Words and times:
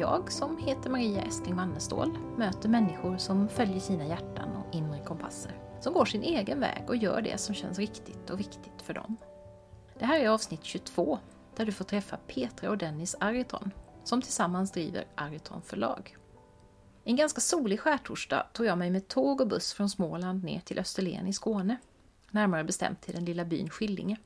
jag, 0.00 0.32
som 0.32 0.58
heter 0.58 0.90
Maria 0.90 1.22
Estling 1.22 1.56
Wannestål, 1.56 2.18
möter 2.36 2.68
människor 2.68 3.16
som 3.16 3.48
följer 3.48 3.80
sina 3.80 4.06
hjärtan 4.06 4.56
och 4.56 4.74
inre 4.74 5.04
kompasser. 5.04 5.52
Som 5.80 5.92
går 5.92 6.04
sin 6.04 6.22
egen 6.22 6.60
väg 6.60 6.84
och 6.88 6.96
gör 6.96 7.20
det 7.20 7.40
som 7.40 7.54
känns 7.54 7.78
riktigt 7.78 8.30
och 8.30 8.40
viktigt 8.40 8.82
för 8.82 8.94
dem. 8.94 9.16
Det 9.98 10.04
här 10.04 10.20
är 10.20 10.28
avsnitt 10.28 10.64
22 10.64 11.18
där 11.56 11.66
du 11.66 11.72
får 11.72 11.84
träffa 11.84 12.16
Petra 12.16 12.70
och 12.70 12.78
Dennis 12.78 13.16
Ariton 13.20 13.70
som 14.04 14.22
tillsammans 14.22 14.72
driver 14.72 15.04
Ariton 15.14 15.62
förlag. 15.62 16.16
En 17.04 17.16
ganska 17.16 17.40
solig 17.40 17.80
skärtorsdag 17.80 18.46
tog 18.52 18.66
jag 18.66 18.78
mig 18.78 18.90
med 18.90 19.08
tåg 19.08 19.40
och 19.40 19.48
buss 19.48 19.72
från 19.72 19.90
Småland 19.90 20.44
ner 20.44 20.60
till 20.60 20.78
Österlen 20.78 21.26
i 21.26 21.32
Skåne. 21.32 21.76
Närmare 22.30 22.64
bestämt 22.64 23.00
till 23.00 23.14
den 23.14 23.24
lilla 23.24 23.44
byn 23.44 23.70
Skillinge. 23.70 24.16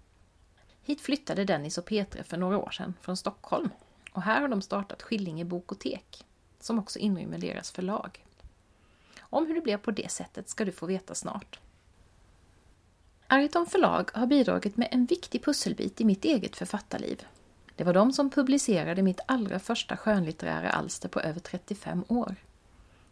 Hit 0.82 1.00
flyttade 1.00 1.44
Dennis 1.44 1.78
och 1.78 1.84
Petra 1.84 2.24
för 2.24 2.36
några 2.36 2.58
år 2.58 2.70
sedan 2.70 2.94
från 3.00 3.16
Stockholm 3.16 3.70
och 4.14 4.22
här 4.22 4.40
har 4.40 4.48
de 4.48 4.62
startat 4.62 5.02
Skillinge 5.02 5.44
bokotek 5.44 6.24
som 6.60 6.78
också 6.78 6.98
inrymmer 6.98 7.38
deras 7.38 7.70
förlag. 7.70 8.24
Om 9.20 9.46
hur 9.46 9.54
det 9.54 9.60
blev 9.60 9.76
på 9.76 9.90
det 9.90 10.10
sättet 10.10 10.48
ska 10.48 10.64
du 10.64 10.72
få 10.72 10.86
veta 10.86 11.14
snart. 11.14 11.60
Ariton 13.26 13.66
förlag 13.66 14.10
har 14.14 14.26
bidragit 14.26 14.76
med 14.76 14.88
en 14.90 15.06
viktig 15.06 15.44
pusselbit 15.44 16.00
i 16.00 16.04
mitt 16.04 16.24
eget 16.24 16.56
författarliv. 16.56 17.26
Det 17.76 17.84
var 17.84 17.92
de 17.94 18.12
som 18.12 18.30
publicerade 18.30 19.02
mitt 19.02 19.20
allra 19.26 19.58
första 19.58 19.96
skönlitterära 19.96 20.70
alster 20.70 21.08
på 21.08 21.20
över 21.20 21.40
35 21.40 22.04
år. 22.08 22.36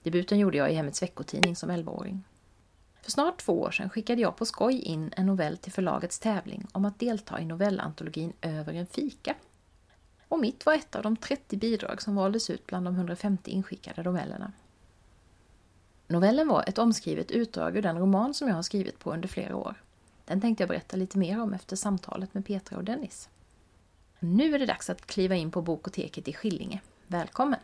Debuten 0.03 0.39
gjorde 0.39 0.57
jag 0.57 0.73
i 0.73 0.75
Hemmets 0.75 1.03
veckotidning 1.03 1.57
som 1.57 1.71
11-åring. 1.71 2.25
För 3.03 3.11
snart 3.11 3.39
två 3.39 3.61
år 3.61 3.71
sedan 3.71 3.91
skickade 3.91 4.21
jag 4.21 4.37
på 4.37 4.47
skoj 4.47 4.79
in 4.79 5.13
en 5.17 5.27
novell 5.27 5.57
till 5.57 5.73
förlagets 5.73 6.19
tävling 6.19 6.67
om 6.73 6.85
att 6.85 6.99
delta 6.99 7.41
i 7.41 7.45
novellantologin 7.45 8.33
Över 8.41 8.75
en 8.75 8.87
fika. 8.87 9.35
Och 10.33 10.41
mitt 10.41 10.67
var 10.67 10.75
ett 10.75 10.97
av 10.97 11.03
de 11.03 11.17
30 11.17 11.57
bidrag 11.57 12.03
som 12.03 12.15
valdes 12.15 12.51
ut 12.51 12.67
bland 12.67 12.87
de 12.87 12.95
150 12.95 13.51
inskickade 13.51 14.03
novellerna. 14.03 14.53
Novellen 16.07 16.49
var 16.49 16.65
ett 16.69 16.79
omskrivet 16.79 17.31
utdrag 17.31 17.77
ur 17.77 17.83
den 17.83 17.99
roman 17.99 18.35
som 18.35 18.49
jag 18.49 18.55
har 18.55 18.63
skrivit 18.63 18.99
på 18.99 19.13
under 19.13 19.29
flera 19.29 19.57
år. 19.57 19.83
Den 20.25 20.41
tänkte 20.41 20.63
jag 20.63 20.69
berätta 20.69 20.97
lite 20.97 21.19
mer 21.19 21.41
om 21.41 21.53
efter 21.53 21.77
samtalet 21.77 22.35
med 22.35 22.47
Petra 22.47 22.77
och 22.77 22.85
Dennis. 22.85 23.29
Nu 24.21 24.55
är 24.55 24.59
det 24.59 24.67
dags 24.67 24.91
att 24.91 25.07
kliva 25.07 25.35
in 25.35 25.51
på 25.51 25.63
Bokoteket 25.63 26.29
i 26.29 26.33
Skillinge. 26.33 26.81
Välkommen! 27.07 27.61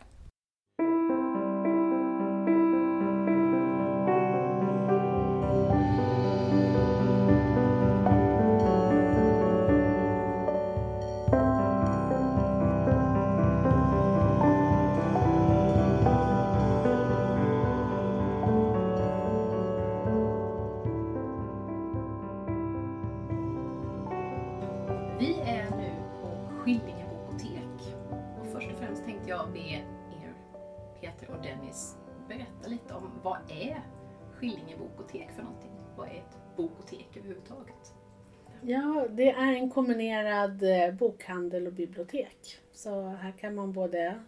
Bokhandel 40.91 41.67
och 41.67 41.73
bibliotek. 41.73 42.59
Så 42.71 43.07
här 43.07 43.31
kan 43.31 43.55
man 43.55 43.73
både 43.73 44.19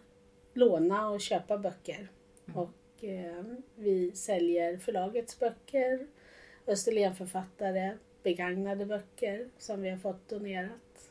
låna 0.54 1.08
och 1.08 1.20
köpa 1.20 1.58
böcker. 1.58 2.08
Mm. 2.46 2.58
Och 2.60 3.04
eh, 3.04 3.44
vi 3.74 4.12
säljer 4.12 4.76
förlagets 4.76 5.38
böcker, 5.38 6.06
Österlenförfattare, 6.66 7.96
begagnade 8.22 8.86
böcker 8.86 9.48
som 9.58 9.82
vi 9.82 9.90
har 9.90 9.98
fått 9.98 10.28
donerat. 10.28 11.10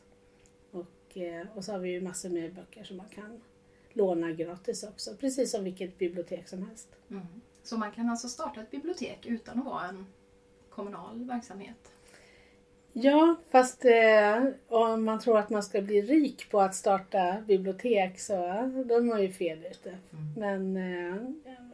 Och, 0.70 1.16
eh, 1.16 1.46
och 1.54 1.64
så 1.64 1.72
har 1.72 1.78
vi 1.78 1.90
ju 1.90 2.00
massor 2.00 2.28
med 2.28 2.54
böcker 2.54 2.84
som 2.84 2.96
man 2.96 3.08
kan 3.08 3.42
låna 3.92 4.32
gratis 4.32 4.84
också, 4.84 5.16
precis 5.16 5.50
som 5.50 5.64
vilket 5.64 5.98
bibliotek 5.98 6.48
som 6.48 6.66
helst. 6.66 6.88
Mm. 7.10 7.26
Så 7.62 7.76
man 7.76 7.92
kan 7.92 8.10
alltså 8.10 8.28
starta 8.28 8.60
ett 8.60 8.70
bibliotek 8.70 9.26
utan 9.26 9.58
att 9.58 9.64
vara 9.64 9.88
en 9.88 10.06
kommunal 10.70 11.24
verksamhet? 11.24 11.92
Ja, 12.92 13.36
fast 13.50 13.84
eh, 13.84 14.44
om 14.68 15.04
man 15.04 15.20
tror 15.20 15.38
att 15.38 15.50
man 15.50 15.62
ska 15.62 15.80
bli 15.82 16.02
rik 16.02 16.50
på 16.50 16.60
att 16.60 16.74
starta 16.74 17.42
bibliotek 17.46 18.20
så 18.20 18.34
då 18.86 18.94
är 18.94 19.00
man 19.00 19.22
ju 19.22 19.32
fel 19.32 19.66
ute. 19.70 19.98
Men 20.36 20.76
eh, 20.76 21.16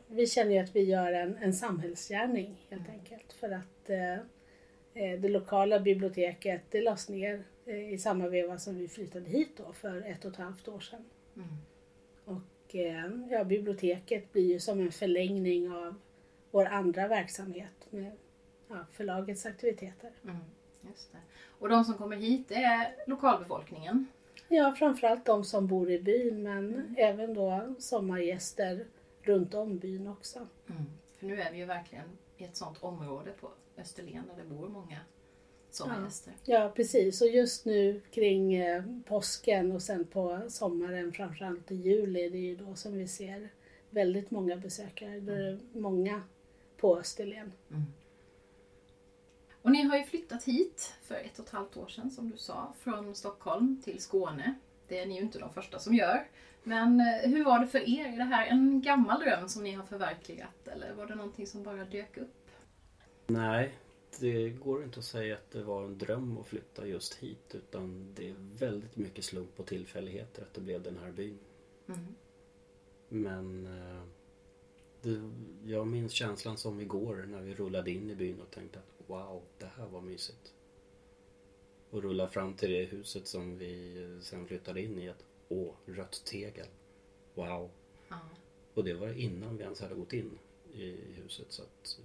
vi 0.09 0.27
känner 0.27 0.53
ju 0.53 0.59
att 0.59 0.77
vi 0.77 0.83
gör 0.83 1.13
en, 1.13 1.37
en 1.37 1.53
samhällsgärning 1.53 2.67
helt 2.71 2.89
enkelt. 2.89 3.33
För 3.33 3.51
att 3.51 3.91
eh, 3.91 4.15
eh, 4.95 5.21
det 5.21 5.29
lokala 5.29 5.81
biblioteket 5.81 6.63
det 6.71 6.81
lades 6.81 7.09
ner 7.09 7.45
eh, 7.67 7.93
i 7.93 7.99
samma 7.99 8.29
veva 8.29 8.59
som 8.59 8.79
vi 8.79 8.89
flyttade 8.89 9.31
hit 9.31 9.51
då 9.57 9.73
för 9.73 10.03
ett 10.07 10.25
och 10.25 10.31
ett 10.31 10.37
halvt 10.37 10.69
år 10.69 10.81
sedan. 10.81 11.05
Mm. 11.37 11.49
Och 12.25 12.75
eh, 12.75 13.11
ja, 13.31 13.45
biblioteket 13.45 14.33
blir 14.33 14.53
ju 14.53 14.61
som 14.61 14.81
en 14.81 14.93
förlängning 14.93 15.73
av 15.73 15.95
vår 16.51 16.67
andra 16.67 17.09
verksamhet 17.09 17.87
med 17.91 18.13
ja, 18.69 18.87
förlagets 18.93 19.47
aktiviteter. 19.47 20.11
Mm. 20.89 20.93
Just 20.97 21.13
det. 21.13 21.19
Och 21.59 21.69
de 21.69 21.85
som 21.85 21.95
kommer 21.95 22.17
hit 22.17 22.51
är 22.51 22.95
lokalbefolkningen? 23.07 24.07
Ja, 24.49 24.75
framförallt 24.79 25.25
de 25.25 25.45
som 25.45 25.67
bor 25.67 25.91
i 25.91 25.99
byn 26.03 26.43
men 26.43 26.75
Mm. 26.75 26.95
även 26.99 27.35
då 27.35 27.75
sommargäster 27.79 28.87
runt 29.23 29.55
om 29.55 29.79
byn 29.79 30.07
också. 30.07 30.39
Mm. 30.71 30.83
För 31.19 31.27
nu 31.27 31.41
är 31.41 31.53
vi 31.53 31.59
ju 31.59 31.65
verkligen 31.65 32.05
i 32.37 32.45
ett 32.45 32.57
sånt 32.57 32.83
område 32.83 33.31
på 33.41 33.49
Österlen 33.79 34.23
där 34.37 34.43
det 34.43 34.55
bor 34.55 34.69
många 34.69 34.99
sommargäster. 35.71 36.33
Ja, 36.45 36.73
precis. 36.77 37.21
Och 37.23 37.29
just 37.29 37.65
nu 37.65 38.01
kring 38.11 38.55
eh, 38.55 38.85
påsken 39.07 39.73
och 39.73 39.83
sen 39.83 40.05
på 40.05 40.41
sommaren, 40.49 41.13
framförallt 41.13 41.71
i 41.71 41.75
juli, 41.75 42.29
det 42.29 42.39
är 42.39 42.43
ju 42.43 42.57
då 42.57 42.75
som 42.75 42.93
vi 42.99 43.09
ser 43.09 43.49
väldigt 43.91 44.31
många 44.31 44.57
besökare. 44.57 45.21
Då 45.21 45.33
är 45.33 45.39
det 45.39 45.59
många 45.73 46.23
på 46.77 46.99
Österlen. 46.99 47.53
Mm. 47.71 47.83
Och 49.69 49.73
ni 49.73 49.83
har 49.83 49.97
ju 49.97 50.05
flyttat 50.05 50.45
hit 50.45 50.95
för 51.03 51.15
ett 51.15 51.39
och 51.39 51.45
ett 51.45 51.51
halvt 51.51 51.77
år 51.77 51.89
sedan 51.89 52.11
som 52.11 52.31
du 52.31 52.37
sa, 52.37 52.75
från 52.81 53.15
Stockholm 53.15 53.83
till 53.85 54.03
Skåne. 54.03 54.55
Det 54.89 54.99
är 54.99 55.07
ni 55.07 55.15
ju 55.15 55.21
inte 55.21 55.39
de 55.39 55.53
första 55.53 55.79
som 55.79 55.95
gör. 55.95 56.29
Men 56.63 57.01
eh, 57.01 57.31
hur 57.31 57.45
var 57.45 57.61
det 57.61 57.67
för 57.67 57.89
er? 57.89 58.07
Är 58.07 58.17
det 58.17 58.25
här 58.25 58.47
en 58.47 58.81
gammal 58.81 59.21
dröm 59.21 59.49
som 59.49 59.63
ni 59.63 59.73
har 59.73 59.85
förverkligat 59.85 60.69
eller 60.69 60.95
var 60.95 61.07
det 61.07 61.15
någonting 61.15 61.47
som 61.47 61.63
bara 61.63 61.85
dök 61.85 62.17
upp? 62.17 62.51
Nej, 63.27 63.75
det 64.21 64.51
går 64.51 64.85
inte 64.85 64.99
att 64.99 65.05
säga 65.05 65.35
att 65.35 65.51
det 65.51 65.63
var 65.63 65.85
en 65.85 65.99
dröm 65.99 66.39
att 66.39 66.47
flytta 66.47 66.87
just 66.87 67.15
hit 67.15 67.55
utan 67.55 68.15
det 68.15 68.29
är 68.29 68.35
väldigt 68.59 68.97
mycket 68.97 69.25
slump 69.25 69.61
och 69.61 69.67
tillfälligheter 69.67 70.43
att 70.43 70.55
det 70.55 70.61
blev 70.61 70.83
den 70.83 70.99
här 71.05 71.13
byn. 71.13 71.39
Mm. 71.89 72.15
Men 73.09 73.67
eh, 73.67 74.03
det, 75.03 75.31
jag 75.65 75.87
minns 75.87 76.13
känslan 76.13 76.57
som 76.57 76.81
igår 76.81 77.25
när 77.29 77.41
vi 77.41 77.55
rullade 77.55 77.91
in 77.91 78.11
i 78.11 78.15
byn 78.15 78.41
och 78.41 78.51
tänkte 78.51 78.79
att 78.79 78.98
wow, 79.09 79.43
det 79.59 79.71
här 79.77 79.87
var 79.87 80.01
mysigt. 80.01 80.53
Och 81.91 82.03
rulla 82.03 82.29
fram 82.29 82.55
till 82.55 82.71
det 82.71 82.85
huset 82.85 83.27
som 83.27 83.59
vi 83.59 84.19
sen 84.23 84.47
flyttade 84.47 84.83
in 84.83 84.99
i. 84.99 85.09
Att, 85.09 85.25
Åh, 85.49 85.75
rött 85.87 86.23
tegel. 86.25 86.67
Wow. 87.35 87.71
Ja. 88.09 88.21
Och 88.75 88.85
det 88.85 88.95
var 88.95 89.19
innan 89.19 89.57
vi 89.57 89.63
ens 89.65 89.81
hade 89.81 89.95
gått 89.95 90.13
in 90.13 90.39
i 90.73 90.97
huset. 91.23 91.47
Så 91.49 91.63
att 91.63 91.99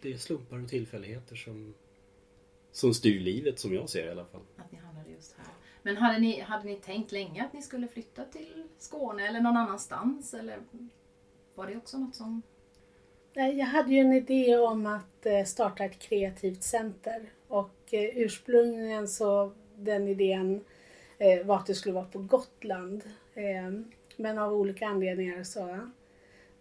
det 0.00 0.12
är 0.12 0.18
slumpar 0.18 0.62
och 0.62 0.68
tillfälligheter 0.68 1.36
som, 1.36 1.74
som 2.72 2.94
styr 2.94 3.20
livet 3.20 3.58
som 3.58 3.74
jag 3.74 3.88
ser 3.88 4.02
det 4.02 4.08
i 4.08 4.10
alla 4.10 4.24
fall. 4.24 4.42
Att 4.56 4.72
ni 4.72 4.78
hamnade 4.78 5.10
just 5.10 5.32
här. 5.32 5.46
Men 5.82 5.96
hade 5.96 6.18
ni, 6.18 6.40
hade 6.40 6.64
ni 6.64 6.76
tänkt 6.76 7.12
länge 7.12 7.44
att 7.44 7.52
ni 7.52 7.62
skulle 7.62 7.88
flytta 7.88 8.24
till 8.24 8.68
Skåne 8.78 9.28
eller 9.28 9.40
någon 9.40 9.56
annanstans? 9.56 10.34
Eller 10.34 10.62
var 11.54 11.66
det 11.66 11.76
också 11.76 11.98
något 11.98 12.14
som... 12.14 12.42
Eh, 13.36 13.58
jag 13.58 13.66
hade 13.66 13.92
ju 13.92 14.00
en 14.00 14.12
idé 14.12 14.56
om 14.56 14.86
att 14.86 15.26
eh, 15.26 15.44
starta 15.44 15.84
ett 15.84 15.98
kreativt 15.98 16.62
center 16.62 17.20
och 17.48 17.74
eh, 17.90 18.18
ursprungligen 18.18 19.08
så 19.08 19.52
den 19.76 20.08
idén 20.08 20.64
var 21.44 21.56
att 21.56 21.66
det 21.66 21.74
skulle 21.74 21.94
vara 21.94 22.04
på 22.04 22.18
Gotland. 22.18 23.02
Ehm, 23.34 23.92
men 24.16 24.38
av 24.38 24.52
olika 24.52 24.86
anledningar 24.86 25.42
så, 25.44 25.78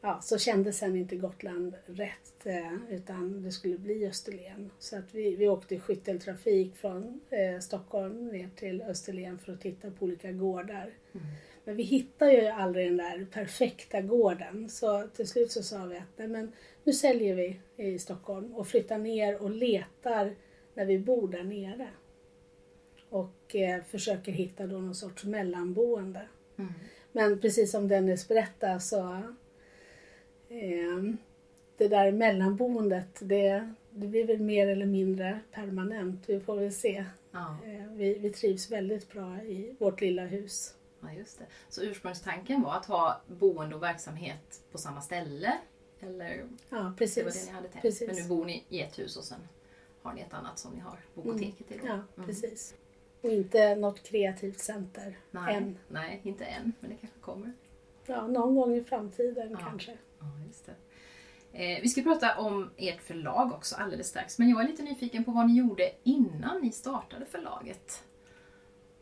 ja, 0.01 0.19
så 0.21 0.37
kändes 0.37 0.77
sen 0.77 0.95
inte 0.95 1.15
Gotland 1.15 1.75
rätt 1.85 2.47
utan 2.89 3.43
det 3.43 3.51
skulle 3.51 3.77
bli 3.77 4.07
Österlen. 4.07 4.71
Så 4.79 4.97
att 4.97 5.15
vi, 5.15 5.35
vi 5.35 5.47
åkte 5.47 5.79
skytteltrafik 5.79 6.75
från 6.75 7.21
Stockholm 7.61 8.27
ner 8.27 8.49
till 8.55 8.81
Österlen 8.81 9.39
för 9.39 9.53
att 9.53 9.61
titta 9.61 9.91
på 9.91 10.05
olika 10.05 10.31
gårdar. 10.31 10.89
Mm. 11.13 11.25
Men 11.65 11.75
vi 11.75 11.83
hittar 11.83 12.31
ju 12.31 12.47
aldrig 12.47 12.87
den 12.87 12.97
där 12.97 13.25
perfekta 13.31 14.01
gården. 14.01 14.69
Så 14.69 15.07
till 15.07 15.27
slut 15.27 15.51
så 15.51 15.63
sa 15.63 15.85
vi 15.85 15.97
att 15.97 16.17
nej 16.17 16.27
men 16.27 16.51
nu 16.83 16.93
säljer 16.93 17.35
vi 17.35 17.59
i 17.77 17.99
Stockholm 17.99 18.55
och 18.55 18.67
flyttar 18.67 18.97
ner 18.97 19.41
och 19.41 19.49
letar 19.49 20.35
när 20.73 20.85
vi 20.85 20.99
bor 20.99 21.27
där 21.27 21.43
nere. 21.43 21.87
och 23.09 23.55
eh, 23.55 23.83
försöker 23.83 24.31
hitta 24.31 24.67
då 24.67 24.77
någon 24.79 24.95
sorts 24.95 25.23
mellanboende. 25.23 26.21
Mm. 26.57 26.73
Men 27.11 27.39
precis 27.41 27.71
som 27.71 27.87
Dennis 27.87 28.27
berättade 28.27 28.79
så 28.79 29.03
eh, 30.49 31.13
det 31.77 31.87
där 31.87 32.11
mellanboendet 32.11 33.19
det, 33.19 33.73
det 33.89 34.07
blir 34.07 34.27
väl 34.27 34.39
mer 34.41 34.67
eller 34.67 34.85
mindre 34.85 35.39
permanent. 35.51 36.23
Vi 36.29 36.39
får 36.39 36.55
väl 36.55 36.73
se. 36.73 37.05
Ja. 37.31 37.57
Eh, 37.65 37.91
vi, 37.93 38.13
vi 38.13 38.29
trivs 38.29 38.71
väldigt 38.71 39.11
bra 39.13 39.41
i 39.43 39.75
vårt 39.79 40.01
lilla 40.01 40.25
hus. 40.25 40.75
Ja, 41.07 41.13
just 41.13 41.39
det. 41.39 41.45
Så 41.69 41.81
ursprungstanken 41.83 42.61
var 42.61 42.73
att 42.75 42.85
ha 42.85 43.21
boende 43.27 43.75
och 43.75 43.83
verksamhet 43.83 44.61
på 44.71 44.77
samma 44.77 45.01
ställe? 45.01 45.57
Eller 45.99 46.45
Ja, 46.69 46.77
det 46.77 46.83
var 46.83 46.91
precis. 46.91 47.43
det 47.45 47.45
ni 47.45 47.51
hade 47.55 47.67
tänkt? 47.67 47.81
Precis. 47.81 48.07
Men 48.07 48.15
nu 48.15 48.27
bor 48.27 48.45
ni 48.45 48.63
i 48.69 48.81
ett 48.81 48.99
hus 48.99 49.17
och 49.17 49.23
sen 49.23 49.39
har 50.01 50.13
ni 50.13 50.21
ett 50.21 50.33
annat 50.33 50.59
som 50.59 50.73
ni 50.73 50.79
har 50.79 50.99
bokoteket 51.13 51.71
i 51.71 51.77
då? 51.77 51.87
Ja, 51.87 51.93
Mm. 51.93 52.27
precis. 52.27 52.75
Och 53.21 53.29
inte 53.29 53.75
något 53.75 54.03
kreativt 54.03 54.59
center 54.59 55.19
Nej, 55.31 55.55
än. 55.55 55.77
nej, 55.87 56.21
inte 56.23 56.45
än, 56.45 56.73
men 56.79 56.89
det 56.89 56.95
kanske 56.97 57.19
kommer. 57.19 57.53
Ja, 58.05 58.27
någon 58.27 58.55
gång 58.55 58.75
i 58.75 58.83
framtiden 58.83 59.51
Ja. 59.51 59.57
kanske. 59.57 59.97
Ja, 60.19 60.25
just 60.47 60.65
det. 60.65 60.75
Eh, 61.53 61.81
vi 61.81 61.89
ska 61.89 62.01
prata 62.01 62.37
om 62.39 62.69
ert 62.77 63.01
förlag 63.01 63.51
också 63.53 63.75
alldeles 63.75 64.07
strax, 64.07 64.39
men 64.39 64.49
jag 64.49 64.61
är 64.63 64.67
lite 64.67 64.83
nyfiken 64.83 65.23
på 65.23 65.31
vad 65.31 65.47
ni 65.47 65.57
gjorde 65.57 65.91
innan 66.03 66.61
ni 66.61 66.71
startade 66.71 67.25
förlaget. 67.25 68.03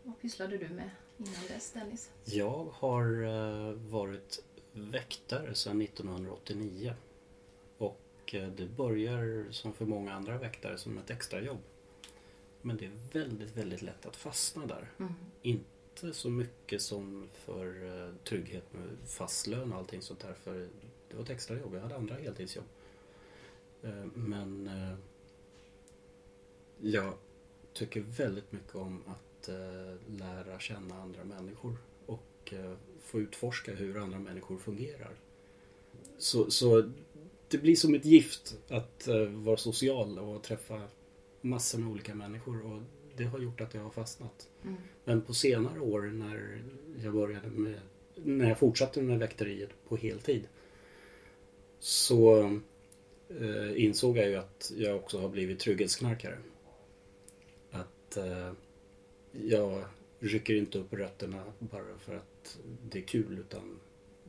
Vad 0.04 0.20
pysslade 0.22 0.58
du 0.58 0.70
med 0.70 0.90
innan 1.18 1.48
dess, 1.48 1.72
Dennis? 1.72 2.12
Jag 2.26 2.68
har 2.74 3.24
eh, 3.24 3.74
varit 3.74 4.44
väktare 4.72 5.56
sedan 5.56 5.82
1989. 5.82 6.94
Och 7.78 8.00
eh, 8.34 8.48
det 8.48 8.66
börjar 8.66 9.52
som 9.52 9.74
för 9.74 9.86
många 9.86 10.14
andra 10.14 10.38
väktare 10.38 10.78
som 10.78 10.98
ett 10.98 11.10
extrajobb. 11.10 11.60
Men 12.62 12.78
det 12.78 12.86
är 12.86 12.92
väldigt, 13.12 13.58
väldigt 13.58 13.82
lätt 13.82 14.06
att 14.06 14.16
fastna 14.16 14.66
där. 14.66 14.92
Mm. 15.00 15.14
Inte 15.42 16.14
så 16.14 16.30
mycket 16.30 16.82
som 16.82 17.30
för 17.34 17.86
eh, 17.86 18.16
trygghet 18.24 18.74
med 18.74 18.90
fast 19.06 19.48
lön 19.48 19.74
och 19.74 19.80
allting 19.80 20.02
sånt 20.02 20.20
där. 20.20 20.34
För 20.34 20.70
det 21.10 21.16
var 21.16 21.24
ett 21.24 21.30
extrajobb. 21.30 21.76
Jag 21.76 21.82
hade 21.82 21.96
andra 21.96 22.16
heltidsjobb. 22.16 22.66
Men 24.14 24.70
jag 26.82 27.14
tycker 27.74 28.02
väldigt 28.02 28.52
mycket 28.52 28.76
om 28.76 29.04
att 29.08 29.33
eh, 29.50 30.18
lära 30.20 30.60
känna 30.60 31.02
andra 31.02 31.24
människor 31.24 31.78
och 32.06 32.54
eh, 32.54 32.74
få 33.02 33.20
utforska 33.20 33.74
hur 33.74 33.98
andra 33.98 34.20
människor 34.20 34.58
fungerar. 34.58 35.16
Så, 36.18 36.52
så 36.52 36.90
det 37.48 37.58
blir 37.58 37.76
som 37.76 37.96
ett 37.96 38.06
gift 38.06 38.58
att 38.70 39.08
eh, 39.08 39.26
vara 39.26 39.58
social 39.58 40.20
och 40.20 40.44
träffa 40.44 40.82
massor 41.42 41.80
med 41.80 41.92
olika 41.92 42.16
människor 42.16 42.66
och 42.66 42.82
det 43.18 43.24
har 43.24 43.40
gjort 43.40 43.62
att 43.62 43.74
jag 43.74 43.82
har 43.82 43.90
fastnat. 43.90 44.50
Mm. 44.64 44.76
Men 45.06 45.22
på 45.22 45.34
senare 45.34 45.80
år 45.80 46.02
när 46.02 46.64
jag 47.04 47.14
började 47.14 47.50
med, 47.50 47.80
när 48.16 48.48
jag 48.48 48.60
fortsatte 48.60 49.02
med 49.02 49.20
väkteriet 49.20 49.70
på 49.88 49.96
heltid 49.98 50.48
så 51.80 52.42
eh, 53.30 53.84
insåg 53.84 54.18
jag 54.18 54.30
ju 54.30 54.36
att 54.36 54.72
jag 54.78 54.96
också 54.96 55.20
har 55.20 55.30
blivit 55.30 55.60
trygghetsknarkare. 55.60 56.38
Att 57.72 58.18
eh, 58.18 58.52
jag 59.42 59.84
rycker 60.20 60.56
inte 60.56 60.78
upp 60.80 60.94
rötterna 60.94 61.44
bara 61.60 61.98
för 62.00 62.16
att 62.16 62.58
det 62.90 63.00
är 63.00 63.04
kul 63.04 63.40
utan 63.40 63.80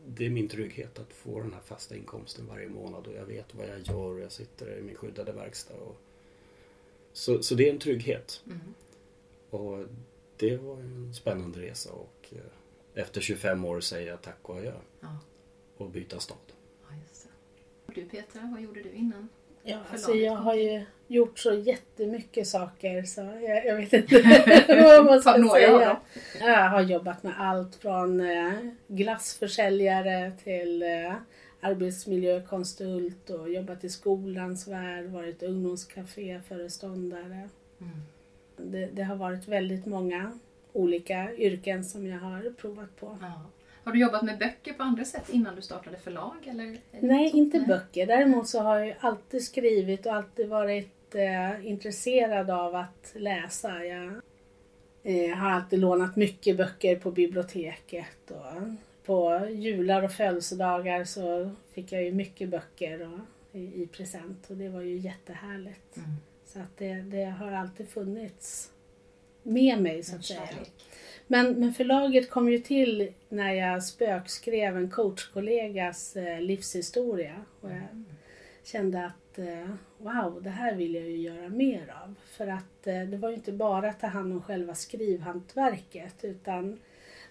det 0.06 0.26
är 0.26 0.30
min 0.30 0.48
trygghet 0.48 0.98
att 0.98 1.12
få 1.12 1.40
den 1.40 1.52
här 1.52 1.60
fasta 1.60 1.96
inkomsten 1.96 2.46
varje 2.46 2.68
månad 2.68 3.06
och 3.06 3.14
jag 3.14 3.26
vet 3.26 3.54
vad 3.54 3.68
jag 3.68 3.80
gör 3.80 4.12
och 4.12 4.20
jag 4.20 4.32
sitter 4.32 4.78
i 4.78 4.82
min 4.82 4.96
skyddade 4.96 5.32
verkstad. 5.32 5.74
Och... 5.74 5.96
Så, 7.12 7.42
så 7.42 7.54
det 7.54 7.68
är 7.68 7.72
en 7.72 7.78
trygghet. 7.78 8.42
Mm. 8.46 8.58
Och 9.50 9.86
det 10.36 10.56
var 10.56 10.76
en 10.76 11.14
spännande 11.14 11.60
resa 11.62 11.92
och 11.92 12.26
eh, 12.32 12.38
efter 13.02 13.20
25 13.20 13.64
år 13.64 13.80
säger 13.80 14.10
jag 14.10 14.22
tack 14.22 14.38
och 14.42 14.56
adjö 14.56 14.74
Ja. 15.00 15.18
och 15.76 15.90
byta 15.90 16.20
stad. 16.20 16.36
ja, 16.88 16.96
du 17.94 18.04
Petra, 18.04 18.50
vad 18.52 18.62
gjorde 18.62 18.82
du 18.82 18.90
innan? 18.90 19.28
Ja, 19.66 19.78
alltså 19.92 20.12
jag 20.12 20.36
har 20.36 20.54
ju 20.54 20.84
gjort 21.06 21.38
så 21.38 21.52
jättemycket 21.52 22.48
saker 22.48 23.02
så 23.02 23.20
jag, 23.20 23.66
jag 23.66 23.76
vet 23.76 23.92
inte 23.92 24.22
vad 24.82 25.04
man 25.04 25.20
ska 25.20 25.48
säga. 25.52 26.00
Jag 26.40 26.70
har 26.70 26.80
jobbat 26.80 27.22
med 27.22 27.34
allt 27.38 27.74
från 27.74 28.20
eh, 28.20 28.52
glassförsäljare 28.88 30.32
till 30.44 30.82
eh, 30.82 31.14
arbetsmiljökonsult 31.60 33.30
och 33.30 33.50
jobbat 33.50 33.84
i 33.84 33.88
skolans 33.88 34.68
värld, 34.68 35.04
varit 35.04 35.42
ungdomscaféföreståndare. 35.42 37.48
Mm. 37.80 38.02
Det, 38.56 38.86
det 38.86 39.02
har 39.02 39.16
varit 39.16 39.48
väldigt 39.48 39.86
många 39.86 40.38
olika 40.72 41.34
yrken 41.34 41.84
som 41.84 42.06
jag 42.06 42.18
har 42.18 42.50
provat 42.50 42.96
på. 42.96 43.18
Ja. 43.20 43.42
Har 43.84 43.92
du 43.92 44.00
jobbat 44.00 44.22
med 44.22 44.38
böcker 44.38 44.72
på 44.72 44.82
andra 44.82 45.04
sätt 45.04 45.28
innan 45.28 45.56
du 45.56 45.62
startade 45.62 45.96
förlag? 45.96 46.36
Eller? 46.46 46.78
Nej, 47.00 47.30
inte 47.30 47.58
Nej. 47.58 47.66
böcker. 47.66 48.06
Däremot 48.06 48.48
så 48.48 48.60
har 48.60 48.78
jag 48.78 48.96
alltid 49.00 49.44
skrivit 49.44 50.06
och 50.06 50.14
alltid 50.14 50.48
varit 50.48 51.14
eh, 51.14 51.66
intresserad 51.66 52.50
av 52.50 52.74
att 52.74 53.12
läsa. 53.14 53.84
Jag 53.84 54.20
eh, 55.02 55.36
har 55.36 55.50
alltid 55.50 55.78
lånat 55.78 56.16
mycket 56.16 56.56
böcker 56.56 56.96
på 56.96 57.10
biblioteket. 57.10 58.30
Och 58.30 58.62
på 59.04 59.48
jular 59.50 60.02
och 60.02 60.12
födelsedagar 60.12 61.04
så 61.04 61.50
fick 61.72 61.92
jag 61.92 62.04
ju 62.04 62.12
mycket 62.12 62.48
böcker 62.48 63.12
och, 63.12 63.18
i, 63.58 63.82
i 63.82 63.86
present 63.86 64.50
och 64.50 64.56
det 64.56 64.68
var 64.68 64.80
ju 64.80 64.96
jättehärligt. 64.96 65.96
Mm. 65.96 66.10
Så 66.46 66.58
att 66.60 66.76
det, 66.78 66.94
det 66.94 67.24
har 67.24 67.52
alltid 67.52 67.88
funnits 67.88 68.70
med 69.42 69.82
mig 69.82 70.02
så 70.02 70.16
att 70.16 70.24
säga. 70.24 70.46
kärlek. 70.46 70.72
Men, 71.34 71.60
men 71.60 71.72
förlaget 71.72 72.30
kom 72.30 72.48
ju 72.48 72.58
till 72.58 73.12
när 73.28 73.52
jag 73.52 73.82
spökskrev 73.82 74.76
en 74.76 74.90
coachkollegas 74.90 76.16
eh, 76.16 76.40
livshistoria. 76.40 77.44
Och 77.60 77.70
jag 77.70 78.04
kände 78.64 79.06
att 79.06 79.38
eh, 79.38 79.70
wow, 79.98 80.42
det 80.42 80.50
här 80.50 80.74
vill 80.74 80.94
jag 80.94 81.04
ju 81.04 81.16
göra 81.16 81.48
mer 81.48 81.94
av. 82.04 82.14
För 82.24 82.46
att 82.46 82.86
eh, 82.86 83.00
det 83.00 83.16
var 83.16 83.28
ju 83.28 83.34
inte 83.34 83.52
bara 83.52 83.88
att 83.88 84.00
ta 84.00 84.06
hand 84.06 84.32
om 84.32 84.42
själva 84.42 84.74
skrivhantverket 84.74 86.24
utan 86.24 86.80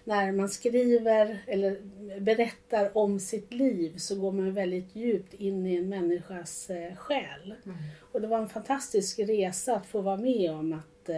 när 0.04 0.32
man 0.32 0.48
skriver 0.48 1.38
eller 1.46 1.78
berättar 2.20 2.98
om 2.98 3.20
sitt 3.20 3.52
liv 3.52 3.96
så 3.96 4.20
går 4.20 4.32
man 4.32 4.54
väldigt 4.54 4.96
djupt 4.96 5.34
in 5.34 5.66
i 5.66 5.76
en 5.76 5.88
människas 5.88 6.70
själ. 6.96 7.54
Mm. 7.64 7.76
Och 8.12 8.20
det 8.20 8.26
var 8.26 8.38
en 8.38 8.48
fantastisk 8.48 9.18
resa 9.18 9.76
att 9.76 9.86
få 9.86 10.00
vara 10.00 10.16
med 10.16 10.50
om 10.50 10.72
att 10.72 11.10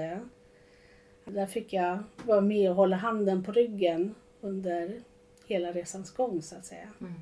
där 1.33 1.47
fick 1.47 1.73
jag 1.73 2.02
vara 2.25 2.40
med 2.40 2.71
och 2.71 2.76
hålla 2.76 2.97
handen 2.97 3.45
på 3.45 3.52
ryggen 3.52 4.14
under 4.40 5.00
hela 5.47 5.73
resans 5.73 6.11
gång 6.11 6.42
så 6.42 6.56
att 6.56 6.64
säga. 6.64 6.88
Mm. 7.00 7.21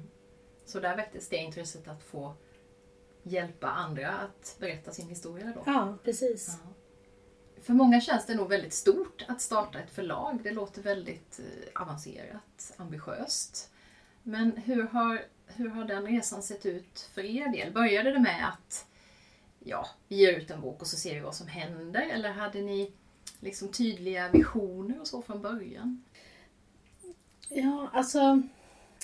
Så 0.64 0.80
där 0.80 0.96
väcktes 0.96 1.28
det 1.28 1.36
intresset 1.36 1.88
att 1.88 2.02
få 2.02 2.34
hjälpa 3.22 3.66
andra 3.66 4.10
att 4.10 4.56
berätta 4.60 4.92
sin 4.92 5.08
historia 5.08 5.52
då? 5.54 5.62
Ja, 5.66 5.98
precis. 6.04 6.58
Ja. 6.64 6.70
För 7.62 7.72
många 7.72 8.00
känns 8.00 8.26
det 8.26 8.34
nog 8.34 8.48
väldigt 8.48 8.72
stort 8.72 9.24
att 9.28 9.40
starta 9.40 9.78
ett 9.78 9.90
förlag. 9.90 10.40
Det 10.42 10.50
låter 10.50 10.82
väldigt 10.82 11.40
eh, 11.40 11.82
avancerat, 11.82 12.72
ambitiöst. 12.76 13.70
Men 14.22 14.56
hur 14.56 14.82
har, 14.82 15.22
hur 15.46 15.68
har 15.68 15.84
den 15.84 16.06
resan 16.06 16.42
sett 16.42 16.66
ut 16.66 17.10
för 17.14 17.24
er 17.24 17.48
del? 17.48 17.72
Började 17.72 18.12
det 18.12 18.20
med 18.20 18.48
att 18.48 18.86
ja, 19.58 19.86
vi 20.08 20.16
ger 20.16 20.32
ut 20.32 20.50
en 20.50 20.60
bok 20.60 20.80
och 20.80 20.86
så 20.86 20.96
ser 20.96 21.14
vi 21.14 21.20
vad 21.20 21.34
som 21.34 21.46
händer? 21.46 22.02
Eller 22.02 22.30
hade 22.30 22.60
ni 22.60 22.92
liksom 23.40 23.68
tydliga 23.68 24.28
visioner 24.28 25.00
och 25.00 25.06
så 25.06 25.22
från 25.22 25.42
början? 25.42 26.04
Ja, 27.48 27.90
alltså 27.92 28.42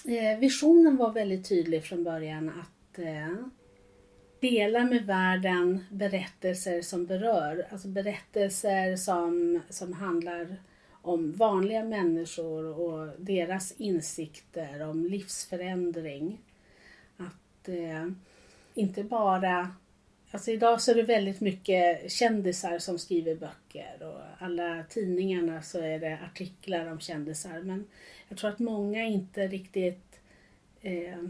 eh, 0.04 0.38
visionen 0.38 0.96
var 0.96 1.12
väldigt 1.12 1.48
tydlig 1.48 1.84
från 1.84 2.04
början 2.04 2.48
att 2.48 2.98
eh, 2.98 3.34
dela 4.40 4.84
med 4.84 5.06
världen 5.06 5.84
berättelser 5.90 6.82
som 6.82 7.06
berör, 7.06 7.66
alltså 7.70 7.88
berättelser 7.88 8.96
som, 8.96 9.60
som 9.70 9.92
handlar 9.92 10.56
om 11.02 11.32
vanliga 11.32 11.84
människor 11.84 12.64
och 12.64 13.12
deras 13.18 13.72
insikter 13.72 14.88
om 14.88 15.06
livsförändring. 15.06 16.40
Att 17.16 17.68
eh, 17.68 18.08
inte 18.74 19.04
bara 19.04 19.70
Alltså 20.30 20.50
idag 20.50 20.80
så 20.80 20.90
är 20.90 20.94
det 20.94 21.02
väldigt 21.02 21.40
mycket 21.40 22.12
kändisar 22.12 22.78
som 22.78 22.98
skriver 22.98 23.34
böcker 23.34 23.96
och 24.02 24.20
alla 24.38 24.84
tidningarna 24.88 25.62
så 25.62 25.78
är 25.78 25.98
det 25.98 26.18
artiklar 26.24 26.92
om 26.92 27.00
kändisar. 27.00 27.62
Men 27.62 27.86
jag 28.28 28.38
tror 28.38 28.50
att 28.50 28.58
många 28.58 29.04
inte 29.04 29.46
riktigt 29.46 30.20
eh, 30.80 31.24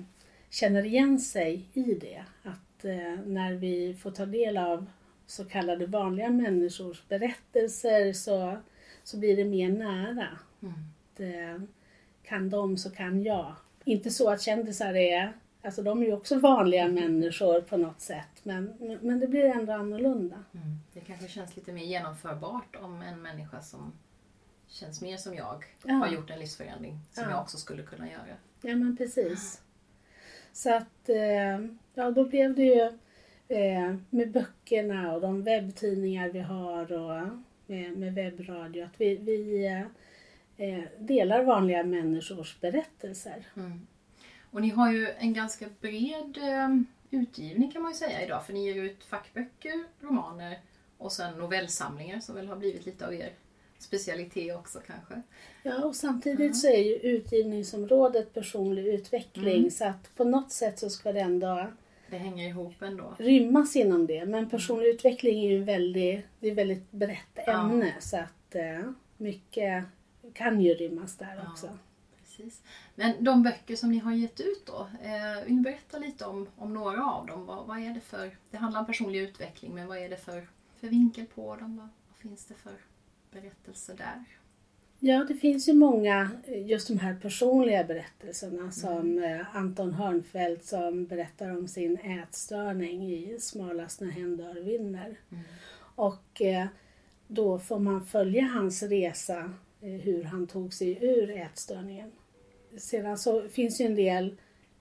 känner 0.50 0.84
igen 0.84 1.18
sig 1.18 1.68
i 1.72 1.94
det. 1.94 2.24
Att 2.42 2.84
eh, 2.84 3.26
när 3.26 3.54
vi 3.54 3.94
får 3.94 4.10
ta 4.10 4.26
del 4.26 4.56
av 4.56 4.86
så 5.26 5.44
kallade 5.44 5.86
vanliga 5.86 6.30
människors 6.30 7.08
berättelser 7.08 8.12
så, 8.12 8.56
så 9.04 9.18
blir 9.18 9.36
det 9.36 9.44
mer 9.44 9.68
nära. 9.68 10.28
Mm. 10.62 10.74
Att, 10.74 11.20
eh, 11.20 11.66
kan 12.22 12.50
de 12.50 12.76
så 12.76 12.90
kan 12.90 13.22
jag. 13.22 13.54
Inte 13.84 14.10
så 14.10 14.30
att 14.30 14.42
kändisar 14.42 14.94
är 14.94 15.32
Alltså 15.62 15.82
de 15.82 16.02
är 16.02 16.06
ju 16.06 16.12
också 16.12 16.38
vanliga 16.38 16.88
människor 16.88 17.60
på 17.60 17.76
något 17.76 18.00
sätt 18.00 18.40
men, 18.42 18.72
men 19.02 19.20
det 19.20 19.26
blir 19.26 19.44
ändå 19.44 19.72
annorlunda. 19.72 20.44
Mm. 20.54 20.76
Det 20.92 21.00
kanske 21.00 21.28
känns 21.28 21.56
lite 21.56 21.72
mer 21.72 21.84
genomförbart 21.84 22.76
om 22.76 23.02
en 23.02 23.22
människa 23.22 23.60
som 23.60 23.92
känns 24.68 25.02
mer 25.02 25.16
som 25.16 25.34
jag 25.34 25.64
Ja. 25.84 25.94
har 25.94 26.08
gjort 26.08 26.30
en 26.30 26.38
livsförändring 26.38 26.98
som 27.12 27.24
Ja. 27.24 27.30
jag 27.30 27.40
också 27.40 27.56
skulle 27.58 27.82
kunna 27.82 28.10
göra. 28.10 28.36
Ja 28.62 28.76
men 28.76 28.96
precis. 28.96 29.62
Så 30.52 30.74
att 30.74 31.08
eh, 31.08 31.58
ja 31.94 32.10
då 32.10 32.24
blev 32.24 32.54
det 32.54 32.62
ju 32.64 32.82
eh, 33.48 33.94
med 34.10 34.30
böckerna 34.32 35.12
och 35.14 35.20
de 35.20 35.42
webbtidningar 35.42 36.28
vi 36.28 36.40
har 36.40 36.92
och 36.92 37.28
med, 37.66 37.96
med 37.98 38.14
webbradio 38.14 38.84
att 38.84 39.00
vi, 39.00 39.16
vi 39.16 39.66
eh, 39.66 39.80
eh, 40.68 40.84
delar 40.98 41.44
vanliga 41.44 41.82
människors 41.82 42.60
berättelser. 42.60 43.46
Mm. 43.56 43.86
Och 44.50 44.60
ni 44.60 44.68
har 44.68 44.92
ju 44.92 45.08
en 45.18 45.34
ganska 45.34 45.66
bred 45.80 46.38
eh, 46.38 46.68
utgivning 47.10 47.70
kan 47.72 47.82
man 47.82 47.90
ju 47.92 47.96
säga 47.98 48.22
idag 48.24 48.46
för 48.46 48.52
ni 48.52 48.66
ger 48.66 48.82
ut 48.82 49.04
fackböcker, 49.04 49.84
romaner 50.00 50.58
och 50.98 51.12
sen 51.12 51.38
novellsamlingar 51.38 52.20
som 52.20 52.34
väl 52.34 52.48
har 52.48 52.56
blivit 52.56 52.86
lite 52.86 53.06
av 53.06 53.14
er 53.14 53.32
specialitet 53.78 54.56
också 54.56 54.80
kanske. 54.86 55.22
Ja 55.62 55.84
och 55.84 55.96
samtidigt 55.96 56.56
så 56.56 56.66
är 56.68 56.78
ju 56.84 56.94
utgivningsområdet 56.94 58.34
personlig 58.34 58.86
utveckling 58.86 59.56
Mm. 59.58 59.70
så 59.70 59.84
att 59.84 60.16
på 60.16 60.24
något 60.24 60.52
sätt 60.52 60.78
så 60.78 60.90
ska 60.90 61.12
det 61.12 61.20
ändå 61.20 61.66
Det 62.10 62.16
hänger 62.18 62.48
ihop 62.48 62.82
ändå. 62.82 63.14
rymmas 63.18 63.76
inom 63.76 64.06
det. 64.06 64.26
Men 64.26 64.50
personlig 64.50 64.86
utveckling 64.88 65.44
är 65.44 65.50
ju 65.50 65.64
väldigt, 65.64 66.24
det 66.40 66.46
är 66.46 66.50
ett 66.52 66.58
väldigt 66.58 66.90
brett 66.90 67.18
Ja. 67.46 67.60
ämne 67.60 67.94
så 68.00 68.16
att 68.16 68.54
eh, 68.54 68.90
mycket 69.16 69.84
kan 70.34 70.60
ju 70.60 70.74
rymmas 70.74 71.16
där 71.16 71.40
Ja. 71.44 71.50
också. 71.52 71.78
Precis. 72.40 72.62
Men 72.94 73.24
de 73.24 73.42
böcker 73.42 73.76
som 73.76 73.90
ni 73.90 73.98
har 73.98 74.12
gett 74.12 74.40
ut 74.40 74.66
då, 74.66 74.88
eh, 75.02 75.44
vill 75.44 75.54
ni 75.54 75.60
berätta 75.60 75.98
lite 75.98 76.24
om, 76.24 76.48
om 76.56 76.74
några 76.74 77.04
av 77.04 77.26
dem? 77.26 77.46
Vad, 77.46 77.66
vad 77.66 77.78
är 77.78 77.94
det 77.94 78.00
för, 78.00 78.36
det 78.50 78.56
handlar 78.56 78.80
om 78.80 78.86
personlig 78.86 79.20
utveckling, 79.20 79.74
men 79.74 79.86
vad 79.86 79.98
är 79.98 80.08
det 80.08 80.16
för, 80.16 80.48
för 80.76 80.88
vinkel 80.88 81.26
på 81.26 81.56
dem? 81.56 81.76
Vad, 81.76 81.88
vad 82.08 82.16
finns 82.16 82.46
det 82.46 82.54
för 82.54 82.72
berättelser 83.30 83.94
där? 83.94 84.24
Ja, 85.02 85.24
det 85.28 85.34
finns 85.34 85.68
ju 85.68 85.72
många, 85.72 86.30
just 86.46 86.88
de 86.88 86.98
här 86.98 87.14
personliga 87.22 87.84
berättelserna 87.84 88.70
som 88.70 89.18
eh, 89.18 89.56
Anton 89.56 89.92
Hörnfeldt 89.92 90.64
som 90.64 91.06
berättar 91.06 91.56
om 91.56 91.68
sin 91.68 91.98
ätstörning 91.98 93.12
i 93.12 93.36
Smalast 93.40 94.00
när 94.00 94.10
hen 94.10 94.36
dör 94.36 94.54
vinner. 94.54 95.18
Och 95.94 96.42
eh, 96.42 96.66
då 97.26 97.58
får 97.58 97.78
man 97.78 98.06
följa 98.06 98.44
hans 98.44 98.82
resa, 98.82 99.52
eh, 99.80 99.88
hur 99.88 100.22
han 100.24 100.46
tog 100.46 100.74
sig 100.74 101.04
ur 101.04 101.30
ätstörningen. 101.30 102.12
Sedan 102.76 103.18
så 103.18 103.48
finns 103.48 103.80
ju 103.80 103.84
en 103.84 103.94
del 103.94 104.36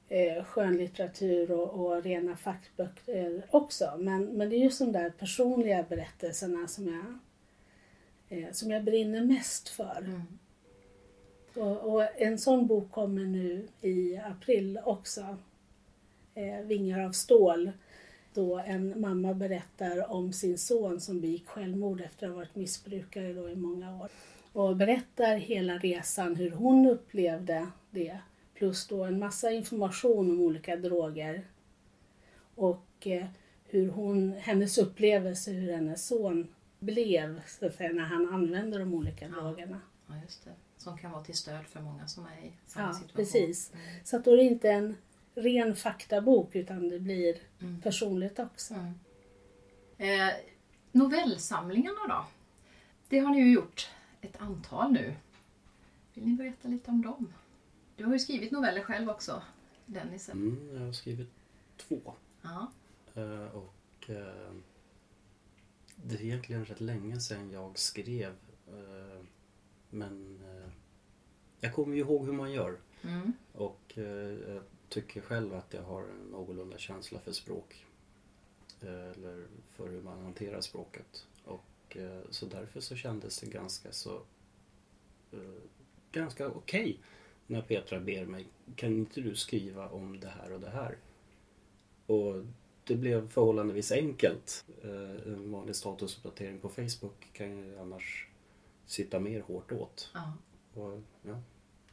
eh, 0.09 0.43
skönlitteratur 0.43 1.51
och, 1.51 1.69
och 1.69 2.03
rena 2.03 2.35
fackböcker 2.35 3.45
också. 3.49 3.93
Men, 3.99 4.25
men 4.25 4.49
det 4.49 4.55
är 4.55 4.63
just 4.63 4.79
de 4.79 4.91
där 4.91 5.09
personliga 5.09 5.85
berättelserna 5.89 6.67
som 6.67 6.87
jag, 6.87 7.19
eh, 8.39 8.51
som 8.51 8.71
jag 8.71 8.83
brinner 8.83 9.21
mest 9.21 9.69
för. 9.69 9.97
Mm. 9.97 10.21
Och, 11.53 11.93
och 11.93 12.21
en 12.21 12.37
sån 12.37 12.67
bok 12.67 12.91
kommer 12.91 13.25
nu 13.25 13.67
i 13.81 14.17
april 14.17 14.79
också. 14.83 15.37
Eh, 16.35 16.59
Vingar 16.65 17.05
av 17.05 17.11
stål. 17.11 17.71
Då 18.33 18.59
en 18.59 19.01
mamma 19.01 19.33
berättar 19.33 20.11
om 20.11 20.33
sin 20.33 20.57
son 20.57 20.99
som 20.99 21.21
begick 21.21 21.47
självmord 21.47 22.01
efter 22.01 22.27
att 22.27 22.31
ha 22.31 22.37
varit 22.37 22.55
missbrukare 22.55 23.33
då 23.33 23.49
i 23.49 23.55
många 23.55 23.97
år. 24.01 24.09
Och 24.53 24.75
berättar 24.75 25.35
hela 25.35 25.77
resan, 25.77 26.35
hur 26.35 26.51
hon 26.51 26.85
upplevde 26.85 27.67
det. 27.91 28.19
Plus 28.53 28.87
då 28.87 29.03
en 29.03 29.19
massa 29.19 29.51
information 29.51 30.31
om 30.31 30.41
olika 30.41 30.75
droger. 30.75 31.43
Och 32.55 33.07
eh, 33.07 33.25
hur 33.65 33.89
hon, 33.89 34.33
hennes 34.33 34.77
upplevelse 34.77 35.51
hur 35.51 35.71
hennes 35.73 36.07
son 36.07 36.47
blev 36.79 37.41
så 37.47 37.65
att 37.65 37.75
säga, 37.75 37.91
när 37.93 38.03
han 38.03 38.33
använde 38.33 38.77
de 38.79 38.93
olika 38.93 39.27
drogerna. 39.27 39.81
Ja, 40.07 40.13
just 40.23 40.45
det. 40.45 40.51
Som 40.77 40.97
kan 40.97 41.11
vara 41.11 41.23
till 41.23 41.35
stöd 41.37 41.65
för 41.65 41.81
många 41.81 42.07
som 42.07 42.25
är 42.25 42.45
i 42.45 42.51
samma 42.65 42.87
Ja, 42.87 42.93
situation. 42.93 43.15
precis. 43.15 43.73
Mm. 43.73 43.85
Så 44.03 44.17
att 44.17 44.25
då 44.25 44.31
är 44.33 44.37
det 44.37 44.43
inte 44.43 44.69
en 44.71 44.95
ren 45.35 45.75
faktabok 45.75 46.55
utan 46.55 46.89
det 46.89 46.99
blir 46.99 47.37
Mm. 47.61 47.81
personligt 47.81 48.39
också. 48.39 48.73
Mm. 48.73 48.93
Eh, 50.29 50.33
novellsamlingarna 50.91 52.07
då? 52.09 52.25
Det 53.09 53.19
har 53.19 53.29
ni 53.31 53.39
ju 53.39 53.53
gjort 53.53 53.89
ett 54.21 54.41
antal 54.41 54.91
nu. 54.91 55.13
Vill 56.13 56.25
ni 56.27 56.33
berätta 56.33 56.67
lite 56.67 56.91
om 56.91 57.01
dem? 57.01 57.33
Du 57.99 58.05
har 58.05 58.13
ju 58.13 58.19
skrivit 58.19 58.51
noveller 58.51 58.83
själv 58.83 59.09
också, 59.09 59.41
Dennis. 59.85 60.29
Mm, 60.29 60.69
jag 60.73 60.85
har 60.85 60.93
skrivit 60.93 61.29
två. 61.77 62.13
Ja. 62.41 62.71
Eh, 63.15 63.55
och 63.55 64.09
eh, 64.09 64.51
det 65.95 66.15
är 66.15 66.21
egentligen 66.21 66.65
rätt 66.65 66.81
länge 66.81 67.19
sedan 67.19 67.51
jag 67.51 67.77
skrev. 67.79 68.35
eh, 68.67 69.21
men 69.89 70.39
jag 71.59 71.73
kommer 71.73 71.95
ju 71.95 72.01
ihåg 72.01 72.25
hur 72.25 72.33
man 72.33 72.51
gör. 72.51 72.77
Mm. 73.01 73.33
Och 73.53 73.93
jag 73.95 74.63
tycker 74.89 75.21
själv 75.21 75.53
att 75.53 75.73
jag 75.73 75.83
har 75.83 76.01
en 76.01 76.27
någorlunda 76.31 76.77
känsla 76.77 77.19
för 77.19 77.31
språk. 77.31 77.85
Eller 78.81 79.47
för 79.69 79.87
hur 79.89 80.01
man 80.01 80.23
hanterar 80.23 80.61
språket. 80.61 81.27
Och 81.43 81.97
så 82.29 82.45
därför 82.45 82.79
så 82.79 82.95
kändes 82.95 83.39
det 83.39 83.47
ganska 83.47 83.91
så 83.91 84.21
ganska 86.11 86.47
okej 86.47 86.99
när 87.49 87.61
Petra 87.61 87.99
ber 87.99 88.25
mig 88.25 88.45
kan 88.75 88.89
inte 88.93 89.21
du 89.21 89.35
skriva 89.35 89.89
om 89.89 90.19
det 90.19 90.27
här 90.29 90.53
och 90.53 90.59
det 90.59 90.69
här? 90.69 90.97
Och 92.05 92.45
det 92.83 92.95
blev 92.95 93.29
förhållandevis 93.29 93.91
enkelt. 93.91 94.65
Eh, 94.83 95.33
En 95.33 95.51
vanlig 95.51 95.75
statusuppdatering 95.75 96.59
på 96.59 96.69
Facebook 96.69 97.29
kan 97.33 97.57
ju 97.57 97.79
annars 97.79 98.27
sitta 98.85 99.19
mer 99.19 99.41
hårt 99.41 99.71
åt. 99.71 100.11
Ja. 100.13 100.33
Och 100.81 100.99
ja, 101.21 101.41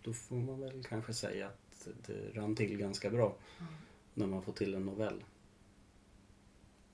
då 0.03 0.13
får 0.13 0.37
man 0.37 0.61
väl 0.61 0.85
kanske 0.85 1.13
säga 1.15 1.47
att 1.47 1.89
det 2.07 2.31
rann 2.41 2.57
till 2.57 2.77
ganska 2.79 3.11
bra 3.11 3.37
Mm. 3.61 3.73
när 4.15 4.27
man 4.27 4.43
får 4.43 4.53
till 4.53 4.75
en 4.75 4.85
novell. 4.87 5.25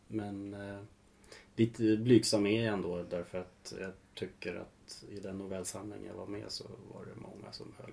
Men 0.09 0.54
eh, 0.54 0.81
lite 1.57 1.97
blygsam 1.97 2.47
är 2.47 2.64
jag 2.64 2.75
ändå 2.75 3.02
därför 3.02 3.38
att 3.38 3.75
jag 3.81 3.92
tycker 4.14 4.54
att 4.54 5.04
i 5.11 5.21
den 5.21 5.38
novellsamling 5.38 6.07
jag 6.07 6.14
var 6.14 6.26
med 6.26 6.45
så 6.52 6.64
var 6.95 7.04
det 7.04 7.21
många 7.21 7.52
som 7.52 7.73
höll 7.78 7.92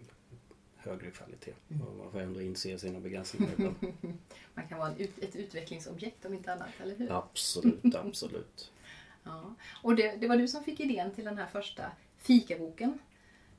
högre 0.79 1.11
kvalitet. 1.11 1.53
Mm. 1.71 1.87
Och 1.87 1.95
man 1.95 2.11
får 2.11 2.19
ändå 2.19 2.41
inse 2.41 2.79
sina 2.79 2.99
begränsningar 2.99 3.53
ibland. 3.53 3.75
Man 4.53 4.67
kan 4.67 4.79
vara 4.79 4.95
ut, 4.97 5.23
ett 5.23 5.35
utvecklingsobjekt 5.35 6.25
om 6.25 6.33
inte 6.33 6.53
annat, 6.53 6.69
eller 6.83 6.95
hur? 6.95 7.11
absolut, 7.11 7.95
absolut. 7.95 8.71
Ja. 9.23 9.55
Och 9.83 9.95
det, 9.95 10.15
det 10.15 10.27
var 10.27 10.37
du 10.37 10.47
som 10.47 10.63
fick 10.63 10.79
idén 10.79 11.11
till 11.11 11.25
den 11.25 11.37
här 11.37 11.47
första 11.47 11.91
fikaboken. 12.17 12.99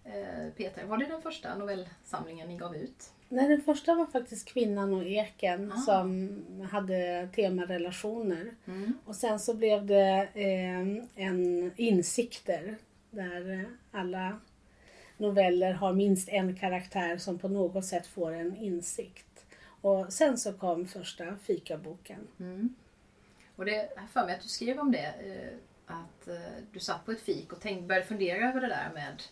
Eh, 0.05 0.53
Peter, 0.57 0.85
var 0.87 0.99
det 0.99 1.07
den 1.07 1.23
första 1.23 1.55
novellsamlingen 1.59 2.49
ni 2.49 2.57
gav 2.57 2.77
ut? 2.77 3.11
Nej, 3.29 3.49
den 3.49 3.61
första 3.63 3.95
var 3.95 4.07
faktiskt 4.07 4.49
Kvinnan 4.49 4.95
och 4.95 5.05
eken 5.05 5.73
Ah. 5.73 5.77
som 5.77 6.39
hade 6.71 7.29
tema 7.35 7.65
relationer. 7.65 8.55
Mm. 8.67 8.93
Och 9.05 9.17
sen 9.17 9.39
så 9.39 9.55
blev 9.55 9.87
det 9.87 10.29
eh, 10.35 11.25
en 11.27 11.73
insikter 11.77 12.77
där 13.11 13.69
alla 13.91 14.41
noveller 15.21 15.73
har 15.73 15.93
minst 15.93 16.29
en 16.29 16.57
karaktär 16.57 17.17
som 17.19 17.39
på 17.39 17.49
något 17.49 17.85
sätt 17.85 18.07
får 18.07 18.33
en 18.33 18.57
insikt. 18.57 19.47
Och 19.81 20.13
sen 20.13 20.39
så 20.39 20.53
kom 20.53 20.87
första 20.87 21.37
fikaboken. 21.37 22.29
Mm. 22.41 22.75
Och 23.57 23.65
det, 23.65 23.89
har 23.97 24.07
för 24.07 24.27
mig 24.27 24.35
att 24.35 24.43
du 24.43 24.49
skrev 24.49 24.79
om 24.79 24.93
det, 24.93 25.15
eh, 25.25 25.57
att 25.87 26.29
eh, 26.29 26.63
du 26.73 26.81
satt 26.81 27.05
på 27.05 27.13
ett 27.13 27.21
fik 27.21 27.53
och 27.53 27.61
tänkte, 27.61 27.87
började 27.87 28.07
fundera 28.07 28.49
över 28.49 28.61
det 28.61 28.69
där 28.69 28.91
med 28.95 29.23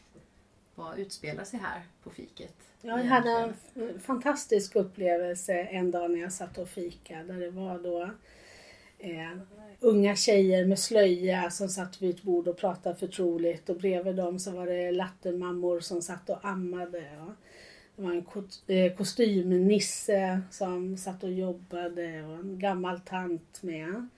vad 0.74 0.98
utspelar 0.98 1.44
sig 1.44 1.60
här 1.60 1.82
på 2.02 2.10
fiket? 2.10 2.54
Ja, 2.80 2.98
jag 2.98 3.04
hade 3.04 3.54
en 3.74 4.00
fantastisk 4.00 4.76
upplevelse 4.76 5.54
en 5.54 5.90
dag 5.90 6.10
när 6.10 6.20
jag 6.20 6.32
satt 6.32 6.58
och 6.58 6.68
fika 6.68 7.22
där 7.22 7.40
det 7.40 7.50
var 7.50 7.78
då 7.78 8.10
eh, 8.98 9.38
unga 9.80 10.16
tjejer 10.16 10.66
med 10.66 10.78
slöja 10.78 11.50
som 11.50 11.68
satt 11.68 12.02
vid 12.02 12.10
ett 12.10 12.22
bord 12.22 12.48
och 12.48 12.56
pratade 12.56 12.96
förtroligt 12.96 13.68
och 13.68 13.76
bredvid 13.76 14.16
dem 14.16 14.38
så 14.38 14.50
var 14.50 14.66
det 14.66 14.90
lattemammor 14.90 15.80
som 15.80 16.02
satt 16.02 16.30
och 16.30 16.44
ammade. 16.44 17.04
Och 17.20 17.32
det 17.96 18.02
var 18.02 18.12
en 18.12 18.24
eh, 18.66 18.96
kostymnisse 18.96 20.40
som 20.50 20.96
satt 20.96 21.24
och 21.24 21.32
jobbade 21.32 22.24
och 22.24 22.34
en 22.34 22.58
gammal 22.58 23.00
tant 23.00 23.62
med 23.62 24.08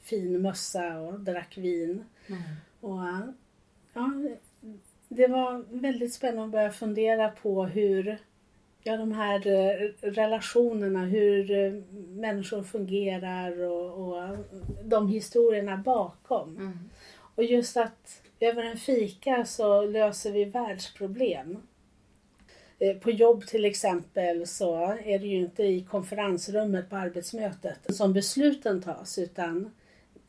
fin 0.00 0.42
mössa 0.42 1.00
och 1.00 1.20
drack 1.20 1.58
vin. 1.58 2.04
Mm. 2.26 2.42
Och, 2.80 3.00
ja, 3.92 4.10
det 5.08 5.26
var 5.26 5.64
väldigt 5.70 6.14
spännande 6.14 6.44
att 6.44 6.50
börja 6.50 6.70
fundera 6.70 7.28
på 7.28 7.66
hur 7.66 8.18
ja, 8.88 8.96
de 8.96 9.12
här 9.12 9.46
eh, 9.46 9.90
relationerna, 10.00 11.04
hur 11.04 11.50
eh, 11.50 11.72
människor 12.08 12.62
fungerar 12.62 13.62
och, 13.62 14.08
och 14.08 14.36
de 14.84 15.08
historierna 15.08 15.76
bakom. 15.76 16.56
Mm. 16.56 16.78
Och 17.34 17.44
just 17.44 17.76
att 17.76 18.22
över 18.40 18.62
en 18.62 18.76
fika 18.76 19.44
så 19.44 19.82
löser 19.82 20.32
vi 20.32 20.44
världsproblem. 20.44 21.58
eh, 22.78 22.96
på 22.96 23.10
jobb 23.10 23.46
till 23.46 23.64
exempel 23.64 24.46
så 24.46 24.96
är 25.04 25.18
det 25.18 25.26
ju 25.26 25.36
inte 25.36 25.62
i 25.62 25.84
konferensrummet 25.84 26.90
på 26.90 26.96
arbetsmötet 26.96 27.96
som 27.96 28.12
besluten 28.12 28.82
tas 28.82 29.18
utan 29.18 29.70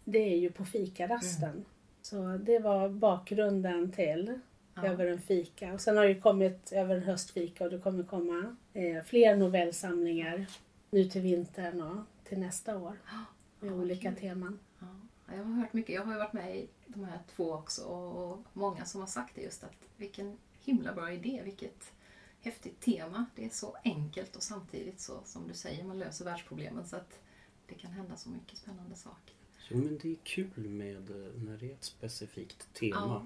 det 0.03 0.33
är 0.33 0.37
ju 0.37 0.51
på 0.51 0.65
fikarasten. 0.65 1.49
Mm. 1.49 1.65
Så 2.01 2.37
det 2.45 2.59
var 2.59 2.89
bakgrunden 2.89 3.91
till 3.91 4.39
Ja. 4.83 4.91
Över 4.91 5.07
en 5.07 5.21
fika. 5.21 5.73
Och 5.73 5.81
sen 5.81 5.97
har 5.97 6.03
det 6.03 6.11
ju 6.11 6.21
kommit 6.21 6.71
Över 6.71 6.95
en 6.95 7.03
höstfika 7.03 7.63
och 7.63 7.69
det 7.69 7.79
kommer 7.79 8.03
komma 8.03 8.55
eh, 8.73 9.03
fler 9.03 9.35
novellsamlingar 9.35 10.45
nu 10.89 11.05
till 11.05 11.21
vintern 11.21 11.81
och 11.81 12.03
till 12.23 12.39
nästa 12.39 12.77
år 12.77 12.97
med 13.59 13.71
Ja, 13.71 13.75
olika 13.75 14.11
teman. 14.11 14.59
Ja, 14.79 14.87
jag 15.35 15.43
har 15.43 15.53
hört 15.53 15.73
mycket. 15.73 15.95
Jag 15.95 16.05
har 16.05 16.13
ju 16.13 16.19
varit 16.19 16.33
med 16.33 16.57
i 16.57 16.69
de 16.87 17.03
här 17.03 17.19
två 17.35 17.53
också 17.53 17.83
och 17.83 18.39
många 18.53 18.85
som 18.85 19.01
har 19.01 19.07
sagt 19.07 19.35
det 19.35 19.41
just 19.41 19.63
att 19.63 19.75
vilken 19.97 20.37
himla 20.63 20.93
bra 20.93 21.11
idé, 21.11 21.41
vilket 21.45 21.93
häftigt 22.41 22.79
tema. 22.79 23.25
Det 23.35 23.45
är 23.45 23.49
så 23.49 23.75
enkelt 23.83 24.35
och 24.35 24.43
samtidigt 24.43 24.99
så 24.99 25.21
som 25.25 25.47
du 25.47 25.53
säger, 25.53 25.83
man 25.83 25.99
löser 25.99 26.25
världsproblemen 26.25 26.87
så 26.87 26.95
att 26.95 27.19
det 27.67 27.75
kan 27.75 27.91
hända 27.91 28.15
så 28.15 28.29
mycket 28.29 28.57
spännande 28.57 28.95
saker. 28.95 29.35
Jo 29.69 29.77
men 29.77 29.97
det 30.01 30.11
är 30.11 30.17
kul 30.23 30.69
med 30.69 31.09
eh, 31.09 31.41
när 31.41 31.57
det 31.57 31.69
är 31.69 31.73
ett 31.73 31.83
specifikt 31.83 32.73
tema. 32.73 33.15
Eh, 33.15 33.23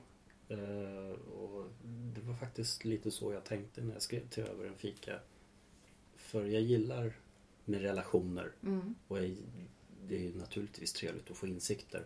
och 1.33 1.65
det 2.15 2.22
var 2.22 2.33
faktiskt 2.33 2.86
lite 2.86 3.12
så 3.12 3.33
jag 3.33 3.43
tänkte 3.43 3.81
när 3.81 3.93
jag 3.93 4.01
skrev 4.01 4.27
till 4.29 4.43
Över 4.43 4.65
en 4.65 4.75
fika. 4.77 5.19
För 6.15 6.45
jag 6.45 6.62
gillar 6.62 7.13
med 7.65 7.81
relationer 7.81 8.51
Mm. 8.63 8.95
och 9.07 9.17
jag, 9.24 9.36
det 10.07 10.27
är 10.27 10.33
naturligtvis 10.33 10.93
trevligt 10.93 11.31
att 11.31 11.38
få 11.38 11.48
insikter. 11.48 12.05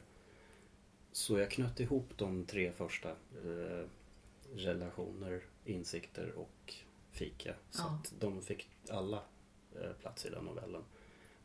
Så 1.11 1.37
jag 1.39 1.51
knöt 1.51 1.79
ihop 1.79 2.09
de 2.17 2.45
tre 2.45 2.71
första. 2.71 3.09
Eh, 3.45 3.85
relationer, 4.55 5.41
insikter 5.65 6.31
och 6.35 6.73
fika. 7.11 7.55
Så 7.71 7.81
Ja. 7.81 7.99
att 8.03 8.13
de 8.19 8.41
fick 8.41 8.69
alla 8.89 9.23
eh, 9.75 9.91
plats 10.01 10.25
i 10.25 10.29
den 10.29 10.45
novellen. 10.45 10.83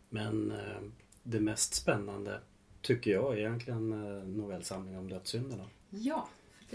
Men 0.09 0.51
eh, 0.51 0.81
det 1.23 1.41
mest 1.41 1.75
spännande 1.75 2.41
tycker 2.81 3.11
jag 3.11 3.33
är 3.33 3.39
egentligen 3.39 3.93
eh, 3.93 4.25
novellsamlingen 4.25 5.01
om 5.01 5.09
dödssynderna. 5.09 5.69
Ja, 5.91 6.29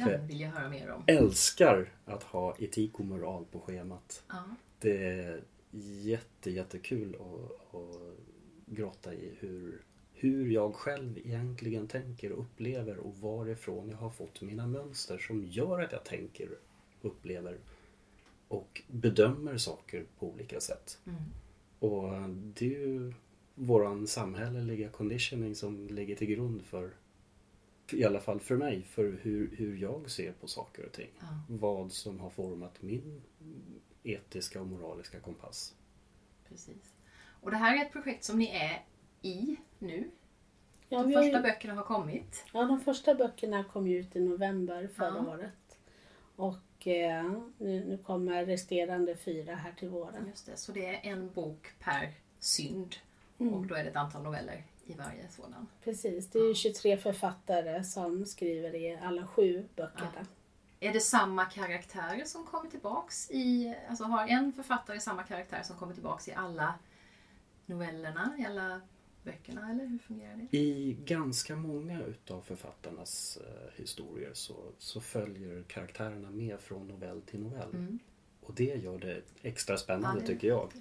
den 0.05 0.27
vill 0.27 0.39
jag 0.39 0.49
höra 0.49 0.69
mer 0.69 0.89
om. 0.89 1.03
Älskar 1.07 1.93
att 2.05 2.23
ha 2.23 2.55
etik 2.59 2.99
och 2.99 3.05
moral 3.05 3.45
på 3.51 3.59
schemat. 3.59 4.23
Ja, 4.27 4.43
Det 4.79 5.03
är 5.05 5.43
jätte, 6.01 6.51
jättekul 6.51 7.15
att, 7.15 7.75
att 7.75 8.17
grotta 8.65 9.13
i 9.13 9.33
hur, 9.39 9.81
hur 10.13 10.51
jag 10.51 10.75
själv 10.75 11.17
egentligen 11.17 11.87
tänker 11.87 12.31
och 12.31 12.39
upplever 12.39 12.97
och 12.97 13.17
varifrån 13.17 13.89
jag 13.89 13.97
har 13.97 14.09
fått 14.09 14.41
mina 14.41 14.67
mönster 14.67 15.17
som 15.17 15.45
gör 15.45 15.81
att 15.81 15.91
jag 15.91 16.03
tänker, 16.03 16.49
upplever 17.01 17.57
och 18.47 18.81
bedömer 18.87 19.57
saker 19.57 20.05
på 20.19 20.27
olika 20.29 20.59
sätt. 20.59 20.99
mm. 21.05 21.21
Och 21.79 22.29
det 22.29 22.65
är 22.65 22.79
ju 22.79 23.13
våran 23.55 24.07
samhälleliga 24.07 24.89
conditioning 24.89 25.55
som 25.55 25.87
ligger 25.87 26.15
till 26.15 26.27
grund 26.27 26.61
för, 26.61 26.91
i 27.93 28.03
alla 28.03 28.19
fall 28.19 28.39
för 28.39 28.57
mig, 28.57 28.83
för 28.83 29.19
hur, 29.21 29.55
hur 29.57 29.77
jag 29.77 30.11
ser 30.11 30.31
på 30.31 30.47
saker 30.47 30.85
och 30.85 30.91
ting. 30.91 31.09
ja 31.19 31.25
Vad 31.49 31.91
som 31.91 32.19
har 32.19 32.29
format 32.29 32.81
min 32.81 33.21
etiska 34.03 34.61
och 34.61 34.67
moraliska 34.67 35.19
kompass. 35.19 35.75
precis. 36.49 36.93
Och 37.41 37.51
det 37.51 37.57
här 37.57 37.77
är 37.77 37.85
ett 37.85 37.91
projekt 37.91 38.23
som 38.23 38.39
ni 38.39 38.47
är 38.49 38.85
i 39.21 39.55
nu. 39.79 40.09
Ja, 40.89 41.03
De 41.03 41.11
första 41.13 41.37
ju, 41.37 41.43
böckerna 41.43 41.73
har 41.73 41.83
kommit. 41.83 42.45
ja, 42.53 42.63
de 42.63 42.79
första 42.79 43.15
böckerna 43.15 43.63
kom 43.63 43.87
ju 43.87 43.97
ut 43.99 44.15
i 44.15 44.19
november 44.19 44.87
förra 44.95 45.07
Ja. 45.25 45.33
året. 45.33 45.79
Och 46.35 46.87
eh, 46.87 47.31
nu, 47.57 47.85
nu 47.85 47.97
kommer 47.97 48.45
resterande 48.45 49.15
fyra 49.17 49.55
här 49.55 49.71
till 49.71 49.89
våren. 49.89 50.27
Just 50.27 50.45
det, 50.45 50.57
så 50.57 50.71
det 50.71 50.85
är 50.85 51.11
en 51.11 51.31
bok 51.31 51.67
per 51.79 52.13
synd. 52.39 52.95
Mm. 53.39 53.53
Och 53.53 53.65
då 53.65 53.75
är 53.75 53.83
det 53.83 53.89
ett 53.89 53.95
antal 53.95 54.23
noveller 54.23 54.63
i 54.89 54.93
varje 54.93 55.29
sådan. 55.29 55.67
Precis, 55.83 56.29
det 56.29 56.39
är 56.39 56.47
ju 56.47 56.53
23 56.55 56.97
författare 56.97 57.83
som 57.83 58.25
skriver 58.25 58.75
i 58.75 58.99
alla 59.03 59.27
sju 59.27 59.67
böckerna. 59.75 60.25
Är 60.79 60.93
det 60.93 60.99
samma 60.99 61.45
karaktärer 61.45 62.25
som 62.25 62.45
kommer 62.45 62.69
tillbaks 62.69 63.31
i... 63.31 63.75
Alltså 63.89 64.03
har 64.03 64.27
en 64.27 64.53
författare 64.53 64.99
samma 64.99 65.23
karaktär 65.23 65.61
som 65.63 65.75
kommer 65.75 65.93
tillbaks 65.93 66.27
i 66.27 66.33
alla 66.33 66.73
novellerna, 67.65 68.35
i 68.39 68.45
alla 68.45 68.81
böckerna, 69.23 69.71
eller 69.71 69.85
hur 69.85 69.97
fungerar 69.99 70.35
det? 70.51 70.57
I 70.57 70.97
ganska 71.05 71.55
många 71.55 72.03
utav 72.03 72.41
författarnas 72.41 73.37
eh, 73.37 73.81
historier 73.81 74.31
så, 74.33 74.55
så 74.77 75.01
följer 75.01 75.63
karaktärerna 75.63 76.29
med 76.31 76.59
från 76.59 76.87
novell 76.87 77.21
till 77.21 77.39
novell. 77.39 77.69
Mm. 77.73 77.99
Och 78.41 78.53
det 78.53 78.75
gör 78.83 78.99
det 78.99 79.21
extra 79.41 79.77
spännande 79.77 80.21
det- 80.21 80.27
tycker 80.27 80.47
jag. 80.47 80.71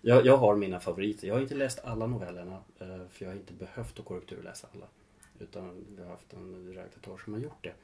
Jag. 0.00 0.26
Jag 0.26 0.36
har 0.36 0.56
mina 0.56 0.80
favoriter. 0.80 1.28
Jag 1.28 1.34
har 1.34 1.40
inte 1.40 1.54
läst 1.54 1.78
alla 1.84 2.06
novellerna 2.06 2.62
eh, 2.78 2.86
för 3.10 3.24
jag 3.24 3.28
har 3.28 3.36
inte 3.36 3.52
behövt 3.52 3.98
att 3.98 4.04
korrekturläsa 4.04 4.68
alla. 4.74 4.86
Utan 5.38 5.84
vi 5.96 6.02
har 6.02 6.10
haft 6.10 6.32
en 6.32 6.72
redaktör 6.74 7.16
som 7.24 7.32
har 7.32 7.40
gjort 7.40 7.64
det. 7.64 7.74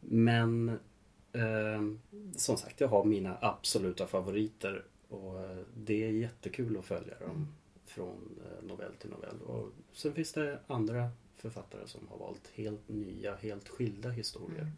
Men 0.00 0.68
eh, 1.32 1.82
som 2.36 2.56
sagt, 2.56 2.80
jag 2.80 2.88
har 2.88 3.04
mina 3.04 3.38
absoluta 3.40 4.06
favoriter 4.06 4.84
och 5.08 5.40
eh, 5.40 5.58
det 5.76 6.04
är 6.04 6.10
jättekul 6.10 6.78
att 6.78 6.84
följa 6.84 7.18
dem 7.18 7.30
Mm. 7.30 7.46
från 7.86 8.38
eh, 8.44 8.66
novell 8.68 8.92
till 8.94 9.10
novell. 9.10 9.40
Och 9.46 9.70
sen 9.92 10.12
finns 10.14 10.32
det 10.32 10.58
andra 10.66 11.10
författare 11.36 11.86
som 11.86 12.08
har 12.08 12.18
valt 12.18 12.50
helt 12.54 12.88
nya, 12.88 13.34
helt 13.36 13.68
skilda 13.68 14.08
historier 14.10 14.60
Mm. 14.60 14.72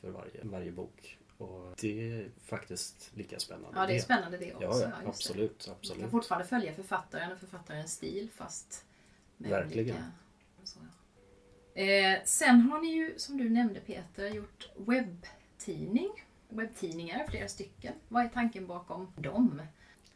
för 0.00 0.10
varje, 0.10 0.40
varje 0.42 0.72
bok. 0.72 1.18
Och 1.42 1.74
det 1.80 2.12
är 2.12 2.28
faktiskt 2.44 3.10
lika 3.14 3.38
spännande. 3.38 3.80
Ja, 3.80 3.86
det 3.86 3.96
är 3.96 4.00
spännande 4.00 4.38
det 4.38 4.54
också. 4.54 4.64
Ja, 4.66 4.80
ja 4.80 4.86
just 4.88 4.94
det. 5.04 5.08
absolut, 5.08 5.66
Man 5.66 5.76
absolut. 5.76 6.00
kan 6.02 6.10
fortfarande 6.10 6.46
följa 6.48 6.72
författaren 6.72 7.32
och 7.32 7.38
författarens 7.38 7.92
stil 7.92 8.28
fast 8.34 8.84
med 9.36 9.50
Verkligen. 9.50 9.96
olika... 9.96 10.04
Så, 10.64 10.78
ja. 11.74 11.82
eh, 11.82 12.18
sen 12.24 12.60
har 12.60 12.80
ni 12.80 12.88
ju, 12.92 13.14
som 13.18 13.36
du 13.36 13.50
nämnde 13.50 13.80
Peter, 13.80 14.28
gjort 14.28 14.68
webbtidning. 14.76 16.10
Webbtidningar, 16.48 17.26
flera 17.28 17.48
stycken. 17.48 17.92
Vad 18.08 18.24
är 18.24 18.28
tanken 18.28 18.66
bakom 18.66 19.12
dem? 19.16 19.62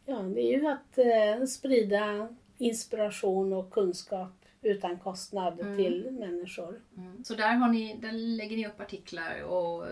Ja, 0.04 0.18
det 0.22 0.40
är 0.40 0.58
ju 0.60 0.66
att 0.66 0.98
eh, 0.98 1.46
sprida 1.46 2.28
inspiration 2.58 3.52
och 3.52 3.70
kunskap 3.70 4.32
utan 4.62 4.98
kostnad 4.98 5.60
Mm. 5.60 5.76
till 5.76 6.10
människor. 6.10 6.80
Mm. 6.96 7.24
Så 7.24 7.34
där, 7.34 7.54
har 7.54 7.68
ni, 7.68 7.96
där 7.96 8.12
lägger 8.12 8.56
ni 8.56 8.66
upp 8.66 8.80
artiklar 8.80 9.42
och 9.42 9.86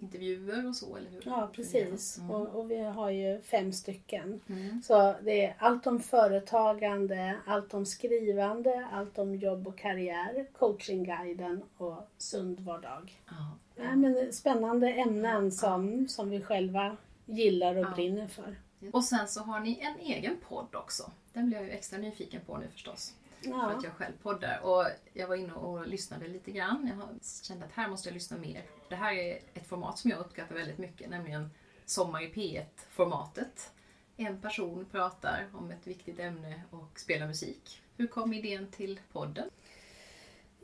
intervjuer 0.00 0.68
och 0.68 0.76
så, 0.76 0.96
eller 0.96 1.10
hur? 1.10 1.22
Ja, 1.24 1.50
precis. 1.52 2.18
Mm. 2.18 2.30
Och, 2.30 2.46
och 2.60 2.70
vi 2.70 2.78
har 2.78 3.10
ju 3.10 3.40
fem 3.40 3.72
stycken. 3.72 4.40
Mm. 4.48 4.82
Så 4.82 5.14
det 5.22 5.44
är 5.44 5.54
allt 5.58 5.86
om 5.86 6.00
företagande, 6.00 7.36
allt 7.46 7.74
om 7.74 7.86
skrivande, 7.86 8.88
allt 8.92 9.18
om 9.18 9.34
jobb 9.34 9.68
och 9.68 9.78
karriär, 9.78 10.46
coachingguiden 10.58 11.62
och 11.76 12.08
sund 12.18 12.60
vardag. 12.60 13.20
Ja. 13.26 13.58
Ja, 13.76 13.96
men 13.96 14.32
spännande 14.32 14.92
ämnen 14.92 15.52
som, 15.52 16.08
som 16.08 16.30
vi 16.30 16.42
själva 16.42 16.96
gillar 17.26 17.76
och 17.76 17.84
Ja. 17.84 17.90
brinner 17.94 18.28
för. 18.28 18.56
Och 18.92 19.04
sen 19.04 19.28
så 19.28 19.40
har 19.40 19.60
ni 19.60 19.78
en 19.80 20.06
egen 20.06 20.36
podd 20.48 20.74
också. 20.74 21.10
Den 21.32 21.46
blir 21.46 21.56
jag 21.56 21.66
ju 21.66 21.72
extra 21.72 21.98
nyfiken 21.98 22.40
på 22.46 22.56
nu 22.58 22.68
förstås. 22.72 23.14
För 23.46 23.58
Ja, 23.58 23.70
att 23.70 23.84
jag 23.84 23.92
själv 23.92 24.12
poddar. 24.22 24.60
Och 24.62 24.86
jag 25.12 25.28
var 25.28 25.36
inne 25.36 25.52
och 25.52 25.86
lyssnade 25.86 26.28
lite 26.28 26.50
grann. 26.50 26.90
Jag 26.98 27.08
kände 27.42 27.64
att 27.64 27.72
här 27.72 27.88
måste 27.88 28.08
jag 28.08 28.14
lyssna 28.14 28.36
mer. 28.36 28.62
Det 28.88 28.96
här 28.96 29.12
är 29.12 29.38
ett 29.54 29.66
format 29.66 29.98
som 29.98 30.10
jag 30.10 30.20
uppskattar 30.20 30.54
väldigt 30.54 30.78
mycket, 30.78 31.10
nämligen 31.10 31.50
Sommar 31.84 32.22
i 32.22 32.32
P1-formatet. 32.32 33.70
En 34.16 34.40
person 34.40 34.86
pratar 34.90 35.46
om 35.52 35.70
ett 35.70 35.86
viktigt 35.86 36.18
ämne 36.18 36.62
och 36.70 37.00
spelar 37.00 37.26
musik. 37.26 37.82
Hur 37.96 38.06
kom 38.06 38.32
idén 38.32 38.66
till 38.70 39.00
podden? 39.12 39.50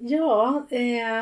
ja 0.02 0.66
eh, 0.70 1.20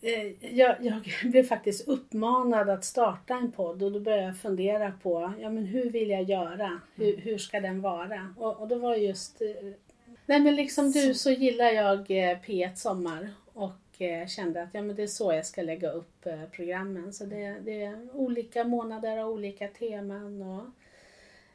eh, 0.00 0.54
jag, 0.56 0.76
jag 0.80 1.12
blev 1.30 1.42
faktiskt 1.44 1.88
uppmanad 1.88 2.68
att 2.68 2.84
starta 2.84 3.34
en 3.34 3.52
podd 3.52 3.82
och 3.82 3.92
då 3.92 4.00
började 4.00 4.24
jag 4.24 4.38
fundera 4.38 4.92
på 5.02 5.32
ja, 5.40 5.50
men 5.50 5.64
hur 5.64 5.90
vill 5.90 6.10
jag 6.10 6.22
göra? 6.22 6.80
Hur, 6.94 7.16
hur 7.16 7.38
ska 7.38 7.60
den 7.60 7.80
vara? 7.80 8.34
Och, 8.38 8.60
och 8.60 8.68
då 8.68 8.78
var 8.78 8.94
just 8.94 9.42
eh, 9.42 9.72
Nej 10.28 10.40
men 10.40 10.56
liksom 10.56 10.90
du 10.92 11.14
så 11.14 11.30
gillar 11.30 11.70
jag 11.70 11.98
eh, 11.98 12.38
P1 12.40 12.74
Sommar 12.74 13.28
och 13.52 14.02
eh, 14.02 14.26
kände 14.26 14.62
att 14.62 14.68
ja, 14.74 14.82
men 14.82 14.96
det 14.96 15.02
är 15.02 15.06
så 15.06 15.32
jag 15.32 15.46
ska 15.46 15.62
lägga 15.62 15.90
upp 15.90 16.26
eh, 16.26 16.44
programmen. 16.52 17.12
Så 17.12 17.24
det, 17.24 17.56
det 17.64 17.82
är 17.82 18.08
olika 18.16 18.64
månader 18.64 19.24
och 19.24 19.32
olika 19.32 19.68
teman. 19.68 20.42
Och 20.42 20.64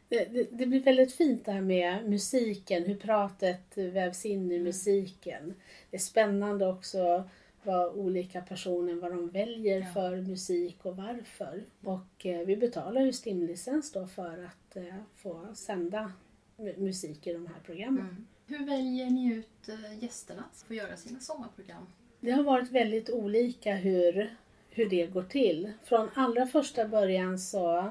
det, 0.09 0.25
det, 0.25 0.47
det 0.51 0.65
blir 0.65 0.79
väldigt 0.83 1.13
fint 1.13 1.45
det 1.45 1.51
här 1.51 1.62
med 1.62 2.09
musiken, 2.09 2.83
hur 2.83 2.95
pratet 2.95 3.77
vävs 3.77 4.25
in 4.25 4.51
i 4.51 4.59
musiken. 4.59 5.53
Det 5.89 5.97
är 5.97 6.01
spännande 6.01 6.67
också 6.67 7.23
vad 7.63 7.95
olika 7.95 8.41
personer 8.41 8.93
vad 8.95 9.12
de 9.12 9.29
väljer 9.29 9.79
Ja. 9.79 9.86
för 9.93 10.15
musik 10.15 10.77
och 10.86 10.97
varför. 10.97 11.63
Och 11.83 12.25
eh, 12.25 12.39
vi 12.45 12.57
betalar 12.57 13.01
ju 13.01 13.13
stimlicens 13.13 13.91
då 13.91 14.07
för 14.07 14.43
att 14.45 14.75
eh, 14.75 14.95
få 15.15 15.47
sända 15.55 16.12
mu- 16.57 16.79
musik 16.79 17.27
i 17.27 17.33
de 17.33 17.47
här 17.47 17.59
programmen. 17.65 18.27
Hur 18.53 18.65
väljer 18.65 19.09
ni 19.09 19.33
ut 19.33 19.69
eh, 19.69 20.03
gästerna 20.03 20.43
för 20.53 20.73
att 20.73 20.77
göra 20.77 20.97
sina 20.97 21.19
sommarprogram? 21.19 21.87
Det 22.19 22.31
har 22.31 22.43
varit 22.43 22.71
väldigt 22.71 23.09
olika 23.09 23.75
hur, 23.75 24.35
hur 24.69 24.89
det 24.89 25.07
går 25.07 25.23
till. 25.23 25.71
Från 25.83 26.09
allra 26.15 26.47
första 26.47 26.87
början 26.87 27.39
så 27.39 27.89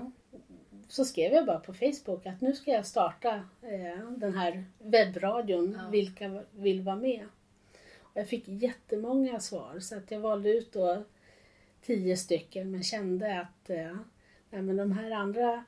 så 0.89 1.05
skrev 1.05 1.33
jag 1.33 1.47
bara 1.47 1.59
på 1.61 1.75
Facebook 1.75 2.27
att 2.27 2.41
nu 2.41 2.53
ska 2.53 2.71
jag 2.71 2.87
starta 2.87 3.35
eh, 3.63 4.11
den 4.17 4.35
här 4.35 4.65
webbradion. 4.79 5.79
Ja. 5.79 5.89
Vilka 5.91 6.43
vill 6.51 6.83
vara 6.83 6.97
med? 6.97 7.27
Och 7.99 8.21
jag 8.21 8.29
fick 8.29 8.45
jättemånga 8.47 9.41
svar 9.41 9.81
så 9.81 9.97
att 9.97 10.11
jag 10.11 10.21
valde 10.21 10.51
ut 10.51 10.73
då 10.73 11.03
tio 11.83 12.17
stycken 12.17 12.71
men 12.71 12.83
kände 12.83 13.41
att 13.41 13.71
eh, 13.71 13.97
nej, 14.51 14.63
men 14.63 14.77
de 14.77 14.93
här 14.93 15.11
andra 15.11 15.65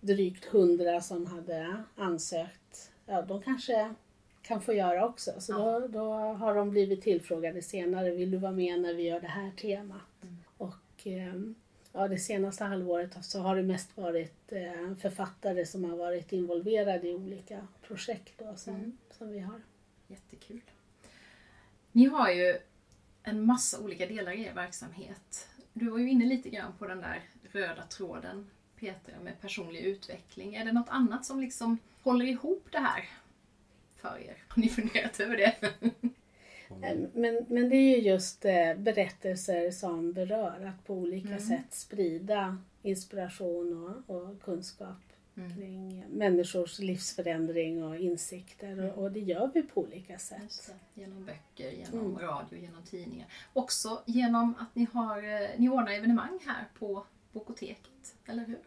drygt 0.00 0.44
hundra 0.44 1.00
som 1.00 1.26
hade 1.26 1.84
ansökt, 1.96 2.92
ja 3.06 3.22
de 3.22 3.42
kanske 3.42 3.94
kan 4.50 4.60
få 4.62 4.72
göra 4.72 5.06
också. 5.06 5.40
Så 5.40 5.52
Ja. 5.52 5.80
då, 5.80 5.86
då 5.88 6.12
har 6.14 6.54
de 6.54 6.70
blivit 6.70 7.02
tillfrågade 7.02 7.62
senare. 7.62 8.10
Vill 8.10 8.30
du 8.30 8.36
vara 8.36 8.52
med 8.52 8.80
när 8.80 8.94
vi 8.94 9.02
gör 9.02 9.20
det 9.20 9.26
här 9.26 9.50
temat? 9.50 10.00
Mm. 10.22 10.36
Och 10.56 11.06
eh, 11.06 11.34
ja, 11.92 12.08
det 12.08 12.18
senaste 12.18 12.64
halvåret 12.64 13.24
så 13.24 13.40
har 13.40 13.56
det 13.56 13.62
mest 13.62 13.96
varit 13.96 14.52
eh, 14.52 14.94
författare 15.00 15.66
som 15.66 15.84
har 15.84 15.96
varit 15.96 16.32
involverade 16.32 17.08
i 17.08 17.14
olika 17.14 17.66
projekt 17.82 18.32
då, 18.38 18.56
som, 18.56 18.74
Mm. 18.74 18.96
som 19.18 19.30
vi 19.32 19.38
har. 19.38 19.60
Jättekul. 20.08 20.60
Ni 21.92 22.04
har 22.06 22.30
ju 22.30 22.58
en 23.22 23.42
massa 23.42 23.80
olika 23.80 24.06
delar 24.06 24.32
i 24.32 24.44
er 24.44 24.54
verksamhet. 24.54 25.48
Du 25.72 25.90
var 25.90 25.98
ju 25.98 26.10
inne 26.10 26.24
lite 26.24 26.50
grann 26.50 26.72
på 26.78 26.86
den 26.86 27.00
där 27.00 27.22
röda 27.52 27.82
tråden, 27.82 28.50
Petra, 28.78 29.14
med 29.24 29.40
personlig 29.40 29.80
utveckling. 29.80 30.54
Är 30.54 30.64
det 30.64 30.72
något 30.72 30.88
annat 30.88 31.24
som 31.24 31.40
liksom 31.40 31.78
håller 32.02 32.24
ihop 32.26 32.66
det 32.72 32.78
här 32.78 33.04
för 34.00 34.18
er? 34.26 34.36
Har 34.48 34.62
ni 34.62 34.68
funderat 34.68 35.20
över 35.20 35.36
det? 35.36 35.54
Eh, 36.82 36.96
Men, 37.14 37.44
men 37.48 37.68
det 37.68 37.76
är 37.76 37.96
ju 37.96 38.02
just 38.10 38.44
eh, 38.44 38.74
berättelser 38.76 39.70
som 39.70 40.12
berör, 40.12 40.64
att 40.74 40.86
på 40.86 40.94
olika 40.94 41.28
Mm. 41.28 41.40
sätt 41.40 41.66
sprida 41.74 42.58
inspiration 42.82 44.02
och, 44.08 44.16
och 44.16 44.42
kunskap 44.42 44.96
Mm. 45.36 45.56
kring 45.56 46.04
människors 46.12 46.78
livsförändring 46.78 47.84
och 47.84 47.96
insikter. 47.96 48.84
Och, 48.92 49.02
och 49.02 49.12
det 49.12 49.20
gör 49.20 49.50
vi 49.54 49.62
på 49.62 49.80
olika 49.80 50.18
sätt. 50.18 50.70
Genom 50.94 51.24
böcker, 51.24 51.70
genom 51.70 52.00
Mm. 52.06 52.18
radio, 52.18 52.58
genom 52.58 52.82
tidningar. 52.82 53.28
Också 53.52 54.02
genom 54.06 54.54
att 54.58 54.74
ni, 54.74 54.86
har, 54.92 55.18
eh, 55.42 55.48
ni 55.56 55.68
ordnar 55.68 55.92
evenemang 55.92 56.38
här 56.46 56.64
på 56.78 57.06
Bokoteket, 57.32 58.14
eller 58.26 58.44
hur? 58.44 58.58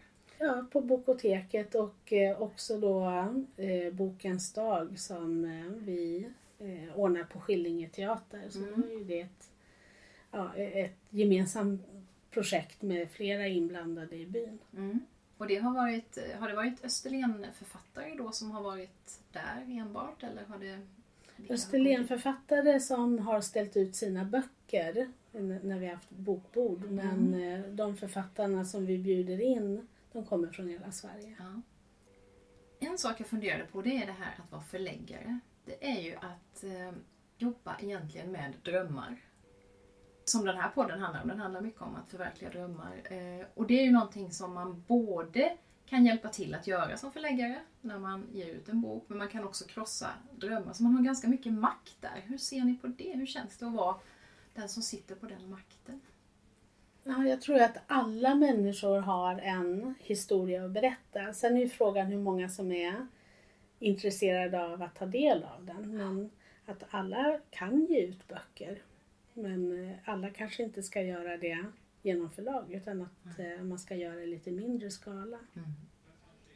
Ja, 0.44 0.66
på 0.72 0.82
Bokoteket 0.82 1.76
och 1.76 2.14
eh, 2.14 2.42
också 2.42 2.78
då 2.78 3.08
eh, 3.58 3.94
Bokens 3.94 4.54
dag 4.54 5.00
som 5.00 5.46
eh, 5.46 5.72
vi 5.86 6.28
eh, 6.60 7.00
ordnar 7.00 7.24
på 7.24 7.40
Skillinge 7.40 7.90
teater. 7.90 8.42
Så 8.50 8.60
Mm. 8.60 8.90
ju 8.92 9.04
det 9.04 9.20
ett, 9.20 9.52
ja, 10.32 10.56
ett 10.56 10.98
gemensamt 11.10 11.82
projekt 12.32 12.82
med 12.82 13.12
flera 13.12 13.48
inblandade 13.48 14.16
i 14.16 14.26
byn. 14.26 14.60
Mm. 14.74 15.00
Och 15.38 15.48
det 15.48 15.58
har 15.58 15.74
varit, 15.74 16.18
har 16.40 16.50
det 16.50 16.56
varit 16.56 16.86
Österlen-författare 16.86 18.16
då 18.18 18.32
som 18.32 18.52
har 18.52 18.62
varit 18.62 19.20
där 19.32 19.66
enbart 19.68 20.24
eller 20.24 20.44
har 20.44 20.58
det... 20.58 20.80
Österlenförfattare 21.50 22.80
som 22.80 23.20
har 23.20 23.42
ställt 23.42 23.78
ut 23.78 23.96
sina 23.96 24.26
böcker 24.26 25.12
när 25.64 25.80
vi 25.80 25.86
har 25.86 25.94
haft 25.94 26.10
bokbord. 26.10 26.92
Men 26.92 27.34
eh, 27.34 27.60
de 27.60 27.98
författarna 27.98 28.66
som 28.66 28.86
vi 28.86 28.98
bjuder 28.98 29.42
in, 29.42 29.88
de 30.14 30.26
kommer 30.26 30.48
från 30.48 30.68
hela 30.68 30.92
Sverige. 30.92 31.36
Ja. 31.40 31.62
En 32.80 32.98
sak 32.98 33.20
jag 33.20 33.28
funderade 33.28 33.66
på 33.66 33.82
det 33.82 33.98
är 33.98 34.06
det 34.06 34.12
här 34.12 34.40
att 34.44 34.52
vara 34.52 34.62
förläggare. 34.62 35.40
Det 35.66 35.88
är 35.92 36.02
ju 36.02 36.16
att 36.16 36.64
eh, 36.64 36.92
jobba 37.38 37.78
egentligen 37.80 38.32
med 38.32 38.54
drömmar. 38.64 39.22
Som 40.26 40.46
den 40.46 40.58
här 40.58 40.70
podden 40.70 41.00
handlar 41.00 41.22
om. 41.22 41.28
Den 41.28 41.40
handlar 41.40 41.62
mycket 41.62 41.82
om 41.82 41.96
att 41.96 42.10
förverkliga 42.10 42.50
drömmar. 42.50 43.02
Eh, 43.04 43.46
och 43.54 43.68
det 43.68 43.80
är 43.80 43.84
ju 43.84 43.92
någonting 43.92 44.32
som 44.32 44.54
man 44.54 44.84
både 44.88 45.58
kan 45.86 46.06
hjälpa 46.06 46.30
till 46.30 46.56
att 46.56 46.68
göra 46.68 46.98
som 46.98 47.12
förläggare 47.12 47.62
när 47.82 48.00
man 48.00 48.28
ger 48.32 48.48
ut 48.48 48.70
en 48.70 48.82
bok, 48.82 49.06
men 49.08 49.18
man 49.18 49.28
kan 49.28 49.44
också 49.44 49.66
krossa 49.66 50.10
drömmar. 50.32 50.74
Så 50.74 50.84
man 50.84 50.96
har 50.96 51.04
ganska 51.04 51.28
mycket 51.28 51.54
makt 51.54 51.98
där. 52.00 52.22
Hur 52.26 52.38
ser 52.38 52.64
ni 52.64 52.78
på 52.78 52.88
det? 52.88 53.14
Hur 53.16 53.26
känns 53.26 53.58
det 53.58 53.66
att 53.66 53.74
vara 53.74 53.96
den 54.54 54.70
som 54.70 54.84
sitter 54.84 55.16
på 55.16 55.26
den 55.26 55.50
makten? 55.50 56.02
Ja, 57.04 57.26
jag 57.26 57.42
tror 57.42 57.62
att 57.62 57.78
alla 57.88 58.36
människor 58.36 59.00
har 59.00 59.40
en 59.40 59.96
historia 60.00 60.66
att 60.66 60.72
berätta. 60.72 61.34
Sen 61.34 61.58
är 61.58 61.62
ju 61.62 61.70
frågan 61.70 62.08
hur 62.08 62.20
många 62.20 62.50
som 62.50 62.72
är 62.72 63.08
intresserade 63.80 64.64
av 64.64 64.82
att 64.82 64.96
ta 64.96 65.06
del 65.06 65.44
av 65.44 65.66
den. 65.66 65.98
Men 65.98 66.30
att 66.66 66.84
alla 66.90 67.40
kan 67.50 67.86
ge 67.86 68.02
ut 68.02 68.28
böcker. 68.28 68.82
Men 69.34 69.90
eh, 69.90 69.96
alla 70.06 70.30
kanske 70.30 70.64
inte 70.64 70.84
ska 70.84 71.02
göra 71.02 71.38
det 71.38 71.66
genom 72.02 72.30
förlag 72.30 72.74
utan 72.74 73.02
att 73.02 73.40
eh, 73.40 73.64
man 73.64 73.80
ska 73.80 73.96
göra 73.96 74.16
det 74.16 74.24
i 74.24 74.28
lite 74.28 74.52
mindre 74.52 74.92
skala. 74.92 75.40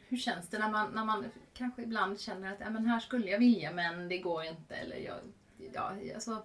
Hur 0.08 0.16
känns 0.16 0.48
det 0.48 0.58
när 0.58 0.70
man, 0.70 0.90
när 0.94 1.04
man 1.04 1.24
kanske 1.54 1.82
ibland 1.82 2.20
känner 2.20 2.52
att 2.52 2.72
men 2.72 2.86
här 2.86 3.00
skulle 3.00 3.30
jag 3.30 3.38
vilja 3.38 3.72
men 3.72 4.08
det 4.08 4.18
går 4.18 4.44
inte? 4.44 4.74
Eller 4.74 4.96
jag, 4.96 5.18
ja, 5.74 5.92
alltså, 6.14 6.42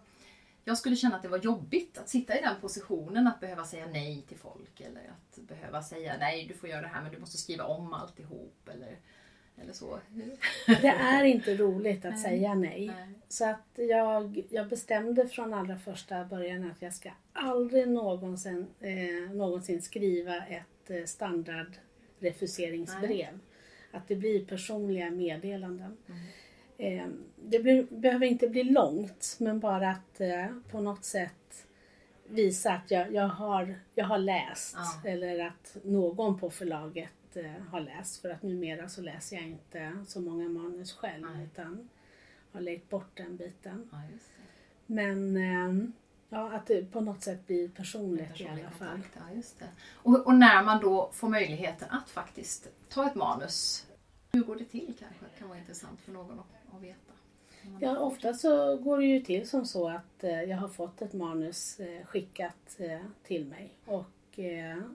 jag 0.66 0.78
skulle 0.78 0.96
känna 0.96 1.16
att 1.16 1.22
det 1.22 1.28
var 1.28 1.38
jobbigt 1.38 1.98
att 1.98 2.10
sitta 2.10 2.40
i 2.40 2.42
den 2.42 2.56
positionen 2.62 3.28
att 3.28 3.40
behöva 3.40 3.66
säga 3.66 3.88
nej 3.88 4.26
till 4.28 4.38
folk 4.38 4.82
eller 4.82 5.02
att 5.02 5.40
behöva 5.48 5.84
säga 5.84 6.16
nej 6.20 6.46
du 6.48 6.54
får 6.54 6.70
göra 6.70 6.82
det 6.82 6.88
här 6.88 7.02
men 7.02 7.12
du 7.12 7.20
måste 7.20 7.38
skriva 7.38 7.64
om 7.64 7.94
alltihop 7.94 8.70
eller, 8.74 8.98
eller 9.62 9.74
så. 9.74 10.00
Det 10.66 10.88
är 10.88 11.24
inte 11.24 11.56
roligt 11.56 12.06
att 12.06 12.12
Nej. 12.12 12.24
säga 12.24 12.54
nej. 12.54 12.88
Nej. 12.88 13.08
Så 13.28 13.50
att 13.50 13.70
jag, 13.76 14.44
jag 14.50 14.70
bestämde 14.70 15.28
från 15.28 15.54
allra 15.54 15.78
första 15.78 16.26
början 16.26 16.72
att 16.72 16.82
jag 16.82 16.94
ska 16.94 17.10
aldrig 17.34 17.88
någonsin, 17.88 18.68
eh, 18.80 19.32
någonsin 19.36 19.82
skriva 19.82 20.46
ett 20.46 20.90
eh, 20.90 21.06
standardrefuseringsbrev. 21.06 23.40
Att 23.92 24.08
det 24.08 24.16
blir 24.16 24.46
personliga 24.46 25.12
meddelanden. 25.12 25.98
Eh, 26.08 26.16
det 27.36 27.60
blir, 27.60 27.84
behöver 27.90 28.26
inte 28.26 28.48
bli 28.50 28.64
långt 28.64 29.36
men 29.40 29.60
bara 29.60 29.90
att 29.92 30.22
eh, 30.22 30.46
på 30.72 30.82
något 30.82 31.06
sätt 31.06 31.68
visa 32.28 32.72
att 32.74 32.92
jag, 32.92 33.14
jag, 33.14 33.28
har, 33.28 33.76
jag 33.96 34.06
har 34.06 34.18
läst 34.18 34.76
Ja. 35.04 35.10
eller 35.10 35.46
att 35.48 35.78
någon 35.84 36.40
på 36.40 36.50
förlaget 36.50 37.10
eh, 37.36 37.52
har 37.72 37.80
läst. 37.80 38.22
För 38.22 38.30
att 38.30 38.44
numera 38.44 38.90
så 38.90 39.02
läser 39.02 39.36
jag 39.36 39.46
inte 39.46 39.98
så 40.08 40.22
många 40.22 40.50
manus 40.50 40.94
själv 40.94 41.28
Nej. 41.36 41.44
utan 41.46 41.90
har 42.52 42.62
lejt 42.62 42.90
bort 42.90 43.12
den 43.18 43.38
biten. 43.38 43.90
Ja. 43.92 43.98
Men 44.86 45.38
eh, 45.38 45.90
ja, 46.30 46.52
att 46.52 46.68
det 46.68 46.92
på 46.92 47.02
något 47.02 47.24
sätt 47.24 47.48
blir 47.48 47.70
personligt 47.70 48.30
Personlig 48.32 48.62
i 48.62 48.66
alla 48.66 48.72
fall. 48.72 49.02
kontakt, 49.14 49.56
Ja. 49.60 49.66
Och, 49.94 50.26
och 50.28 50.36
när 50.36 50.64
man 50.64 50.82
då 50.82 51.10
får 51.14 51.30
möjligheten 51.30 51.90
att 51.92 52.10
faktiskt 52.10 52.68
ta 52.90 53.08
ett 53.08 53.16
manus, 53.16 53.88
hur 54.32 54.44
går 54.44 54.56
det 54.56 54.66
till 54.66 54.94
kanske? 55.00 55.26
Det 55.34 55.40
kan 55.40 55.50
vara 55.50 55.60
intressant 55.60 56.02
för 56.02 56.12
någon 56.12 56.40
att, 56.40 56.46
att 56.76 56.84
veta. 56.84 57.14
Ja, 57.80 58.00
ofta 58.00 58.34
så 58.34 58.78
går 58.78 58.98
det 58.98 59.06
ju 59.06 59.20
till 59.20 59.50
som 59.50 59.66
så 59.66 59.90
att 59.90 60.24
eh, 60.24 60.44
jag 60.44 60.58
har 60.58 60.68
fått 60.68 61.02
ett 61.02 61.14
manus 61.14 61.80
eh, 61.80 62.06
skickat 62.06 62.76
eh, 62.78 63.00
till 63.24 63.46
mig 63.46 63.70
och, 63.86 64.40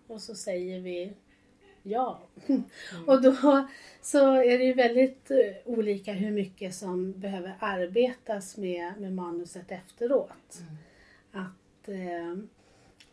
och 0.07 0.21
så 0.21 0.35
säger 0.35 0.81
vi 0.81 1.13
ja. 1.83 2.21
och 3.07 3.23
då 3.23 3.67
så 4.03 4.35
är 4.35 4.59
det 4.59 4.65
ju 4.65 4.75
väldigt 4.75 5.31
olika 5.65 6.13
hur 6.13 6.31
mycket 6.31 6.75
som 6.75 7.13
behöver 7.13 7.57
arbetas 7.61 8.57
med, 8.57 9.01
med 9.01 9.13
manuset 9.13 9.73
efteråt. 9.73 10.63
Att 11.33 11.89
eh, 11.89 12.37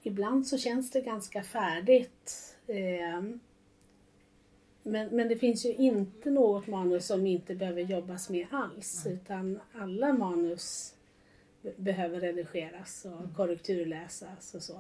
ibland 0.03 0.47
så 0.47 0.57
känns 0.57 0.91
det 0.91 1.01
ganska 1.01 1.43
färdigt. 1.43 2.57
Men, 4.87 5.07
men 5.15 5.27
det 5.27 5.35
finns 5.37 5.65
ju 5.65 5.73
inte 5.73 6.29
något 6.29 6.67
manus 6.67 7.05
som 7.07 7.27
inte 7.27 7.55
behöver 7.55 7.81
jobbas 7.81 8.29
med 8.29 8.47
alls. 8.51 9.07
Utan 9.09 9.59
alla 9.73 10.13
manus 10.13 10.95
be- 11.61 11.73
behöver 11.77 12.19
redigeras 12.19 13.05
och 13.05 13.35
korrekturläsas 13.35 14.53
och 14.55 14.61
så. 14.63 14.79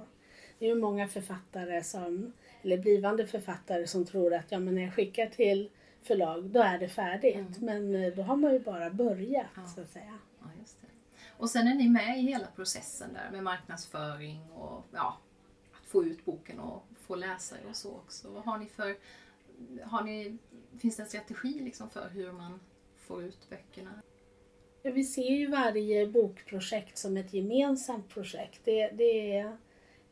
Det 0.59 0.65
är 0.65 0.69
ju 0.69 0.75
många 0.81 1.07
författare 1.07 1.83
som, 1.83 2.33
eller 2.61 2.77
blivande 2.77 3.25
författare 3.27 3.87
som 3.87 4.05
tror 4.05 4.33
att 4.33 4.51
ja, 4.51 4.59
men 4.59 4.75
när 4.75 4.81
jag 4.81 4.93
skickar 4.93 5.25
till 5.27 5.69
förlag 6.03 6.43
då 6.45 6.59
är 6.61 6.77
det 6.79 6.89
färdigt. 6.89 7.61
Men 7.61 7.95
eh, 7.95 8.13
då 8.13 8.21
har 8.21 8.35
man 8.35 8.53
ju 8.53 8.59
bara 8.59 8.89
börjat 8.89 9.45
Ja. 9.55 9.67
så 9.75 9.81
att 9.81 9.89
säga. 9.89 10.17
Ja, 10.39 10.45
just 10.59 10.81
det. 10.81 10.87
Och 11.37 11.49
sen 11.49 11.67
är 11.67 11.75
ni 11.75 11.89
med 11.89 12.17
i 12.19 12.21
hela 12.21 12.47
processen 12.55 13.09
där 13.13 13.31
med 13.31 13.43
marknadsföring 13.43 14.39
och 14.53 14.83
ja, 14.93 15.17
att 15.81 15.87
få 15.89 16.03
ut 16.03 16.25
boken 16.25 16.59
och 16.59 16.83
få 17.01 17.15
läsare 17.15 17.59
och 17.69 17.75
så 17.75 17.91
också. 17.91 18.29
Vad 18.29 18.43
har 18.43 18.57
ni 18.57 18.65
för, 18.65 18.95
har 19.83 20.03
ni, 20.03 20.37
finns 20.79 20.95
det 20.95 21.03
en 21.03 21.09
strategi 21.09 21.59
liksom 21.59 21.89
för 21.89 22.09
hur 22.09 22.31
man 22.31 22.59
får 22.95 23.23
ut 23.23 23.49
böckerna? 23.49 24.01
Vi 24.93 25.03
ser 25.03 25.31
ju 25.31 25.47
varje 25.47 26.07
bokprojekt 26.07 26.97
som 26.97 27.17
ett 27.17 27.33
gemensamt 27.33 28.09
projekt. 28.09 28.61
Det, 28.63 28.87
det 28.87 29.37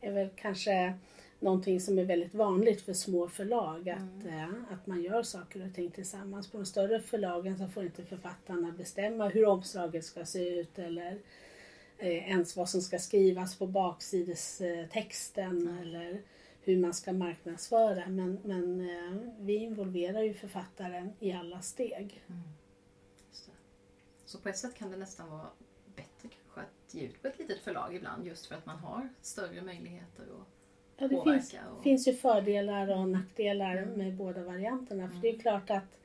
är, 0.01 0.11
väl 0.11 0.29
kanske 0.35 0.93
någonting 1.39 1.79
som 1.79 1.99
är 1.99 2.03
väldigt 2.03 2.33
vanligt 2.33 2.81
för 2.81 2.93
små 2.93 3.27
förlag. 3.27 3.89
Att, 3.89 4.25
eh, 4.25 4.49
att 4.69 4.87
man 4.87 5.03
gör 5.03 5.23
saker 5.23 5.67
och 5.67 5.75
ting 5.75 5.91
tillsammans. 5.91 6.51
På 6.51 6.57
de 6.57 6.65
större 6.65 6.99
förlagen 6.99 7.57
så 7.57 7.67
får 7.67 7.83
inte 7.83 8.03
författarna 8.03 8.71
bestämma 8.71 9.27
hur 9.27 9.45
omslaget 9.45 10.05
ska 10.05 10.25
se 10.25 10.59
ut 10.59 10.79
eller 10.79 11.19
eh, 11.97 12.29
ens 12.29 12.55
vad 12.55 12.69
som 12.69 12.81
ska 12.81 12.99
skrivas 12.99 13.55
på 13.55 13.67
baksidestexten 13.67 15.77
eller 15.81 16.21
hur 16.63 16.77
man 16.77 16.93
ska 16.93 17.13
marknadsföra. 17.13 18.07
Men, 18.07 18.39
men 18.43 18.89
eh, 18.89 19.17
vi 19.39 19.55
involverar 19.55 20.21
ju 20.21 20.33
författaren 20.33 21.13
i 21.19 21.31
alla 21.33 21.61
steg. 21.61 22.23
Det. 22.27 23.51
Så 24.25 24.39
på 24.39 24.49
ett 24.49 24.57
sätt 24.57 24.75
kan 24.75 24.91
det 24.91 24.97
nästan 24.97 25.29
vara 25.29 25.47
bättre 25.95 26.29
kanske 26.29 26.61
att 26.61 26.93
ge 26.93 27.01
ut 27.01 27.21
på 27.21 27.27
ett 27.27 27.39
litet 27.39 27.59
förlag 27.59 27.95
ibland 27.95 28.27
just 28.27 28.45
för 28.45 28.55
att 28.55 28.65
man 28.65 28.77
har 28.77 29.09
större 29.21 29.61
möjligheter 29.61 30.23
att 30.23 30.47
Ja, 30.97 31.07
det 31.07 31.15
påverka. 31.15 31.39
finns, 31.41 31.55
och... 31.77 31.83
finns 31.83 32.07
ju 32.07 32.13
fördelar 32.13 32.97
och 32.99 33.07
nackdelar 33.07 33.77
Mm. 33.77 33.89
med 33.97 34.13
båda 34.13 34.43
varianterna. 34.43 35.09
För 35.09 35.17
det 35.17 35.29
är 35.29 35.39
klart 35.39 35.69
att 35.69 35.97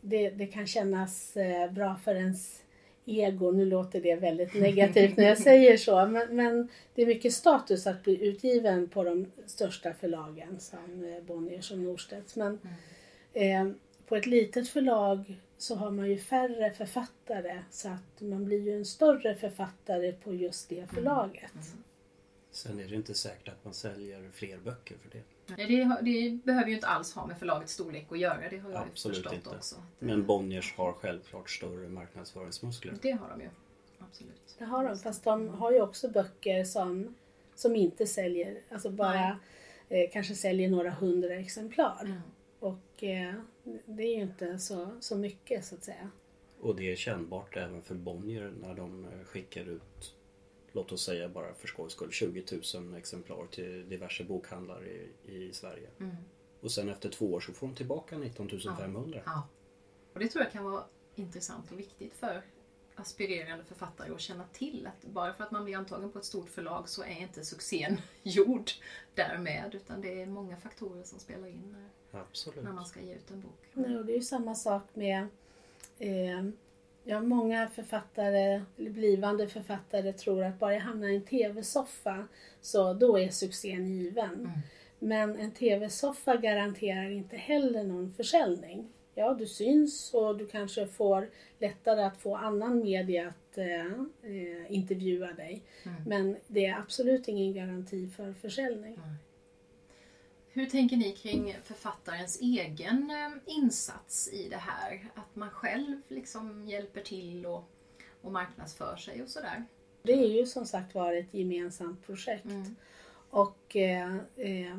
det, 0.00 0.30
det 0.30 0.46
kan 0.46 0.66
kännas 0.66 1.36
eh, 1.36 1.72
bra 1.72 1.96
för 1.96 2.14
ens 2.14 2.62
ego. 3.06 3.50
Nu 3.52 3.64
låter 3.64 4.00
det 4.00 4.16
väldigt 4.16 4.54
negativt 4.54 5.16
när 5.16 5.24
jag 5.24 5.38
säger 5.38 5.76
så. 5.76 6.06
Men, 6.06 6.36
men 6.36 6.68
det 6.94 7.02
är 7.02 7.06
mycket 7.06 7.32
status 7.32 7.86
att 7.86 8.02
bli 8.02 8.26
utgiven 8.26 8.88
på 8.88 9.04
de 9.04 9.26
största 9.46 9.92
förlagen 9.92 10.60
som 10.60 11.04
eh, 11.04 11.22
Bonniers 11.22 11.70
och 11.70 11.78
Norstedts. 11.78 12.36
Men 12.36 12.58
Mm. 13.34 13.66
eh, 13.68 13.74
på 14.06 14.16
ett 14.16 14.26
litet 14.26 14.68
förlag 14.68 15.36
så 15.58 15.74
har 15.74 15.90
man 15.90 16.10
ju 16.10 16.18
färre 16.18 16.70
författare 16.70 17.58
så 17.70 17.88
att 17.88 18.20
man 18.20 18.44
blir 18.44 18.60
ju 18.60 18.76
en 18.76 18.84
större 18.84 19.34
författare 19.34 20.12
på 20.12 20.34
just 20.34 20.68
det 20.68 20.86
förlaget. 20.94 21.52
Mm. 21.54 21.82
Sen 22.50 22.80
är 22.80 22.84
det 22.88 22.94
inte 22.94 23.14
säkert 23.14 23.48
att 23.48 23.64
man 23.64 23.74
säljer 23.74 24.30
fler 24.32 24.58
böcker 24.58 24.96
för 25.02 25.10
det. 25.18 25.22
Nej, 25.46 25.66
det, 25.66 25.98
det 26.02 26.44
behöver 26.44 26.68
ju 26.68 26.74
inte 26.74 26.86
alls 26.86 27.14
ha 27.14 27.26
med 27.26 27.38
förlagets 27.38 27.72
storlek 27.72 28.06
att 28.10 28.18
göra. 28.18 28.48
Det 28.50 28.58
har 28.58 28.70
jag 28.70 28.82
Absolut 28.90 29.16
förstått 29.16 29.34
inte. 29.34 29.50
också. 29.50 29.76
Att, 29.76 29.82
Men 29.98 30.26
Bonniers 30.26 30.74
har 30.76 30.92
självklart 30.92 31.50
större 31.50 31.88
marknadsföringsmuskler. 31.88 32.94
Det 33.02 33.10
har 33.10 33.28
de 33.28 33.40
ju. 33.40 33.48
Absolut. 33.98 34.54
Det 34.58 34.64
har 34.64 34.88
de, 34.88 34.98
fast 34.98 35.24
de 35.24 35.48
har 35.48 35.72
ju 35.72 35.80
också 35.82 36.08
böcker 36.08 36.64
som, 36.64 37.14
som 37.54 37.76
inte 37.76 38.06
säljer, 38.06 38.60
alltså 38.70 38.90
bara 38.90 39.38
eh, 39.88 40.10
kanske 40.12 40.34
säljer 40.34 40.68
några 40.70 40.90
hundra 40.90 41.34
exemplar. 41.34 42.04
Mm. 42.04 42.20
Och 42.60 43.04
eh, 43.04 43.34
det 43.86 44.02
är 44.02 44.16
ju 44.16 44.22
inte 44.22 44.58
så, 44.58 44.88
så 45.00 45.16
mycket 45.16 45.64
så 45.64 45.74
att 45.74 45.84
säga. 45.84 46.10
Och 46.60 46.76
det 46.76 46.92
är 46.92 46.96
kännbart 46.96 47.56
även 47.56 47.82
för 47.82 47.94
Bonnier 47.94 48.52
när 48.62 48.74
de 48.74 49.04
eh, 49.04 49.24
skickar 49.24 49.68
ut, 49.68 50.14
låt 50.76 50.92
oss 50.92 51.04
säga 51.04 51.28
bara 51.28 51.54
för 51.54 51.68
skojs 51.68 51.92
skull, 51.92 52.12
20 52.12 52.44
000 52.74 52.94
exemplar 52.94 53.46
till 53.50 53.88
diverse 53.88 54.24
bokhandlare 54.24 54.88
i, 54.88 55.08
i 55.24 55.52
Sverige. 55.52 55.88
Mm. 56.00 56.16
Och 56.60 56.70
sen 56.70 56.88
efter 56.88 57.10
två 57.10 57.32
år 57.32 57.40
så 57.40 57.52
får 57.52 57.66
de 57.66 57.76
tillbaka 57.76 58.18
19 58.18 58.48
500. 58.78 59.20
Ja. 59.26 59.48
Och 60.12 60.20
det 60.20 60.28
tror 60.28 60.44
jag 60.44 60.52
kan 60.52 60.64
vara 60.64 60.84
intressant 61.14 61.72
och 61.72 61.78
viktigt 61.78 62.14
för 62.14 62.42
aspirerande 62.94 63.64
författare 63.64 64.12
att 64.12 64.20
känna 64.20 64.44
till 64.52 64.86
att 64.86 65.10
bara 65.10 65.32
för 65.32 65.44
att 65.44 65.50
man 65.50 65.64
blir 65.64 65.76
antagen 65.76 66.12
på 66.12 66.18
ett 66.18 66.24
stort 66.24 66.48
förlag 66.48 66.88
så 66.88 67.02
är 67.02 67.20
inte 67.20 67.44
succén 67.44 68.00
gjord 68.22 68.70
därmed 69.14 69.74
utan 69.74 70.00
det 70.00 70.22
är 70.22 70.26
många 70.26 70.56
faktorer 70.56 71.02
som 71.02 71.18
spelar 71.18 71.48
in 71.48 71.76
när, 72.12 72.20
Absolut. 72.20 72.64
när 72.64 72.72
man 72.72 72.86
ska 72.86 73.00
ge 73.00 73.14
ut 73.14 73.30
en 73.30 73.40
bok. 73.40 73.68
Nej, 73.72 73.96
och 73.96 74.04
det 74.04 74.12
är 74.12 74.16
ju 74.16 74.22
samma 74.22 74.54
sak 74.54 74.82
med 74.94 75.26
eh, 75.98 76.44
Ja, 77.08 77.20
många 77.20 77.68
författare, 77.68 78.62
eller 78.78 78.90
blivande 78.90 79.48
författare 79.48 80.12
tror 80.12 80.44
att 80.44 80.58
bara 80.58 80.74
jag 80.74 80.80
hamnar 80.80 81.08
i 81.08 81.16
en 81.16 81.24
tv-soffa 81.24 82.28
så 82.60 82.94
då 82.94 83.18
är 83.18 83.28
succén 83.28 83.86
given. 83.86 84.34
Mm. 84.34 84.50
Men 84.98 85.36
en 85.36 85.50
tv-soffa 85.50 86.36
garanterar 86.36 87.10
inte 87.10 87.36
heller 87.36 87.84
någon 87.84 88.14
försäljning. 88.16 88.88
Ja, 89.14 89.34
du 89.34 89.46
syns 89.46 90.14
och 90.14 90.38
du 90.38 90.46
kanske 90.46 90.86
får 90.86 91.28
lättare 91.58 92.02
att 92.02 92.16
få 92.16 92.36
annan 92.36 92.78
media 92.78 93.28
att 93.28 93.58
eh, 93.58 93.86
eh, 94.22 94.72
intervjua 94.72 95.32
dig. 95.32 95.62
Mm. 95.82 96.02
Men 96.06 96.36
det 96.46 96.66
är 96.66 96.78
absolut 96.78 97.28
ingen 97.28 97.54
garanti 97.54 98.08
för 98.08 98.32
försäljning. 98.32 98.98
Hur 100.56 100.66
tänker 100.66 100.96
ni 100.96 101.12
kring 101.12 101.56
författarens 101.64 102.40
egen 102.40 103.10
eh, 103.10 103.54
insats 103.56 104.32
i 104.32 104.48
det 104.48 104.56
här? 104.56 105.10
Att 105.14 105.36
man 105.36 105.50
själv 105.50 106.00
liksom 106.08 106.64
hjälper 106.66 107.00
till 107.00 107.46
och, 107.46 107.64
och 108.20 108.32
marknadsför 108.32 108.96
sig 108.96 109.22
och 109.22 109.28
sådär? 109.28 109.64
Det 110.02 110.12
är 110.12 110.28
ju 110.28 110.46
som 110.46 110.66
sagt 110.66 110.94
var 110.94 111.14
ett 111.14 111.34
gemensamt 111.34 112.06
projekt. 112.06 112.44
Mm. 112.44 112.76
Och 113.30 113.76
eh, 113.76 114.16
eh, 114.36 114.76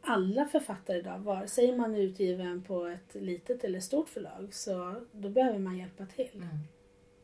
alla 0.00 0.44
författare 0.44 0.98
idag, 0.98 1.18
vare 1.18 1.48
sig 1.48 1.76
man 1.76 1.94
är 1.94 2.00
utgiven 2.00 2.62
på 2.62 2.86
ett 2.86 3.14
litet 3.14 3.64
eller 3.64 3.80
stort 3.80 4.08
förlag, 4.08 4.54
så 4.54 4.94
då 5.12 5.28
behöver 5.28 5.58
man 5.58 5.78
hjälpa 5.78 6.06
till. 6.06 6.30
Mm. 6.34 6.58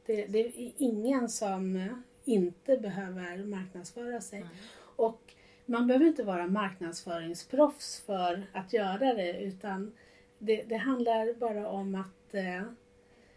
Det, 0.07 0.27
det 0.27 0.39
är 0.39 0.73
ingen 0.79 1.29
som 1.29 1.89
inte 2.25 2.77
behöver 2.77 3.45
marknadsföra 3.45 4.21
sig. 4.21 4.39
Mm. 4.39 4.53
Och 4.97 5.35
man 5.71 5.87
behöver 5.87 6.07
inte 6.07 6.23
vara 6.23 6.47
marknadsföringsproffs 6.47 8.03
för 8.07 8.47
att 8.53 8.73
göra 8.73 9.15
det 9.15 9.41
utan 9.41 9.93
det, 10.39 10.63
det 10.63 10.77
handlar 10.77 11.33
bara 11.33 11.69
om 11.69 11.95
att 11.95 12.35
eh, 12.35 12.63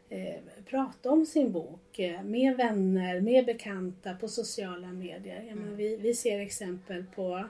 eh, 0.09 0.41
prata 0.65 1.11
om 1.11 1.25
sin 1.25 1.51
bok 1.51 1.99
eh, 1.99 2.23
med 2.23 2.57
vänner, 2.57 3.21
med 3.21 3.45
bekanta 3.45 4.13
på 4.13 4.27
sociala 4.27 4.87
medier. 4.87 5.43
Jag 5.47 5.57
menar, 5.57 5.75
vi, 5.75 5.95
vi 5.95 6.13
ser 6.13 6.39
exempel 6.39 7.05
på 7.15 7.43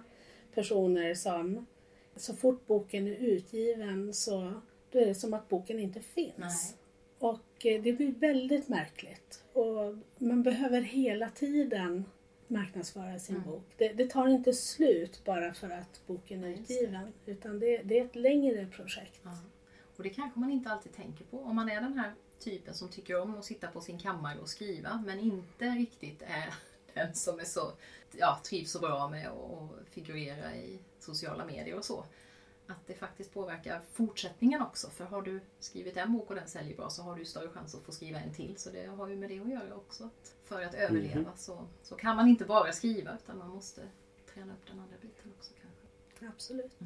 personer 0.53 1.13
som 1.13 1.65
så 2.15 2.35
fort 2.35 2.67
boken 2.67 3.07
är 3.07 3.15
utgiven 3.15 4.13
så 4.13 4.53
då 4.91 4.99
är 4.99 5.05
det 5.05 5.15
som 5.15 5.33
att 5.33 5.49
boken 5.49 5.79
inte 5.79 5.99
finns. 5.99 6.33
Nej. 6.37 6.75
Och 7.19 7.65
eh, 7.65 7.81
det 7.81 7.93
blir 7.93 8.11
väldigt 8.11 8.69
märkligt. 8.69 9.43
Och 9.53 9.95
man 10.17 10.43
behöver 10.43 10.81
hela 10.81 11.29
tiden 11.29 12.05
marknadsföra 12.53 13.19
sin 13.19 13.35
Mm. 13.35 13.47
bok. 13.47 13.63
Det, 13.77 13.93
det 13.93 14.09
tar 14.09 14.27
inte 14.27 14.53
slut 14.53 15.21
bara 15.25 15.53
för 15.53 15.69
att 15.69 16.01
boken 16.07 16.43
är 16.43 16.49
utgiven. 16.49 17.13
Utan 17.25 17.59
det, 17.59 17.77
det 17.83 17.99
är 17.99 18.05
ett 18.05 18.15
längre 18.15 18.67
projekt. 18.67 19.19
Ja. 19.23 19.37
Och 19.97 20.03
det 20.03 20.09
kanske 20.09 20.39
man 20.39 20.51
inte 20.51 20.69
alltid 20.69 20.93
tänker 20.93 21.25
på. 21.25 21.39
Om 21.39 21.55
man 21.55 21.69
är 21.69 21.81
den 21.81 21.93
här 21.99 22.13
typen 22.39 22.73
som 22.73 22.89
tycker 22.89 23.21
om 23.21 23.37
att 23.37 23.45
sitta 23.45 23.67
på 23.67 23.81
sin 23.81 23.99
kammare 23.99 24.39
och 24.39 24.49
skriva 24.49 25.03
men 25.05 25.19
inte 25.19 25.65
riktigt 25.65 26.21
är 26.21 26.53
den 26.93 27.13
som 27.13 27.39
är 27.39 27.43
så, 27.43 27.71
ja, 28.11 28.39
trivs 28.43 28.71
så 28.71 28.79
bra 28.79 29.09
med 29.09 29.27
att 29.27 29.87
figurera 29.89 30.55
i 30.55 30.79
sociala 30.99 31.45
medier 31.45 31.77
och 31.77 31.85
så. 31.85 32.05
Att 32.67 32.87
det 32.87 32.93
faktiskt 32.93 33.33
påverkar 33.33 33.81
fortsättningen 33.91 34.61
också. 34.61 34.89
För 34.89 35.05
har 35.05 35.21
du 35.21 35.41
skrivit 35.59 35.97
en 35.97 36.13
bok 36.13 36.29
och 36.29 36.35
den 36.35 36.47
säljer 36.47 36.77
bra 36.77 36.89
så 36.89 37.01
har 37.01 37.15
du 37.15 37.25
större 37.25 37.49
chans 37.49 37.75
att 37.75 37.83
få 37.83 37.91
skriva 37.91 38.19
en 38.19 38.33
till. 38.33 38.57
Så 38.57 38.69
det 38.69 38.85
har 38.85 39.07
ju 39.07 39.15
med 39.15 39.29
det 39.29 39.39
att 39.39 39.49
göra 39.49 39.75
också. 39.75 40.03
Att 40.03 40.35
för 40.43 40.61
att 40.61 40.73
överleva 40.73 41.35
så, 41.35 41.67
så 41.83 41.95
kan 41.95 42.15
man 42.15 42.27
inte 42.27 42.45
bara 42.45 42.71
skriva 42.71 43.17
utan 43.23 43.37
man 43.37 43.49
måste 43.49 43.81
träna 44.33 44.53
upp 44.53 44.67
den 44.67 44.79
andra 44.79 44.95
biten 45.01 45.31
också 45.37 45.53
kanske. 45.61 46.27
Absolut. 46.27 46.79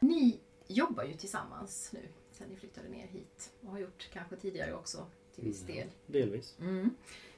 Ni 0.00 0.40
jobbar 0.66 1.04
ju 1.04 1.14
tillsammans 1.14 1.90
nu 1.92 2.08
sen 2.32 2.48
ni 2.48 2.56
flyttade 2.56 2.88
ner 2.88 3.06
hit 3.06 3.52
och 3.60 3.70
har 3.70 3.78
gjort 3.78 4.08
kanske 4.12 4.36
tidigare 4.36 4.74
också 4.74 5.06
till 5.34 5.44
viss 5.44 5.60
del. 5.60 5.88
Delvis. 6.06 6.56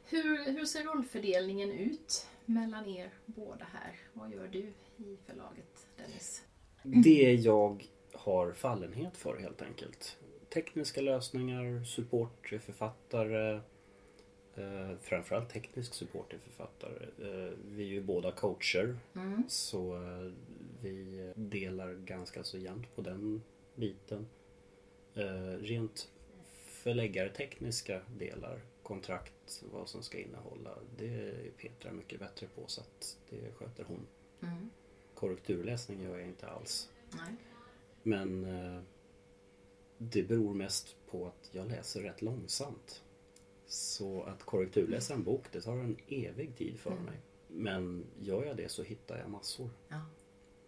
Hur, 0.04 0.52
hur 0.52 0.64
ser 0.64 0.84
rollfördelningen 0.84 1.70
ut 1.70 2.26
mellan 2.44 2.86
er 2.86 3.12
båda 3.26 3.64
här? 3.64 3.98
Vad 4.12 4.30
gör 4.30 4.48
du 4.48 4.72
i 4.96 5.18
förlaget 5.26 5.86
Dennis? 5.96 6.42
Det 6.84 7.32
jag 7.34 7.84
har 8.12 8.52
fallenhet 8.52 9.16
för 9.16 9.36
helt 9.38 9.62
enkelt. 9.62 10.18
Tekniska 10.48 11.00
lösningar, 11.00 11.84
support 11.84 12.48
till 12.48 12.60
författare. 12.60 13.60
Eh, 14.56 14.96
framförallt 15.02 15.48
teknisk 15.50 15.94
support 15.94 16.30
till 16.30 16.38
författare. 16.38 17.04
Eh, 17.18 17.52
vi 17.70 17.82
är 17.82 17.88
ju 17.88 18.02
båda 18.02 18.32
coacher 18.32 18.96
Mm. 19.14 19.42
så 19.48 19.94
eh, 19.96 20.32
vi 20.82 21.32
delar 21.36 21.94
ganska 21.94 22.44
så 22.44 22.58
jämnt 22.58 22.94
på 22.96 23.02
den 23.02 23.42
biten. 23.74 24.26
Eh, 25.14 25.58
rent 25.60 26.08
förläggartekniska 26.66 28.00
delar, 28.18 28.60
kontrakt, 28.82 29.62
vad 29.72 29.88
som 29.88 30.02
ska 30.02 30.18
innehålla, 30.18 30.70
det 30.98 31.06
är 31.14 31.50
Petra 31.58 31.92
mycket 31.92 32.18
bättre 32.18 32.46
på 32.54 32.62
så 32.66 32.80
att 32.80 33.18
det 33.30 33.52
sköter 33.52 33.84
hon. 33.84 34.06
Mm. 34.42 34.70
Korrekturläsning 35.14 36.02
gör 36.02 36.18
jag 36.18 36.26
inte 36.28 36.46
alls. 36.48 36.88
Nej. 37.10 37.34
Men 38.02 38.44
eh, 38.44 38.82
det 39.98 40.22
beror 40.22 40.54
mest 40.54 40.96
på 41.10 41.26
att 41.26 41.48
jag 41.52 41.68
läser 41.68 42.00
rätt 42.00 42.22
långsamt. 42.22 43.02
Så 43.66 44.22
att 44.22 44.42
korrekturläsa 44.42 45.14
en 45.14 45.22
bok, 45.22 45.44
det 45.52 45.60
tar 45.60 45.72
en 45.72 45.96
evig 46.08 46.56
tid 46.56 46.78
för 46.78 46.90
Mm. 46.90 47.04
mig. 47.04 47.14
Men 47.48 48.04
gör 48.20 48.44
jag 48.44 48.56
det 48.56 48.68
så 48.70 48.82
hittar 48.82 49.18
jag 49.18 49.30
massor. 49.30 49.70
Ja. 49.88 50.00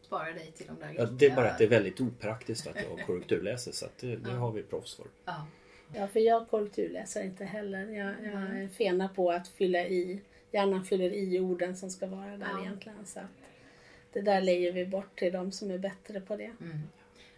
Spara 0.03 0.33
dig 0.33 0.53
till 0.57 0.67
de 0.67 0.77
där 0.81 0.95
Ja, 0.99 1.07
det 1.07 1.27
är 1.27 1.37
bara 1.37 1.51
att 1.51 1.59
det 1.59 1.65
är 1.65 1.69
väldigt 1.69 2.01
opraktiskt 2.01 2.67
att 2.67 2.77
jag 2.77 3.07
korrekturläser 3.07 3.73
så 3.73 3.87
att 3.87 3.99
det, 3.99 4.17
det 4.17 4.31
Ja. 4.31 4.37
har 4.37 4.53
vi 4.53 4.63
proffs 4.63 4.95
för. 4.95 5.07
Ja. 5.25 5.47
Ja, 5.95 6.09
för 6.09 6.21
jag 6.21 6.49
korrekturläser 6.49 7.23
inte 7.25 7.45
heller. 7.45 7.87
Jag, 7.89 8.15
jag 8.25 8.61
är 8.63 8.69
fena 8.69 9.09
på 9.09 9.31
att 9.33 9.49
fylla 9.49 9.87
i, 9.87 10.21
hjärnan 10.53 10.85
fyller 10.85 11.11
i 11.15 11.41
orden 11.41 11.77
som 11.77 11.91
ska 11.91 12.07
vara 12.07 12.37
där 12.37 12.49
Ja. 12.53 12.61
egentligen. 12.63 13.07
Så 13.07 13.19
att 13.21 13.27
det 14.17 14.23
där 14.23 14.41
lejer 14.41 14.73
vi 14.73 14.87
bort 14.87 15.19
till 15.19 15.33
de 15.33 15.53
som 15.53 15.71
är 15.71 15.79
bättre 15.79 16.21
på 16.21 16.37
det. 16.37 16.53
Mm. 16.61 16.79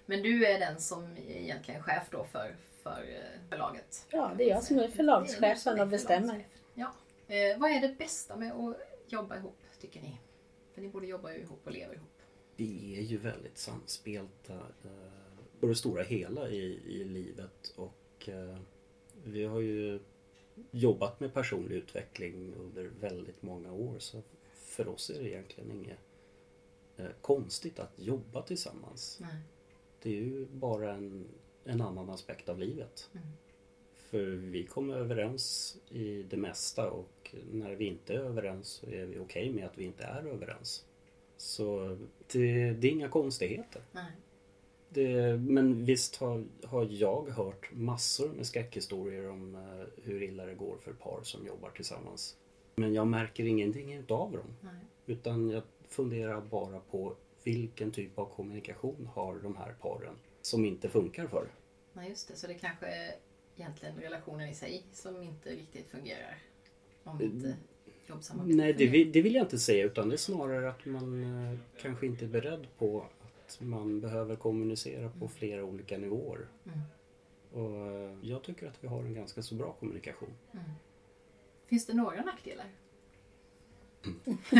Men 0.07 0.23
du 0.23 0.47
är 0.47 0.59
den 0.59 0.81
som 0.81 1.17
egentligen 1.29 1.81
är 1.81 1.85
chef 1.85 2.09
då 2.11 2.25
för, 2.25 2.57
för 2.83 3.05
eh, 3.09 3.41
förlaget? 3.51 4.07
Ja, 4.11 4.33
det 4.39 4.45
är 4.45 4.49
jag 4.49 4.63
som 4.63 4.79
är 4.79 4.89
förlagschefen 4.89 5.79
är 5.79 5.83
och 5.83 5.89
bestämmer. 5.89 6.47
Ja. 6.75 6.93
Eh, 7.29 7.59
vad 7.59 7.71
är 7.71 7.81
det 7.81 7.99
bästa 7.99 8.37
med 8.37 8.53
att 8.53 8.77
jobba 9.07 9.37
ihop, 9.37 9.59
tycker 9.81 10.01
ni? 10.01 10.19
För 10.75 10.81
ni 10.81 10.89
borde 10.89 11.07
jobba 11.07 11.33
ihop 11.33 11.61
och 11.65 11.73
leva 11.73 11.95
ihop. 11.95 12.23
vi 12.57 12.99
är 12.99 13.03
ju 13.03 13.19
väldigt 13.19 13.59
samspelta 13.59 14.55
eh, 14.85 15.41
på 15.61 15.67
det 15.67 15.75
stora 15.75 16.03
hela 16.03 16.49
i, 16.49 16.81
i 16.87 17.05
livet 17.05 17.73
och 17.77 18.29
eh, 18.29 18.59
vi 19.25 19.45
har 19.45 19.61
ju 19.61 20.01
jobbat 20.71 21.21
med 21.21 21.35
personlig 21.35 21.77
utveckling 21.77 22.55
under 22.55 22.91
väldigt 23.01 23.43
många 23.43 23.73
år 23.73 23.99
så 23.99 24.23
för 24.55 24.89
oss 24.89 25.11
är 25.11 25.23
det 25.23 25.31
egentligen 25.31 25.71
inget 25.71 25.89
eh, 25.91 26.08
konstigt 27.21 27.79
att 27.79 27.93
jobba 27.97 28.43
tillsammans. 28.43 29.19
Nej. 29.21 29.41
Det 30.03 30.11
är 30.11 30.15
ju 30.15 30.47
bara 30.47 30.95
en, 30.95 31.29
en 31.65 31.81
annan 31.81 32.11
aspekt 32.11 32.49
av 32.49 32.59
livet. 32.59 33.11
Mm. 33.15 33.27
För 33.95 34.27
vi 34.27 34.67
kommer 34.67 34.97
överens 34.97 35.77
i 35.91 36.23
det 36.23 36.37
mesta 36.37 36.91
och 36.91 37.35
när 37.53 37.75
vi 37.75 37.87
inte 37.87 38.15
är 38.15 38.19
överens 38.19 38.69
så 38.69 38.87
är 38.87 39.07
vi 39.07 39.19
okej 39.19 39.53
med 39.53 39.67
att 39.67 39.79
vi 39.79 39.85
inte 39.85 40.05
är 40.05 40.27
överens. 40.27 40.85
Så 41.37 41.99
det, 42.33 42.73
det 42.73 42.89
är 42.89 42.93
inga 42.93 43.09
konstigheter. 43.09 43.83
Nej. 43.93 44.13
Det, 44.89 45.37
men 45.37 45.85
visst 45.85 46.17
har, 46.17 46.45
har 46.65 46.87
jag 46.91 47.29
hört 47.29 47.71
massor 47.73 48.29
med 48.29 48.47
skräckhistorier 48.47 49.31
om 49.31 49.55
eh, 49.55 50.03
hur 50.05 50.23
illa 50.23 50.47
det 50.47 50.55
går 50.55 50.77
för 50.79 50.93
par 50.93 51.21
som 51.23 51.47
jobbar 51.47 51.71
tillsammans. 51.71 52.37
Men 52.77 52.95
jag 52.95 53.07
märker 53.07 53.45
ingenting 53.45 53.93
utav 53.93 54.33
dem. 54.33 54.57
Nej. 54.61 54.81
Utan 55.07 55.51
jag 55.51 55.63
funderar 55.89 56.41
bara 56.41 56.81
på 56.81 57.17
vilken 57.45 57.91
typ 57.91 58.19
av 58.19 58.25
kommunikation 58.25 59.09
har 59.15 59.39
de 59.39 59.57
här 59.57 59.75
paren 59.81 60.15
som 60.43 60.65
inte 60.65 60.89
funkar 60.89 61.27
för. 61.27 61.49
Nej, 61.93 62.09
just 62.09 62.29
det. 62.29 62.37
Så 62.37 62.47
det 62.47 62.55
kanske 62.55 62.87
är 62.87 63.15
egentligen 63.57 63.97
relationen 63.97 64.49
i 64.49 64.55
sig 64.55 64.83
som 64.93 65.23
inte 65.23 65.51
riktigt 65.51 65.91
fungerar. 65.91 66.39
Om 67.05 67.23
inte 67.23 67.57
jobbsamarbetet 68.07 68.57
Nej, 68.57 68.73
det 68.73 68.87
vill, 68.87 69.13
det 69.13 69.23
vill 69.23 69.35
jag 69.35 69.45
inte 69.45 69.59
säga 69.59 69.85
utan 69.85 70.09
det 70.09 70.15
är 70.15 70.17
snarare 70.17 70.71
att 70.71 70.87
man 70.87 71.23
eh, 71.23 71.59
kanske 71.81 72.07
inte 72.07 72.25
är 72.25 72.29
beredd 72.29 72.67
på 72.79 73.05
att 73.23 73.61
man 73.61 74.01
behöver 74.01 74.37
kommunicera 74.37 75.11
på 75.11 75.29
flera 75.29 75.65
olika 75.65 75.99
nivåer. 75.99 76.47
Mm. 76.67 76.79
Och 77.53 77.87
eh, 77.87 78.17
jag 78.23 78.43
tycker 78.43 78.67
att 78.67 78.85
vi 78.85 78.89
har 78.89 79.01
en 79.01 79.15
ganska 79.15 79.43
så 79.43 79.55
bra 79.55 79.73
kommunikation. 79.73 80.35
Finns 81.67 81.87
det 81.87 81.95
några 81.95 82.23
nackdelar? 82.23 82.67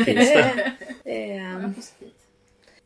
Finns 0.05 0.33
det? 0.33 0.71
Eh, 1.05 1.53
Några 1.53 1.73
positivt? 1.73 2.25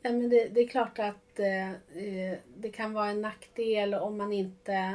Ja, 0.02 0.12
men 0.12 0.30
det, 0.30 0.48
det 0.48 0.62
är 0.62 0.68
klart 0.68 1.00
att 1.00 1.39
eh, 1.39 1.72
eh, 1.72 2.38
det 2.58 2.70
kan 2.70 2.94
vara 2.94 3.08
en 3.10 3.22
nackdel 3.22 3.94
om 3.94 4.18
man 4.18 4.34
inte 4.34 4.94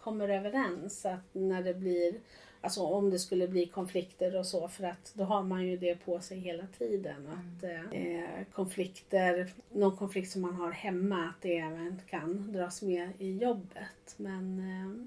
kommer 0.00 0.28
överens. 0.28 1.06
Att 1.06 1.24
när 1.32 1.62
det 1.62 1.74
blir, 1.74 2.14
alltså 2.60 2.82
om 2.82 3.10
det 3.10 3.18
skulle 3.18 3.48
bli 3.48 3.66
konflikter 3.66 4.36
och 4.36 4.46
så 4.46 4.68
för 4.68 4.84
att 4.84 5.12
då 5.14 5.24
har 5.24 5.42
man 5.42 5.66
ju 5.66 5.76
det 5.76 5.94
på 6.04 6.20
sig 6.20 6.38
hela 6.38 6.66
tiden. 6.78 7.26
Att 7.28 7.64
eh, 7.92 8.44
konflikter, 8.52 9.48
någon 9.72 9.96
konflikt 9.96 10.30
som 10.30 10.42
man 10.42 10.54
har 10.54 10.70
hemma, 10.70 11.28
att 11.28 11.42
det 11.42 11.58
även 11.58 12.00
kan 12.10 12.52
dras 12.52 12.82
med 12.82 13.10
i 13.18 13.36
jobbet. 13.38 14.14
Men 14.16 14.58
eh, 14.58 15.06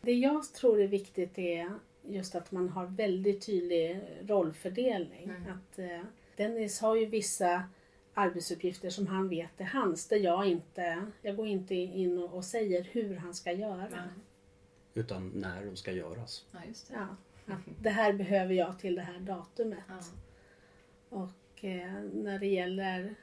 det 0.00 0.12
jag 0.12 0.52
tror 0.54 0.80
är 0.80 0.88
viktigt 0.88 1.38
är 1.38 1.70
just 2.14 2.34
att 2.34 2.52
man 2.52 2.68
har 2.68 2.86
väldigt 2.86 3.46
tydlig 3.46 4.00
rollfördelning. 4.26 5.24
Mm. 5.24 5.42
Att 5.52 5.78
eh, 5.78 6.00
Dennis 6.36 6.80
har 6.80 6.96
ju 6.96 7.06
vissa 7.06 7.62
arbetsuppgifter 8.14 8.90
som 8.90 9.06
han 9.06 9.28
vet 9.28 9.60
är 9.60 9.64
hans. 9.64 10.08
Där 10.08 10.16
jag 10.16 10.46
inte, 10.46 11.06
jag 11.22 11.36
går 11.36 11.46
inte 11.46 11.74
in 11.74 12.18
och, 12.18 12.34
och 12.34 12.44
säger 12.44 12.82
hur 12.82 13.16
han 13.16 13.34
ska 13.34 13.52
göra. 13.52 13.88
Nej. 13.90 14.08
Utan 14.94 15.28
när 15.28 15.64
de 15.64 15.76
ska 15.76 15.92
göras. 15.92 16.44
Ja, 16.52 16.58
just 16.68 16.88
det. 16.88 16.94
Ja, 16.94 17.06
att 17.54 17.60
det 17.82 17.90
här 17.90 18.12
behöver 18.12 18.54
jag 18.54 18.78
till 18.78 18.94
det 18.94 19.02
här 19.02 19.20
datumet. 19.20 19.78
Ja. 19.88 20.00
Och 21.08 21.64
eh, 21.64 22.02
när 22.12 22.38
det 22.38 22.46
gäller 22.46 23.14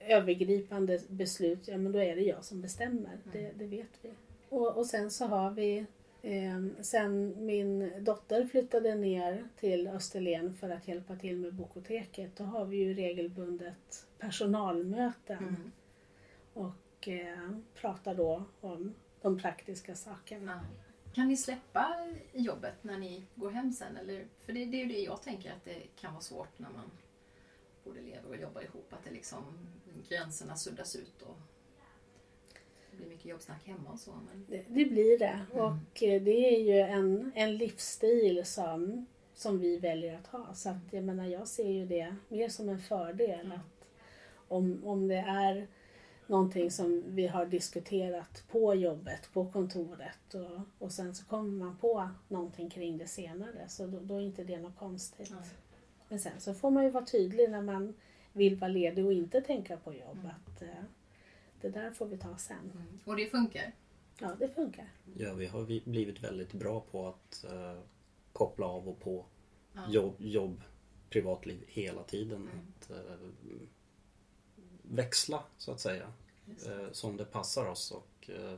övergripande 0.00 1.00
beslut, 1.08 1.68
ja 1.68 1.78
men 1.78 1.92
då 1.92 1.98
är 1.98 2.16
det 2.16 2.22
jag 2.22 2.44
som 2.44 2.60
bestämmer. 2.60 3.18
Det, 3.32 3.52
det 3.54 3.66
vet 3.66 3.98
vi. 4.02 4.10
Och, 4.48 4.76
och 4.76 4.86
sen 4.86 5.10
så 5.10 5.26
har 5.26 5.50
vi, 5.50 5.86
sen 6.80 7.34
min 7.46 7.92
dotter 8.04 8.46
flyttade 8.46 8.94
ner 8.94 9.48
till 9.56 9.88
Österlen 9.88 10.54
för 10.54 10.70
att 10.70 10.88
hjälpa 10.88 11.16
till 11.16 11.36
med 11.36 11.54
bokoteket, 11.54 12.36
då 12.36 12.44
har 12.44 12.64
vi 12.64 12.76
ju 12.76 12.94
regelbundet 12.94 14.06
personalmöten. 14.18 15.38
Mm. 15.38 15.72
och 16.54 17.08
eh, 17.08 17.50
pratar 17.74 18.14
då 18.14 18.44
om 18.60 18.94
de 19.22 19.38
praktiska 19.38 19.94
sakerna. 19.94 20.60
Ja. 20.76 21.12
Kan 21.12 21.28
ni 21.28 21.36
släppa 21.36 22.08
jobbet 22.32 22.84
när 22.84 22.98
ni 22.98 23.26
går 23.34 23.50
hem 23.50 23.72
sen? 23.72 23.96
Eller, 23.96 24.26
för 24.38 24.52
det, 24.52 24.64
det 24.64 24.76
är 24.76 24.86
ju 24.86 24.92
det 24.92 25.00
jag 25.00 25.22
tänker 25.22 25.52
att 25.52 25.64
det 25.64 25.80
kan 26.00 26.12
vara 26.12 26.22
svårt 26.22 26.58
när 26.58 26.70
man 26.70 26.90
både 27.84 28.00
lever 28.00 28.28
och 28.28 28.36
jobbar 28.36 28.62
ihop. 28.62 28.92
Att 28.92 29.04
det 29.04 29.10
liksom, 29.10 29.44
gränserna 30.08 30.56
suddas 30.56 30.96
ut 30.96 31.22
och 31.22 31.36
blir 32.98 33.08
mycket 33.08 33.26
jobbsnack 33.26 33.66
hemma 33.66 33.90
och 33.90 33.98
så. 33.98 34.10
Men, 34.10 34.46
Det, 34.48 34.64
det 34.68 34.84
blir 34.84 35.18
det 35.18 35.40
och 35.52 36.02
eh, 36.02 36.22
det 36.22 36.54
är 36.56 36.60
ju 36.60 36.80
en, 36.80 37.32
en 37.34 37.56
livsstil 37.56 38.44
som, 38.44 39.06
som 39.34 39.58
vi 39.58 39.76
väljer 39.76 40.18
att 40.18 40.26
ha. 40.26 40.54
Så 40.54 40.68
att, 40.68 40.82
jag 40.90 41.04
menar, 41.04 41.24
jag 41.26 41.48
ser 41.48 41.70
ju 41.70 41.86
det 41.86 42.16
mer 42.28 42.48
som 42.48 42.68
en 42.68 42.80
fördel. 42.80 43.52
att 43.52 43.78
om, 44.48 44.82
om 44.84 45.08
det 45.08 45.24
är 45.28 45.66
någonting 46.26 46.70
som 46.70 47.04
vi 47.06 47.26
har 47.26 47.46
diskuterat 47.46 48.44
på 48.50 48.74
jobbet, 48.74 49.30
på 49.32 49.52
kontoret 49.52 50.34
och, 50.34 50.84
och 50.84 50.92
sen 50.92 51.14
så 51.14 51.24
kommer 51.26 51.64
man 51.64 51.76
på 51.76 52.08
någonting 52.28 52.70
kring 52.70 52.98
det 52.98 53.06
senare 53.06 53.68
så 53.68 53.86
då, 53.86 53.98
då 54.00 54.14
är 54.14 54.20
inte 54.20 54.44
det 54.44 54.58
något 54.58 54.78
konstigt. 54.78 55.30
Nej. 55.30 55.50
Men 56.08 56.20
sen 56.20 56.40
så 56.40 56.54
får 56.54 56.70
man 56.70 56.84
ju 56.84 56.90
vara 56.90 57.04
tydlig 57.04 57.50
när 57.50 57.62
man 57.62 57.94
vill 58.32 58.56
vara 58.56 58.68
ledig 58.70 59.06
och 59.06 59.12
inte 59.12 59.40
tänka 59.40 59.76
på 59.76 59.94
jobb. 59.94 60.28
Att 60.46 60.62
eh, 60.62 60.68
det 61.60 61.68
där 61.68 61.90
får 61.90 62.06
vi 62.06 62.16
ta 62.18 62.36
sen. 62.38 62.56
mm. 62.74 62.98
Och 63.04 63.16
det 63.16 63.26
funkar? 63.26 63.72
Ja, 64.20 64.34
det 64.38 64.48
funkar. 64.48 64.92
Ja, 65.16 65.34
vi 65.34 65.46
har 65.46 65.62
vi 65.62 65.82
blivit 65.84 66.24
väldigt 66.24 66.52
bra 66.52 66.80
på 66.80 67.06
att 67.08 67.44
eh, 67.44 67.78
koppla 68.32 68.66
av 68.66 68.88
och 68.88 69.00
på 69.00 69.24
Ja. 69.72 69.90
jobb, 69.90 70.14
jobb, 70.18 70.60
privatliv 71.10 71.64
hela 71.66 72.02
tiden. 72.02 72.48
Att 72.80 72.90
eh, 72.90 72.96
växla 74.82 75.42
så 75.56 75.72
att 75.72 75.80
säga. 75.80 76.12
Det. 76.44 76.72
eh, 76.82 76.90
som 76.92 77.16
det 77.16 77.24
passar 77.24 77.66
oss 77.66 77.90
och 77.90 78.30
eh, 78.30 78.54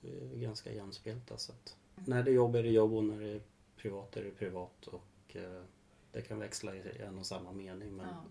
vi 0.00 0.36
är 0.36 0.40
ganska 0.40 0.72
jämspelta. 0.72 1.38
Så 1.38 1.52
att 1.52 1.76
när 1.94 2.22
det 2.22 2.30
är 2.30 2.34
jobb 2.34 2.56
är 2.56 2.62
det 2.62 2.70
jobb 2.70 2.92
och 2.94 3.04
när 3.04 3.20
det 3.20 3.28
är 3.30 3.40
privat 3.76 4.16
är 4.16 4.24
det 4.24 4.30
privat. 4.30 4.86
Och 4.86 5.36
eh, 5.36 5.62
det 6.12 6.22
kan 6.22 6.38
växla 6.38 6.76
i 6.76 6.82
en 7.06 7.18
och 7.18 7.26
samma 7.26 7.52
mening. 7.52 7.96
Men, 7.96 8.06
Ja. 8.06 8.24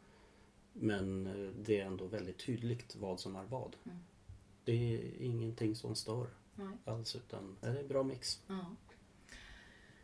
Men 0.73 1.27
eh, 1.27 1.51
det 1.51 1.79
är 1.79 1.85
ändå 1.85 2.05
väldigt 2.05 2.45
tydligt 2.45 2.95
vad 2.95 3.19
som 3.19 3.35
är 3.35 3.43
vad. 3.43 3.75
Mm. 3.85 3.97
Det 4.63 4.95
är 4.95 5.21
ingenting 5.21 5.75
som 5.75 5.95
stör 5.95 6.27
Nej. 6.55 6.77
alls 6.85 7.15
utan 7.15 7.57
det 7.61 7.67
är 7.67 7.75
en 7.75 7.87
bra 7.87 8.03
mix. 8.03 8.41
Ja. 8.47 8.75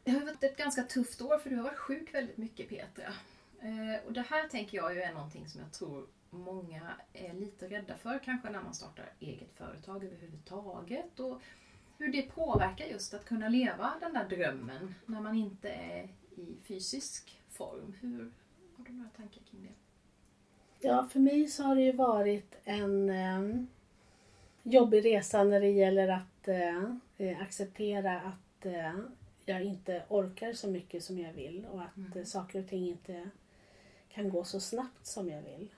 Det 0.03 0.12
har 0.12 0.25
varit 0.25 0.43
ett 0.43 0.58
ganska 0.58 0.84
tufft 0.84 1.21
år 1.21 1.38
för 1.38 1.49
du 1.49 1.55
har 1.55 1.63
varit 1.63 1.77
sjuk 1.77 2.13
väldigt 2.13 2.38
mycket 2.38 2.69
Petra. 2.69 3.13
Eh, 3.62 4.05
och 4.05 4.13
det 4.13 4.21
här 4.21 4.47
tänker 4.47 4.77
jag 4.77 4.95
ju 4.95 5.01
är 5.01 5.13
någonting 5.13 5.49
som 5.49 5.62
jag 5.62 5.73
tror 5.73 6.08
många 6.29 6.93
är 7.13 7.34
lite 7.34 7.69
rädda 7.69 7.97
för 7.97 8.19
kanske 8.23 8.49
när 8.49 8.63
man 8.63 8.73
startar 8.73 9.13
eget 9.19 9.53
företag 9.53 10.03
överhuvudtaget. 10.03 11.19
Och 11.19 11.41
hur 11.97 12.12
det 12.12 12.21
påverkar 12.21 12.86
just 12.86 13.13
att 13.13 13.25
kunna 13.25 13.49
leva 13.49 13.93
den 13.99 14.13
där 14.13 14.29
drömmen 14.29 14.95
när 15.05 15.21
man 15.21 15.36
inte 15.36 15.69
är 15.69 16.03
i 16.36 16.58
fysisk 16.63 17.41
form. 17.49 17.93
Hur 18.01 18.32
har 18.77 18.86
du 18.86 18.91
några 18.91 19.10
tankar 19.10 19.41
kring 19.41 19.63
det? 19.63 19.88
Ja, 20.81 21.07
för 21.11 21.19
mig 21.19 21.47
så 21.47 21.63
har 21.63 21.75
det 21.75 21.81
ju 21.81 21.91
varit 21.91 22.55
en 22.63 23.09
eh, 23.09 23.65
jobbig 24.63 25.05
resa 25.05 25.43
när 25.43 25.61
det 25.61 25.69
gäller 25.69 26.07
att 26.07 26.47
eh, 26.47 26.83
eh, 27.17 27.41
acceptera 27.41 28.21
att 28.21 28.65
eh, 28.65 28.99
jag 29.45 29.63
inte 29.63 30.03
orkar 30.09 30.53
så 30.53 30.69
mycket 30.69 31.03
som 31.03 31.19
jag 31.19 31.34
vill 31.34 31.65
och 31.71 31.82
att 31.82 32.15
eh, 32.15 32.23
saker 32.23 32.59
och 32.59 32.67
ting 32.67 32.88
inte 32.88 33.30
kan 34.09 34.30
gå 34.30 34.43
så 34.43 34.59
snabbt 34.59 35.05
som 35.05 35.30
jag 35.30 35.41
vill. 35.41 35.69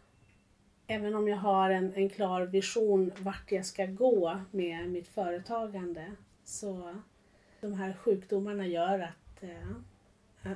Även 0.87 1.15
om 1.15 1.27
jag 1.27 1.37
har 1.37 1.69
en, 1.69 1.93
en 1.93 2.09
klar 2.09 2.41
vision 2.41 3.11
vart 3.17 3.51
jag 3.51 3.65
ska 3.65 3.85
gå 3.85 4.39
med 4.51 4.89
mitt 4.89 5.07
företagande 5.07 6.11
så 6.43 6.95
de 7.61 7.73
här 7.73 7.93
sjukdomarna 7.93 8.67
gör 8.67 8.99
att, 8.99 9.43
eh, 9.43 9.71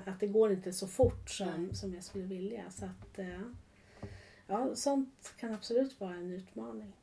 att 0.06 0.20
det 0.20 0.28
går 0.28 0.52
inte 0.52 0.74
så 0.74 0.88
fort 0.88 1.30
som, 1.30 1.70
som 1.74 1.94
jag 1.94 2.04
skulle 2.04 2.26
vilja. 2.26 2.64
Så 2.70 2.86
att, 2.86 3.20
Ja, 4.48 4.76
sånt 4.76 5.34
kan 5.38 5.54
absolut 5.54 6.00
vara 6.00 6.16
en 6.16 6.32
utmaning. 6.32 6.94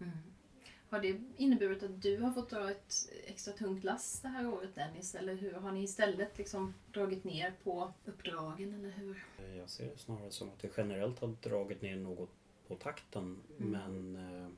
Har 0.88 1.00
det 1.00 1.20
inneburit 1.36 1.82
att 1.82 2.02
du 2.02 2.18
har 2.18 2.32
fått 2.32 2.50
dra 2.50 2.70
ett 2.70 2.94
extra 3.26 3.52
tungt 3.52 3.84
lass 3.84 4.20
det 4.20 4.28
här 4.28 4.48
året 4.48 4.74
Dennis? 4.74 5.14
Eller 5.14 5.34
hur 5.34 5.52
har 5.52 5.72
ni 5.72 5.82
istället 5.82 6.38
liksom 6.38 6.74
dragit 6.92 7.24
ner 7.24 7.54
på 7.62 7.92
uppdragen? 8.04 8.74
Eller 8.74 8.90
hur? 8.90 9.24
Jag 9.58 9.70
ser 9.70 9.86
det 9.86 9.98
snarare 9.98 10.30
som 10.30 10.48
att 10.48 10.64
vi 10.64 10.70
generellt 10.76 11.18
har 11.18 11.28
dragit 11.28 11.82
ner 11.82 11.96
något 11.96 12.30
på 12.68 12.74
takten 12.74 13.38
men 13.56 14.16
eh, 14.16 14.48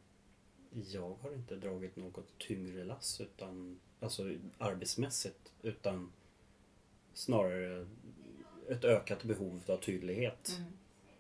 jag 0.93 1.17
har 1.23 1.35
inte 1.35 1.57
dragit 1.57 1.97
något 1.97 2.39
tyngre 2.39 2.85
lass 2.85 3.21
utan, 3.21 3.81
alltså 4.01 4.35
arbetsmässigt 4.59 5.53
utan 5.63 6.13
snarare 7.13 7.87
ett 8.69 8.85
ökat 8.85 9.25
behov 9.25 9.63
av 9.69 9.77
tydlighet 9.77 10.61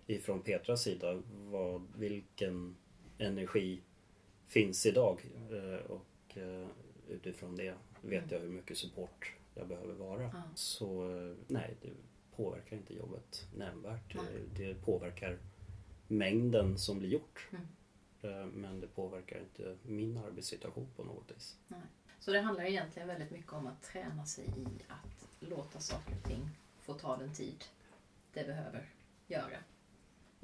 ifrån 0.06 0.42
Petras 0.42 0.82
sida 0.82 1.22
vad, 1.30 1.82
vilken 1.96 2.76
energi 3.18 3.80
finns 4.46 4.86
idag. 4.86 5.20
Eh, 5.50 5.90
och 5.90 6.38
eh, 6.38 6.68
utifrån 7.08 7.56
det 7.56 7.74
vet 8.02 8.30
jag 8.30 8.38
hur 8.38 8.48
mycket 8.48 8.78
support 8.78 9.32
jag 9.54 9.68
behöver 9.68 9.94
vara. 9.94 10.22
Ja. 10.22 10.42
Så 10.54 11.16
eh, 11.16 11.36
nej, 11.46 11.76
det 11.82 11.90
påverkar 12.36 12.76
inte 12.76 12.94
jobbet 12.94 13.48
nämnvärt. 13.56 14.14
Nej. 14.14 14.24
Det, 14.56 14.74
påverkar 14.74 15.38
mängden 16.08 16.78
som 16.78 16.98
blir 16.98 17.08
gjort. 17.08 17.48
Mm. 17.52 17.66
Men 18.48 18.80
det 18.80 18.86
påverkar 18.86 19.40
inte 19.40 19.76
min 19.82 20.16
arbetssituation 20.16 20.88
på 20.96 21.04
något 21.04 21.30
vis. 21.36 21.56
Nej. 21.68 21.80
Så 22.18 22.32
det 22.32 22.40
handlar 22.40 22.64
egentligen 22.64 23.08
väldigt 23.08 23.30
mycket 23.30 23.52
om 23.52 23.66
att 23.66 23.82
träna 23.82 24.26
sig 24.26 24.44
i 24.44 24.66
att 24.88 25.28
låta 25.40 25.80
saker 25.80 26.16
och 26.22 26.28
ting 26.28 26.50
få 26.80 26.94
ta 26.94 27.16
den 27.16 27.34
tid 27.34 27.64
det 28.32 28.44
behöver 28.44 28.88
göra. 29.26 29.56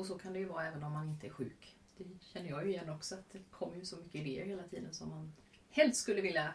Och 0.00 0.06
så 0.06 0.18
kan 0.18 0.32
det 0.32 0.38
ju 0.38 0.44
vara 0.44 0.66
även 0.66 0.82
om 0.84 0.92
man 0.92 1.08
inte 1.08 1.26
är 1.26 1.30
sjuk. 1.30 1.76
Det 1.96 2.04
känner 2.20 2.50
jag 2.50 2.64
ju 2.66 2.70
igen 2.70 2.90
också 2.90 3.14
att 3.14 3.30
det 3.32 3.38
kommer 3.50 3.76
ju 3.76 3.84
så 3.84 3.96
mycket 3.96 4.14
idéer 4.14 4.44
hela 4.44 4.62
tiden 4.62 4.94
som 4.94 5.08
man 5.08 5.32
helst 5.70 6.00
skulle 6.00 6.20
vilja 6.20 6.52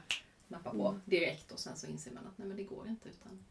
nappa 0.47 0.71
på 0.71 0.87
Mm. 0.87 1.01
direkt 1.05 1.51
och 1.51 1.59
sen 1.59 1.77
så 1.77 1.87
inser 1.87 2.11
man 2.11 2.27
att 2.27 2.37
nej 2.37 2.47
men 2.47 2.57
det 2.57 2.63
går 2.63 2.87
inte 2.87 3.09
utan 3.09 3.45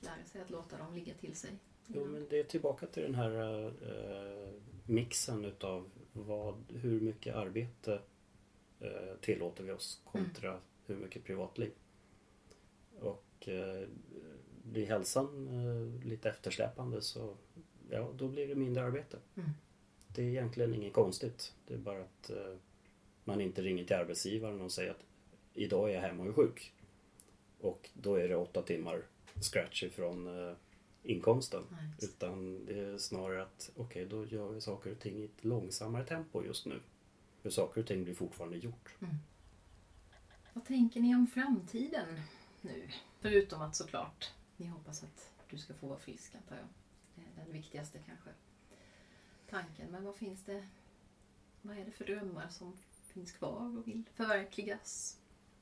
lära 0.00 0.24
sig 0.26 0.40
att 0.42 0.50
låta 0.50 0.78
dem 0.78 0.94
ligga 0.94 1.14
till 1.14 1.34
sig. 1.36 1.50
Jo, 1.86 2.04
men 2.04 2.26
det 2.30 2.38
är 2.38 2.44
tillbaka 2.44 2.86
till 2.86 3.02
den 3.02 3.14
här 3.14 3.64
eh, 3.66 4.52
mixen 4.86 5.44
utav 5.44 5.90
vad, 6.12 6.54
hur 6.68 7.00
mycket 7.00 7.34
arbete 7.34 8.00
eh, 8.80 9.16
tillåter 9.20 9.64
vi 9.64 9.72
oss 9.72 10.00
kontra 10.04 10.60
hur 10.86 10.96
mycket 10.96 11.24
privatliv. 11.24 11.72
Och 13.00 13.48
eh, 13.48 13.88
blir 14.64 14.86
hälsan 14.86 16.00
lite 16.04 16.28
eftersläpande 16.30 17.02
så 17.02 17.36
ja, 17.92 18.12
då 18.16 18.28
blir 18.28 18.48
det 18.48 18.54
mindre 18.54 18.84
arbete. 18.84 19.18
Mm. 19.36 19.50
Det 20.08 20.22
är 20.22 20.26
egentligen 20.26 20.74
inget 20.74 20.92
konstigt. 20.92 21.54
Det 21.66 21.74
är 21.74 21.78
bara 21.78 22.02
att 22.02 22.30
eh, 22.30 22.56
man 23.24 23.40
inte 23.40 23.62
ringer 23.62 23.84
till 23.84 23.96
arbetsgivaren 23.96 24.60
och 24.60 24.72
säger 24.72 24.90
att 24.90 25.04
idag 25.54 25.90
är 25.90 25.94
jag 25.94 26.00
hemma 26.00 26.22
och 26.22 26.28
är 26.28 26.32
sjuk. 26.32 26.72
Och 27.60 27.90
då 27.94 28.14
är 28.14 28.28
det 28.28 28.36
åtta 28.36 28.62
timmar 28.62 29.02
scratch 29.40 29.82
ifrån 29.82 30.48
eh, 30.48 30.54
inkomsten. 31.02 31.62
Nej. 31.70 31.90
Utan 32.02 32.66
det 32.66 32.78
är 32.78 32.98
snarare 32.98 33.42
att 33.42 33.70
okej, 33.76 34.06
då 34.06 34.26
gör 34.26 34.48
vi 34.48 34.60
saker 34.60 34.92
och 34.92 34.98
ting 34.98 35.16
i 35.16 35.24
ett 35.24 35.44
långsammare 35.44 36.04
tempo 36.04 36.44
just 36.44 36.66
nu. 36.66 36.80
För 37.42 37.50
saker 37.50 37.80
och 37.80 37.86
ting 37.86 38.04
blir 38.04 38.14
fortfarande 38.14 38.56
gjort. 38.56 38.94
Vad 40.52 40.64
tänker 40.64 41.00
ni 41.00 41.14
om 41.14 41.26
framtiden 41.26 42.20
nu? 42.60 42.88
Förutom 43.20 43.62
att 43.62 43.76
såklart 43.76 44.32
ni 44.56 44.66
hoppas 44.66 45.02
att 45.02 45.30
du 45.50 45.58
ska 45.58 45.74
få 45.74 45.86
vara 45.86 45.98
frisk 45.98 46.34
antar 46.34 46.56
jag. 46.56 46.66
Den 47.44 47.52
viktigaste 47.52 47.98
kanske 48.06 48.30
tanken. 49.50 49.90
Men 49.90 50.04
vad 50.04 50.16
finns 50.16 50.44
det? 50.44 50.62
Vad 51.62 51.78
är 51.78 51.84
det 51.84 51.90
för 51.90 52.04
drömmar 52.04 52.48
som 52.48 52.78
finns 53.06 53.32
kvar 53.32 53.78
och 53.78 53.88
vill 53.88 54.02
förverkligas? 54.14 55.18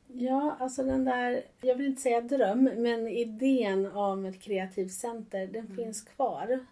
Ja, 0.07 0.57
alltså 0.61 0.83
den 0.83 1.05
där, 1.05 1.43
jag 1.61 1.74
vill 1.74 1.87
inte 1.87 2.03
säga 2.03 2.20
dröm, 2.20 2.64
men 2.64 3.09
idén 3.09 3.87
om 3.87 4.24
ett 4.24 4.41
kreativt 4.41 4.93
center, 4.93 5.47
den 5.47 5.76
finns 5.76 6.03
kvar. 6.03 6.66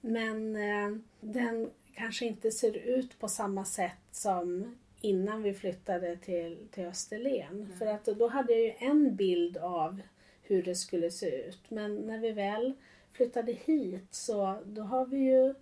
Men 0.00 0.56
eh, 0.56 0.96
den 1.20 1.70
kanske 1.94 2.26
inte 2.26 2.50
ser 2.50 2.76
ut 2.76 3.18
på 3.18 3.28
samma 3.28 3.64
sätt 3.64 4.02
som 4.10 4.76
innan 5.00 5.42
vi 5.42 5.54
flyttade 5.54 6.16
till, 6.16 6.58
till 6.70 6.84
Österlen. 6.84 7.72
För 7.78 7.86
att 7.86 8.04
då 8.04 8.28
hade 8.28 8.52
jag 8.52 8.62
ju 8.62 8.74
en 8.78 9.16
bild 9.16 9.56
av 9.56 10.00
hur 10.42 10.62
det 10.62 10.74
skulle 10.74 11.10
se 11.10 11.46
ut. 11.46 11.70
Men 11.70 11.96
när 11.96 12.18
vi 12.18 12.32
väl 12.32 12.74
flyttade 13.14 13.52
hit 13.52 14.08
så 14.10 14.58
då 14.64 14.82
har 14.82 15.06
vi 15.06 15.18
ju 15.18 15.54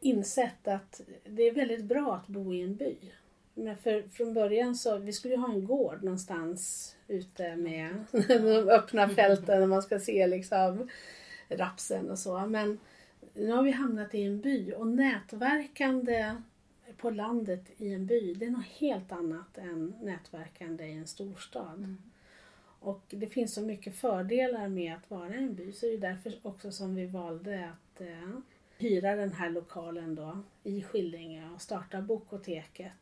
insett 0.00 0.68
att 0.68 1.00
det 1.24 1.42
är 1.42 1.54
väldigt 1.54 1.84
bra 1.84 2.14
att 2.14 2.26
bo 2.26 2.54
i 2.54 2.62
en 2.62 2.76
by. 2.76 2.96
Men 3.54 3.76
för, 3.76 4.02
från 4.02 4.34
början 4.34 4.74
så, 4.74 4.98
vi 4.98 5.12
skulle 5.12 5.34
ju 5.34 5.40
ha 5.40 5.52
en 5.52 5.66
gård 5.66 6.02
någonstans 6.02 6.92
ute 7.08 7.56
med 7.56 8.04
de 8.28 8.68
öppna 8.70 9.08
fälten 9.08 9.62
och 9.62 9.68
man 9.68 9.82
ska 9.82 10.00
se 10.00 10.26
liksom 10.26 10.88
rapsen 11.48 12.10
och 12.10 12.18
så. 12.18 12.46
Men 12.46 12.78
nu 13.34 13.52
har 13.52 13.62
vi 13.62 13.70
hamnat 13.70 14.14
i 14.14 14.22
en 14.22 14.40
by 14.40 14.72
och 14.72 14.86
nätverkande 14.86 16.36
på 16.96 17.10
landet 17.10 17.64
i 17.76 17.94
en 17.94 18.06
by, 18.06 18.34
det 18.34 18.46
är 18.46 18.50
något 18.50 18.64
helt 18.64 19.12
annat 19.12 19.58
än 19.58 19.94
nätverkande 20.02 20.84
i 20.84 20.92
en 20.92 21.06
storstad. 21.06 21.78
Mm. 21.78 21.96
Och 22.86 23.02
det 23.08 23.26
finns 23.26 23.54
så 23.54 23.62
mycket 23.62 23.94
fördelar 23.94 24.68
med 24.68 24.94
att 24.94 25.10
vara 25.10 25.34
en 25.34 25.54
by 25.54 25.72
så 25.72 25.86
det 25.86 25.92
är 25.92 25.98
därför 25.98 26.34
också 26.42 26.72
som 26.72 26.94
vi 26.94 27.06
valde 27.06 27.70
att 27.70 28.00
eh, 28.00 28.30
hyra 28.78 29.16
den 29.16 29.32
här 29.32 29.50
lokalen 29.50 30.14
då 30.14 30.38
i 30.62 30.82
Skillinge 30.82 31.50
och 31.54 31.62
starta 31.62 32.02
Bokoteket. 32.02 32.92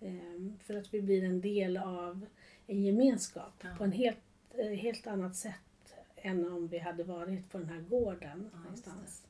Eh, 0.00 0.52
för 0.62 0.74
att 0.74 0.94
vi 0.94 1.02
blir 1.02 1.24
en 1.24 1.40
del 1.40 1.76
av 1.76 2.26
en 2.66 2.82
gemenskap 2.82 3.52
Ja. 3.62 3.68
på 3.78 3.84
en 3.84 3.92
helt, 3.92 4.18
eh, 4.54 4.66
helt 4.66 5.06
annat 5.06 5.36
sätt 5.36 5.94
än 6.16 6.52
om 6.52 6.68
vi 6.68 6.78
hade 6.78 7.04
varit 7.04 7.50
på 7.50 7.58
den 7.58 7.68
här 7.68 7.80
gården 7.80 8.50
Ja, 8.52 8.58
någonstans. 8.58 9.26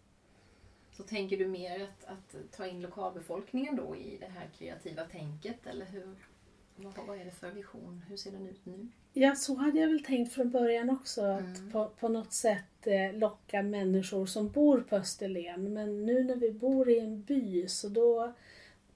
Så 0.92 1.02
tänker 1.02 1.36
du 1.38 1.46
mer 1.48 1.82
att, 1.82 2.04
att 2.04 2.52
ta 2.52 2.66
in 2.66 2.80
lokalbefolkningen 2.80 3.76
då 3.76 3.96
i 3.96 4.16
det 4.20 4.26
här 4.26 4.48
kreativa 4.58 5.04
tänket 5.04 5.66
eller 5.66 5.86
hur? 5.86 6.16
Vad, 6.82 7.06
vad 7.06 7.20
är 7.20 7.24
det 7.24 7.30
för 7.30 7.50
vision? 7.50 8.02
Hur 8.08 8.16
ser 8.16 8.30
den 8.32 8.46
ut 8.46 8.66
nu? 8.66 8.88
Ja, 9.12 9.34
så 9.34 9.54
hade 9.54 9.80
jag 9.80 9.88
väl 9.88 10.04
tänkt 10.04 10.32
från 10.32 10.50
början 10.50 10.90
också. 10.90 11.22
Mm. 11.22 11.52
Att 11.52 11.72
på, 11.72 11.90
på 12.00 12.08
något 12.08 12.32
sätt 12.32 12.86
eh, 12.86 13.12
locka 13.18 13.62
människor 13.62 14.26
som 14.26 14.48
bor 14.48 14.80
på 14.80 14.96
Österlen. 14.96 15.72
Men 15.72 16.06
nu 16.06 16.24
när 16.24 16.36
vi 16.36 16.50
bor 16.52 16.88
i 16.90 16.98
en 16.98 17.22
by 17.22 17.68
så 17.68 17.88
då 17.88 18.32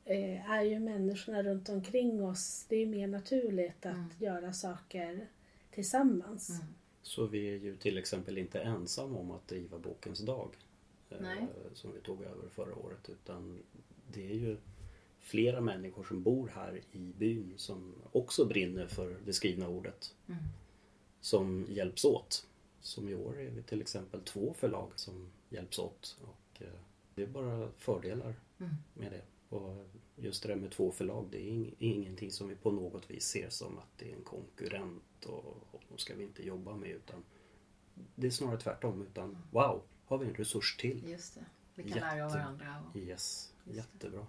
eh, 0.05 0.51
är 0.51 0.62
ju 0.62 0.78
människorna 0.80 1.43
runt 1.43 1.68
omkring 1.68 2.24
oss, 2.24 2.66
det 2.68 2.76
är 2.76 2.87
mer 2.87 3.07
naturligt 3.07 3.87
att 3.87 3.95
Mm. 3.95 4.11
göra 4.18 4.53
saker 4.53 5.26
tillsammans. 5.70 6.51
Mm. 6.51 6.62
Så 7.03 7.26
vi 7.26 7.49
är 7.55 7.59
ju 7.59 7.76
till 7.76 7.99
exempel 7.99 8.39
inte 8.39 8.61
ensamma 8.61 9.18
om 9.18 9.30
att 9.30 9.49
driva 9.49 9.78
Bokens 9.78 10.18
dag. 10.20 10.49
eh, 11.11 11.16
Nej. 11.20 11.47
Som 11.74 11.93
vi 11.93 12.01
tog 12.01 12.22
över 12.22 12.49
förra 12.49 12.74
året. 12.76 13.09
Utan 13.09 13.59
det 14.12 14.30
är 14.30 14.35
ju 14.35 14.57
flera 15.25 15.61
människor 15.61 16.05
som 16.05 16.22
bor 16.22 16.49
här 16.55 16.81
i 16.93 16.99
byn 17.18 17.53
som 17.57 17.95
också 18.12 18.45
brinner 18.45 18.87
för 18.87 19.16
det 19.25 19.33
skrivna 19.33 19.68
ordet. 19.68 20.14
Mm. 20.29 20.41
Som 21.20 21.66
hjälps 21.68 22.05
åt. 22.05 22.47
Som 22.81 23.09
i 23.09 23.14
år 23.14 23.41
är 23.41 23.51
vi 23.51 23.62
till 23.62 23.81
exempel 23.81 24.20
två 24.20 24.55
förlag 24.59 24.91
som 24.97 25.31
hjälps 25.49 25.79
åt. 25.79 26.16
Och 26.22 26.62
eh, 26.62 26.68
det 27.14 27.22
är 27.22 27.27
bara 27.27 27.68
fördelar 27.79 28.35
Mm. 28.59 28.75
med 28.95 29.12
det. 29.12 29.22
Och 29.57 29.87
just 30.16 30.43
det 30.43 30.49
där 30.49 30.57
med 30.57 30.70
två 30.70 30.91
förlag, 30.93 31.27
det 31.31 31.39
är 31.39 31.53
ing- 31.53 31.75
ingenting 31.79 32.31
som 32.31 32.49
vi 32.49 32.55
på 32.55 32.70
något 32.70 33.11
vis 33.11 33.25
ser 33.25 33.49
som 33.49 33.79
att 33.79 33.99
det 33.99 34.11
är 34.12 34.16
en 34.16 34.22
konkurrent 34.25 35.25
och, 35.27 35.45
och 35.70 35.83
de 35.89 35.99
ska 35.99 36.14
vi 36.14 36.25
inte 36.25 36.47
jobba 36.47 36.77
med. 36.77 36.91
Utan 36.91 37.25
det 38.14 38.27
är 38.27 38.31
snarare 38.31 38.61
tvärtom. 38.61 39.03
Utan 39.03 39.37
wow, 39.51 39.83
har 40.05 40.18
vi 40.18 40.27
en 40.27 40.35
resurs 40.35 40.77
till? 40.77 41.09
Just 41.09 41.35
det. 41.35 41.45
Vi 41.75 41.83
kan 41.91 42.01
lära 42.01 42.11
av 42.11 42.16
Jätte- 42.31 42.39
varandra. 42.39 42.83
Och... 42.91 42.97
Yes, 42.97 43.07
Just 43.07 43.53
det. 43.64 43.77
jättebra. 43.77 44.20
Ja. 44.20 44.27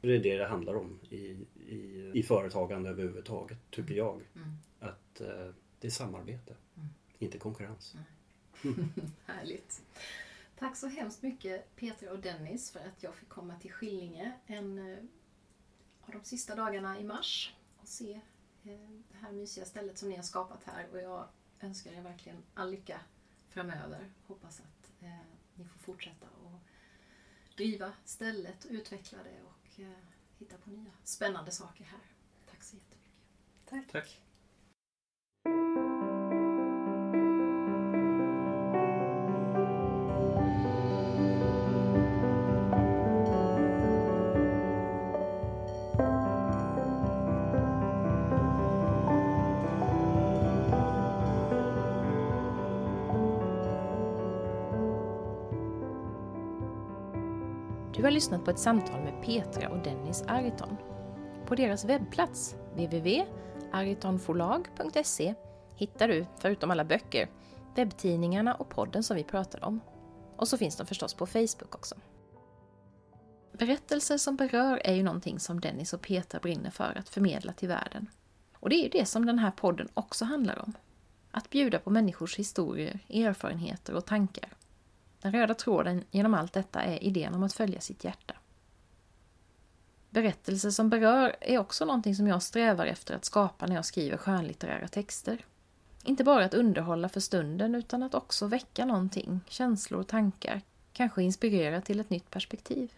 Det 0.00 0.14
är 0.16 0.18
det 0.22 0.36
det 0.38 0.46
handlar 0.46 0.74
om 0.74 1.00
i, 1.10 1.16
i, 1.68 2.10
i 2.14 2.22
företagande 2.22 2.90
överhuvudtaget, 2.90 3.58
tycker 3.70 3.94
jag. 3.94 4.22
Mm. 4.34 4.48
Att 4.80 5.20
eh, 5.20 5.50
det 5.80 5.86
är 5.86 5.90
samarbete, 5.90 6.54
Mm. 6.76 6.88
inte 7.18 7.38
konkurrens. 7.38 7.94
Härligt. 9.26 9.82
Tack 10.58 10.76
så 10.76 10.86
hemskt 10.86 11.22
mycket 11.22 11.76
Peter 11.76 12.10
och 12.12 12.18
Dennis 12.18 12.70
för 12.70 12.80
att 12.80 13.02
jag 13.02 13.14
fick 13.14 13.28
komma 13.28 13.54
till 13.60 13.72
Skillinge 13.72 14.32
en 14.46 14.78
eh, 14.92 14.98
av 16.00 16.12
de 16.12 16.24
sista 16.24 16.54
dagarna 16.54 16.98
i 17.00 17.04
mars 17.04 17.54
och 17.80 17.88
se 17.88 18.12
eh, 18.64 18.70
det 19.12 19.16
här 19.20 19.32
mysiga 19.32 19.64
stället 19.64 19.98
som 19.98 20.08
ni 20.08 20.16
har 20.16 20.22
skapat 20.22 20.64
här 20.64 20.86
och 20.92 20.98
jag 20.98 21.24
önskar 21.60 21.92
er 21.92 22.00
verkligen 22.02 22.38
all 22.54 22.70
lycka 22.70 23.00
framöver. 23.48 24.10
Hoppas 24.26 24.60
att 24.60 24.90
eh, 25.02 25.08
ni 25.54 25.64
får 25.64 25.78
fortsätta 25.78 26.26
driva 27.56 27.92
stället 28.04 28.64
och 28.64 28.70
utveckla 28.70 29.18
det 29.18 29.42
och 29.42 29.80
eh, 29.80 29.92
hitta 30.38 30.56
på 30.58 30.70
nya 30.70 30.90
spännande 31.04 31.50
saker 31.50 31.84
här. 31.84 32.00
Tack 32.50 32.62
så 32.62 32.76
jättemycket. 32.76 33.12
Tack. 33.64 33.92
Tack. 33.92 34.20
Lyssnat 58.16 58.44
på 58.44 58.50
ett 58.50 58.58
samtal 58.58 59.00
med 59.00 59.22
Petra 59.22 59.68
och 59.68 59.82
Dennis 59.82 60.22
Ariton. 60.22 60.76
På 61.46 61.54
deras 61.54 61.84
webbplats 61.84 62.56
www.aritonforlag.se 62.72 65.34
hittar 65.74 66.08
du, 66.08 66.26
förutom 66.38 66.70
alla 66.70 66.84
böcker, 66.84 67.28
webbtidningarna 67.74 68.54
och 68.54 68.68
podden 68.68 69.02
som 69.02 69.16
vi 69.16 69.24
pratade 69.24 69.66
om. 69.66 69.80
Och 70.36 70.48
så 70.48 70.58
finns 70.58 70.76
de 70.76 70.86
förstås 70.86 71.14
på 71.14 71.26
Facebook 71.26 71.74
också. 71.74 71.94
Berättelser 73.52 74.18
som 74.18 74.36
berör 74.36 74.80
är 74.84 74.94
ju 74.94 75.02
någonting 75.02 75.40
som 75.40 75.60
Dennis 75.60 75.92
och 75.92 76.00
Petra 76.00 76.40
brinner 76.40 76.70
för 76.70 76.98
att 76.98 77.08
förmedla 77.08 77.52
till 77.52 77.68
världen. 77.68 78.10
Och 78.54 78.68
det 78.68 78.76
är 78.76 78.82
ju 78.82 78.88
det 78.88 79.06
som 79.06 79.26
den 79.26 79.38
här 79.38 79.50
podden 79.50 79.88
också 79.94 80.24
handlar 80.24 80.58
om. 80.58 80.72
Att 81.30 81.50
bjuda 81.50 81.78
på 81.78 81.90
människors 81.90 82.38
historier, 82.38 82.98
erfarenheter 83.08 83.94
och 83.94 84.06
tankar. 84.06 84.55
Den 85.26 85.32
röda 85.32 85.54
tråden 85.54 86.04
genom 86.10 86.34
allt 86.34 86.52
detta 86.52 86.82
är 86.82 87.04
idén 87.04 87.34
om 87.34 87.42
att 87.42 87.52
följa 87.52 87.80
sitt 87.80 88.04
hjärta. 88.04 88.34
Berättelser 90.10 90.70
som 90.70 90.90
berör 90.90 91.36
är 91.40 91.58
också 91.58 91.84
någonting 91.84 92.14
som 92.14 92.26
jag 92.26 92.42
strävar 92.42 92.86
efter 92.86 93.14
att 93.14 93.24
skapa 93.24 93.66
när 93.66 93.74
jag 93.74 93.84
skriver 93.84 94.16
skönlitterära 94.16 94.88
texter. 94.88 95.44
Inte 96.04 96.24
bara 96.24 96.44
att 96.44 96.54
underhålla 96.54 97.08
för 97.08 97.20
stunden 97.20 97.74
utan 97.74 98.02
att 98.02 98.14
också 98.14 98.46
väcka 98.46 98.84
någonting, 98.84 99.40
känslor 99.48 100.00
och 100.00 100.06
tankar, 100.06 100.60
kanske 100.92 101.22
inspirera 101.22 101.80
till 101.80 102.00
ett 102.00 102.10
nytt 102.10 102.30
perspektiv. 102.30 102.92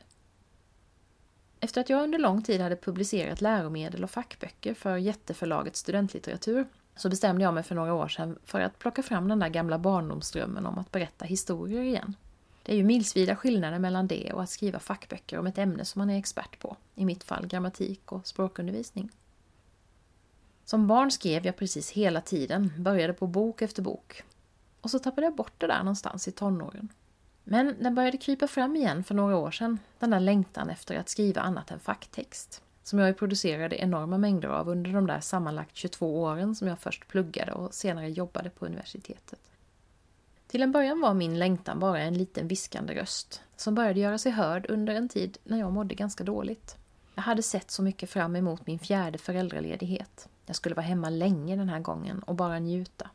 Efter 1.61 1.81
att 1.81 1.91
jag 1.91 2.03
under 2.03 2.18
lång 2.18 2.43
tid 2.43 2.61
hade 2.61 2.76
publicerat 2.76 3.41
läromedel 3.41 4.05
och 4.05 4.11
fackböcker 4.11 4.74
för 4.74 4.97
jätteförlaget 4.97 5.76
Studentlitteratur 5.76 6.66
så 6.99 7.09
bestämde 7.09 7.44
jag 7.44 7.55
mig 7.55 7.62
för 7.62 7.74
några 7.74 7.94
år 7.94 8.09
sedan 8.09 8.38
för 8.44 8.61
att 8.61 8.78
plocka 8.78 9.03
fram 9.03 9.28
den 9.28 9.38
där 9.38 9.49
gamla 9.49 9.78
barndomsdrömmen 9.78 10.66
om 10.66 10.78
att 10.78 10.92
berätta 10.92 11.24
historier 11.24 11.82
igen. 11.82 12.16
Det 12.62 12.72
är 12.72 12.76
ju 12.76 12.84
milsvida 12.84 13.36
skillnader 13.36 13.78
mellan 13.78 14.07
det 14.07 14.32
och 14.32 14.42
att 14.42 14.51
skriva 14.51 14.78
fackböcker 14.78 15.38
om 15.38 15.46
ett 15.46 15.59
ämne 15.59 15.84
som 15.84 15.99
man 15.99 16.11
är 16.11 16.18
expert 16.18 16.59
på, 16.59 16.76
i 16.94 17.05
mitt 17.05 17.24
fall 17.24 17.46
grammatik 17.46 18.12
och 18.12 18.26
språkundervisning. 18.26 19.11
Som 20.64 20.86
barn 20.86 21.11
skrev 21.11 21.46
jag 21.46 21.57
precis 21.57 21.90
hela 21.90 22.20
tiden, 22.20 22.72
började 22.78 23.12
på 23.12 23.26
bok 23.26 23.62
efter 23.62 23.82
bok. 23.82 24.22
Och 24.80 24.90
så 24.90 24.99
tappade 24.99 25.26
jag 25.26 25.34
bort 25.34 25.53
det 25.59 25.66
där 25.66 25.78
någonstans 25.78 26.28
i 26.28 26.32
tonåren. 26.32 26.88
Men 27.44 27.76
den 27.80 27.94
började 27.94 28.16
krypa 28.16 28.49
fram 28.49 28.76
igen 28.76 29.05
för 29.05 29.14
några 29.14 29.36
år 29.36 29.51
sedan, 29.51 29.78
den 29.99 30.11
där 30.11 30.20
längtan 30.20 30.70
efter 30.70 30.99
att 30.99 31.09
skriva 31.09 31.40
annat 31.40 31.70
än 31.70 31.80
facktext. 31.80 32.62
Som 32.89 32.99
jag 32.99 33.16
producerade 33.16 33.76
enorma 33.76 34.18
mängder 34.18 34.49
av 34.49 34.68
under 34.68 34.93
de 34.93 35.07
där 35.07 35.20
sammanlagt 35.20 35.76
22 35.76 36.22
åren 36.22 36.55
som 36.55 36.68
jag 36.68 36.78
först 36.78 37.09
pluggade 37.09 37.53
och 37.53 37.74
senare 37.74 38.11
jobbade 38.11 38.51
på 38.51 38.66
universitetet. 38.66 39.41
Till 40.47 40.62
en 40.62 40.72
början 40.72 41.01
var 41.01 41.14
min 41.14 41.39
längtan 41.39 41.78
bara 41.78 42.01
en 42.01 42.14
liten 42.14 42.49
viskande 42.49 42.95
röst 42.95 43.43
som 43.57 43.74
började 43.74 44.01
göra 44.01 44.18
sig 44.18 44.32
hörd 44.32 44.66
under 44.68 44.95
en 44.95 45.09
tid 45.09 45.39
när 45.45 45.59
jag 45.59 45.72
mådde 45.72 45.95
ganska 45.95 46.24
dåligt. 46.24 46.76
Jag 47.14 47.22
hade 47.22 47.43
sett 47.43 47.70
så 47.70 47.82
mycket 47.82 48.11
fram 48.11 48.36
emot 48.36 48.66
min 48.66 48.78
fjärde 48.78 49.18
föräldraledighet. 49.18 50.28
Jag 50.47 50.57
skulle 50.57 50.74
vara 50.74 50.86
hemma 50.86 51.11
länge 51.11 51.57
den 51.57 51.68
här 51.68 51.80
gången 51.80 52.22
och 52.22 52.34
bara 52.34 52.59
njuta. 52.59 53.11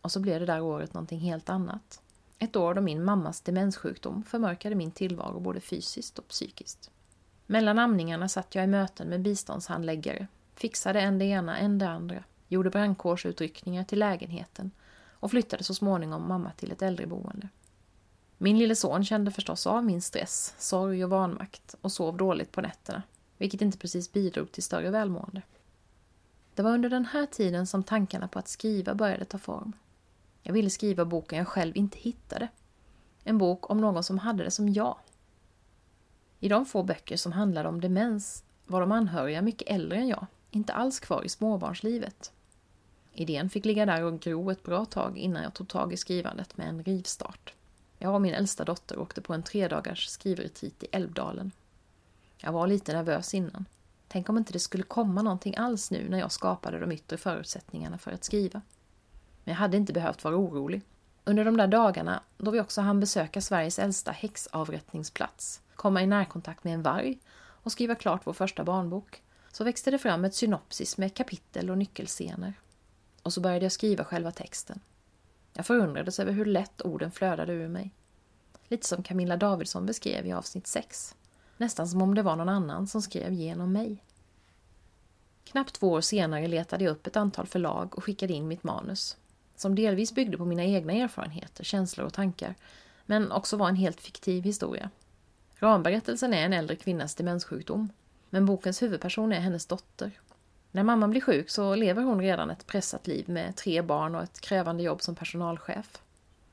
Och 0.00 0.12
så 0.12 0.20
blev 0.20 0.40
det 0.40 0.46
där 0.46 0.60
året 0.60 0.94
någonting 0.94 1.20
helt 1.20 1.50
annat. 1.50 2.02
Ett 2.38 2.56
år 2.56 2.74
då 2.74 2.80
min 2.80 3.04
mammas 3.04 3.40
demenssjukdom 3.40 4.22
förmörkade 4.22 4.74
min 4.74 4.90
tillvaro 4.90 5.40
både 5.40 5.60
fysiskt 5.60 6.18
och 6.18 6.28
psykiskt. 6.28 6.90
Mellan 7.50 7.78
amningarna 7.78 8.28
satt 8.28 8.54
jag 8.54 8.64
i 8.64 8.66
möten 8.66 9.08
med 9.08 9.20
biståndshandläggare, 9.22 10.26
fixade 10.54 11.00
en 11.00 11.18
det 11.18 11.24
ena, 11.24 11.58
en 11.58 11.78
det 11.78 11.88
andra, 11.88 12.24
gjorde 12.48 12.70
brandkårsutryckningar 12.70 13.84
till 13.84 13.98
lägenheten 13.98 14.70
och 15.10 15.30
flyttade 15.30 15.64
så 15.64 15.74
småningom 15.74 16.28
mamma 16.28 16.52
till 16.56 16.72
ett 16.72 16.82
äldreboende. 16.82 17.48
Min 18.38 18.58
lille 18.58 18.76
son 18.76 19.04
kände 19.04 19.30
förstås 19.30 19.66
av 19.66 19.84
min 19.84 20.02
stress, 20.02 20.54
sorg 20.58 21.04
och 21.04 21.10
vanmakt 21.10 21.74
och 21.80 21.92
sov 21.92 22.16
dåligt 22.16 22.52
på 22.52 22.60
nätterna, 22.60 23.02
vilket 23.38 23.62
inte 23.62 23.78
precis 23.78 24.12
bidrog 24.12 24.52
till 24.52 24.62
större 24.62 24.90
välmående. 24.90 25.42
Det 26.54 26.62
var 26.62 26.70
under 26.70 26.90
den 26.90 27.04
här 27.04 27.26
tiden 27.26 27.66
som 27.66 27.82
tankarna 27.82 28.28
på 28.28 28.38
att 28.38 28.48
skriva 28.48 28.94
började 28.94 29.24
ta 29.24 29.38
form. 29.38 29.72
Jag 30.42 30.52
ville 30.52 30.70
skriva 30.70 31.04
boken 31.04 31.38
jag 31.38 31.48
själv 31.48 31.76
inte 31.76 31.98
hittade. 31.98 32.48
En 33.24 33.38
bok 33.38 33.70
om 33.70 33.80
någon 33.80 34.04
som 34.04 34.18
hade 34.18 34.44
det 34.44 34.50
som 34.50 34.68
jag. 34.68 34.96
I 36.40 36.48
de 36.48 36.66
få 36.66 36.82
böcker 36.82 37.16
som 37.16 37.32
handlade 37.32 37.68
om 37.68 37.80
demens 37.80 38.44
var 38.66 38.80
de 38.80 38.92
anhöriga 38.92 39.42
mycket 39.42 39.68
äldre 39.68 39.98
än 39.98 40.08
jag, 40.08 40.26
inte 40.50 40.72
alls 40.72 41.00
kvar 41.00 41.24
i 41.24 41.28
småbarnslivet. 41.28 42.32
Idén 43.12 43.50
fick 43.50 43.64
ligga 43.64 43.86
där 43.86 44.02
och 44.02 44.20
gro 44.20 44.50
ett 44.50 44.62
bra 44.62 44.84
tag 44.84 45.18
innan 45.18 45.42
jag 45.42 45.54
tog 45.54 45.68
tag 45.68 45.92
i 45.92 45.96
skrivandet 45.96 46.56
med 46.56 46.68
en 46.68 46.84
rivstart. 46.84 47.54
Jag 47.98 48.14
och 48.14 48.20
min 48.20 48.34
äldsta 48.34 48.64
dotter 48.64 48.98
åkte 48.98 49.20
på 49.20 49.34
en 49.34 49.42
tredagars 49.42 50.06
skrivretreat 50.06 50.82
i 50.82 50.86
Älvdalen. 50.92 51.52
Jag 52.36 52.52
var 52.52 52.66
lite 52.66 52.92
nervös 52.92 53.34
innan. 53.34 53.64
Tänk 54.08 54.28
om 54.28 54.38
inte 54.38 54.52
det 54.52 54.58
skulle 54.58 54.82
komma 54.82 55.22
någonting 55.22 55.56
alls 55.56 55.90
nu 55.90 56.08
när 56.08 56.18
jag 56.18 56.32
skapade 56.32 56.78
de 56.78 56.92
yttre 56.92 57.16
förutsättningarna 57.16 57.98
för 57.98 58.12
att 58.12 58.24
skriva. 58.24 58.62
Men 59.44 59.52
jag 59.52 59.58
hade 59.58 59.76
inte 59.76 59.92
behövt 59.92 60.24
vara 60.24 60.36
orolig. 60.36 60.82
Under 61.24 61.44
de 61.44 61.56
där 61.56 61.66
dagarna, 61.66 62.22
då 62.38 62.50
vi 62.50 62.60
också 62.60 62.80
hann 62.80 63.00
besöka 63.00 63.40
Sveriges 63.40 63.78
äldsta 63.78 64.10
häxavrättningsplats, 64.10 65.60
komma 65.80 66.02
i 66.02 66.06
närkontakt 66.06 66.64
med 66.64 66.74
en 66.74 66.82
varg 66.82 67.18
och 67.38 67.72
skriva 67.72 67.94
klart 67.94 68.20
vår 68.24 68.32
första 68.32 68.64
barnbok, 68.64 69.22
så 69.52 69.64
växte 69.64 69.90
det 69.90 69.98
fram 69.98 70.24
ett 70.24 70.34
synopsis 70.34 70.98
med 70.98 71.14
kapitel 71.14 71.70
och 71.70 71.78
nyckelscener. 71.78 72.54
Och 73.22 73.32
så 73.32 73.40
började 73.40 73.64
jag 73.64 73.72
skriva 73.72 74.04
själva 74.04 74.30
texten. 74.30 74.80
Jag 75.52 75.66
förundrades 75.66 76.20
över 76.20 76.32
hur 76.32 76.44
lätt 76.44 76.82
orden 76.82 77.10
flödade 77.10 77.52
ur 77.52 77.68
mig. 77.68 77.94
Lite 78.68 78.86
som 78.86 79.02
Camilla 79.02 79.36
Davidsson 79.36 79.86
beskrev 79.86 80.26
i 80.26 80.32
avsnitt 80.32 80.66
6. 80.66 81.16
Nästan 81.56 81.88
som 81.88 82.02
om 82.02 82.14
det 82.14 82.22
var 82.22 82.36
någon 82.36 82.48
annan 82.48 82.86
som 82.86 83.02
skrev 83.02 83.32
genom 83.32 83.72
mig. 83.72 84.04
Knappt 85.44 85.74
två 85.74 85.90
år 85.90 86.00
senare 86.00 86.48
letade 86.48 86.84
jag 86.84 86.92
upp 86.92 87.06
ett 87.06 87.16
antal 87.16 87.46
förlag 87.46 87.96
och 87.96 88.04
skickade 88.04 88.32
in 88.32 88.48
mitt 88.48 88.62
manus. 88.62 89.16
Som 89.56 89.74
delvis 89.74 90.14
byggde 90.14 90.36
på 90.36 90.44
mina 90.44 90.64
egna 90.64 90.92
erfarenheter, 90.92 91.64
känslor 91.64 92.06
och 92.06 92.12
tankar. 92.12 92.54
Men 93.06 93.32
också 93.32 93.56
var 93.56 93.68
en 93.68 93.76
helt 93.76 94.00
fiktiv 94.00 94.44
historia. 94.44 94.90
Ramberättelsen 95.60 96.34
är 96.34 96.44
en 96.44 96.52
äldre 96.52 96.76
kvinnas 96.76 97.14
demenssjukdom. 97.14 97.92
Men 98.30 98.46
bokens 98.46 98.82
huvudperson 98.82 99.32
är 99.32 99.40
hennes 99.40 99.66
dotter. 99.66 100.10
När 100.70 100.82
mamman 100.82 101.10
blir 101.10 101.20
sjuk 101.20 101.50
så 101.50 101.74
lever 101.74 102.02
hon 102.02 102.20
redan 102.20 102.50
ett 102.50 102.66
pressat 102.66 103.06
liv 103.06 103.28
med 103.28 103.56
tre 103.56 103.82
barn 103.82 104.14
och 104.14 104.22
ett 104.22 104.40
krävande 104.40 104.82
jobb 104.82 105.02
som 105.02 105.14
personalchef. 105.14 106.02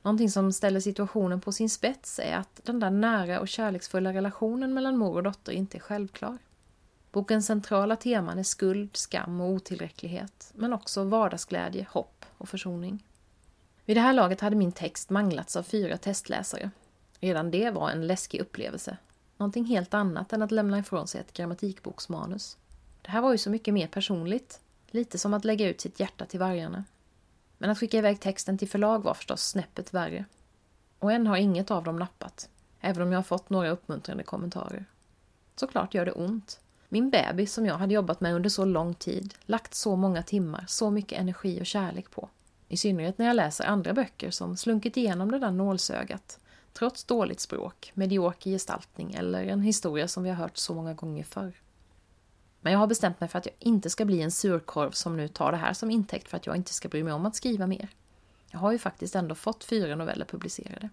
Någonting 0.02 0.30
som 0.30 0.52
ställer 0.52 0.80
situationen 0.80 1.40
på 1.40 1.52
sin 1.52 1.70
spets 1.70 2.18
är 2.18 2.36
att 2.36 2.60
den 2.64 2.80
där 2.80 2.90
nära 2.90 3.40
och 3.40 3.48
kärleksfulla 3.48 4.12
relationen 4.12 4.74
mellan 4.74 4.96
mor 4.96 5.16
och 5.16 5.22
dotter 5.22 5.52
inte 5.52 5.78
är 5.78 5.80
självklar. 5.80 6.38
Bokens 7.12 7.46
centrala 7.46 7.96
teman 7.96 8.38
är 8.38 8.42
skuld, 8.42 8.96
skam 8.96 9.40
och 9.40 9.50
otillräcklighet, 9.50 10.52
men 10.54 10.72
också 10.72 11.04
vardagsglädje, 11.04 11.86
hopp 11.90 12.24
och 12.38 12.48
försoning. 12.48 13.04
Vid 13.84 13.96
det 13.96 14.00
här 14.00 14.12
laget 14.12 14.40
hade 14.40 14.56
min 14.56 14.72
text 14.72 15.10
manglats 15.10 15.56
av 15.56 15.62
fyra 15.62 15.96
testläsare. 15.96 16.70
Redan 17.20 17.50
det 17.50 17.70
var 17.70 17.90
en 17.90 18.06
läskig 18.06 18.40
upplevelse. 18.40 18.96
Någonting 19.36 19.64
helt 19.64 19.94
annat 19.94 20.32
än 20.32 20.42
att 20.42 20.50
lämna 20.50 20.78
ifrån 20.78 21.08
sig 21.08 21.20
ett 21.20 21.32
grammatikboksmanus. 21.32 22.56
Det 23.02 23.10
här 23.10 23.20
var 23.20 23.32
ju 23.32 23.38
så 23.38 23.50
mycket 23.50 23.74
mer 23.74 23.86
personligt. 23.86 24.60
Lite 24.90 25.18
som 25.18 25.34
att 25.34 25.44
lägga 25.44 25.68
ut 25.68 25.80
sitt 25.80 26.00
hjärta 26.00 26.24
till 26.24 26.40
vargarna. 26.40 26.84
Men 27.58 27.70
att 27.70 27.78
skicka 27.78 27.98
iväg 27.98 28.20
texten 28.20 28.58
till 28.58 28.68
förlag 28.68 29.04
var 29.04 29.14
förstås 29.14 29.42
snäppet 29.42 29.94
värre. 29.94 30.24
Och 30.98 31.12
än 31.12 31.26
har 31.26 31.36
inget 31.36 31.70
av 31.70 31.84
dem 31.84 31.96
nappat, 31.96 32.48
även 32.80 33.02
om 33.02 33.12
jag 33.12 33.18
har 33.18 33.22
fått 33.22 33.50
några 33.50 33.70
uppmuntrande 33.70 34.22
kommentarer. 34.22 34.84
Såklart 35.56 35.94
gör 35.94 36.06
det 36.06 36.12
ont. 36.12 36.60
Min 36.88 37.10
bebis 37.10 37.52
som 37.52 37.66
jag 37.66 37.74
hade 37.74 37.94
jobbat 37.94 38.20
med 38.20 38.34
under 38.34 38.50
så 38.50 38.64
lång 38.64 38.94
tid, 38.94 39.34
lagt 39.46 39.74
så 39.74 39.96
många 39.96 40.22
timmar, 40.22 40.64
så 40.68 40.90
mycket 40.90 41.18
energi 41.18 41.60
och 41.60 41.66
kärlek 41.66 42.10
på. 42.10 42.28
I 42.68 42.76
synnerhet 42.76 43.18
när 43.18 43.26
jag 43.26 43.36
läser 43.36 43.64
andra 43.64 43.92
böcker 43.92 44.30
som 44.30 44.56
slunkit 44.56 44.96
igenom 44.96 45.30
det 45.30 45.38
där 45.38 45.50
nålsögat, 45.50 46.38
trots 46.78 47.04
dåligt 47.04 47.40
språk, 47.40 47.92
medioker 47.94 48.50
gestaltning 48.50 49.14
eller 49.14 49.44
en 49.44 49.62
historia 49.62 50.08
som 50.08 50.22
vi 50.22 50.28
har 50.28 50.36
hört 50.36 50.56
så 50.56 50.74
många 50.74 50.94
gånger 50.94 51.24
förr. 51.24 51.52
Men 52.60 52.72
jag 52.72 52.80
har 52.80 52.86
bestämt 52.86 53.20
mig 53.20 53.28
för 53.28 53.38
att 53.38 53.46
jag 53.46 53.54
inte 53.58 53.90
ska 53.90 54.04
bli 54.04 54.22
en 54.22 54.30
surkorv 54.30 54.90
som 54.90 55.16
nu 55.16 55.28
tar 55.28 55.52
det 55.52 55.58
här 55.58 55.72
som 55.72 55.90
intäkt 55.90 56.28
för 56.28 56.36
att 56.36 56.46
jag 56.46 56.56
inte 56.56 56.72
ska 56.72 56.88
bry 56.88 57.02
mig 57.02 57.12
om 57.12 57.26
att 57.26 57.36
skriva 57.36 57.66
mer. 57.66 57.88
Jag 58.50 58.58
har 58.58 58.72
ju 58.72 58.78
faktiskt 58.78 59.14
ändå 59.14 59.34
fått 59.34 59.64
fyra 59.64 59.96
noveller 59.96 60.24
publicerade. 60.24 60.88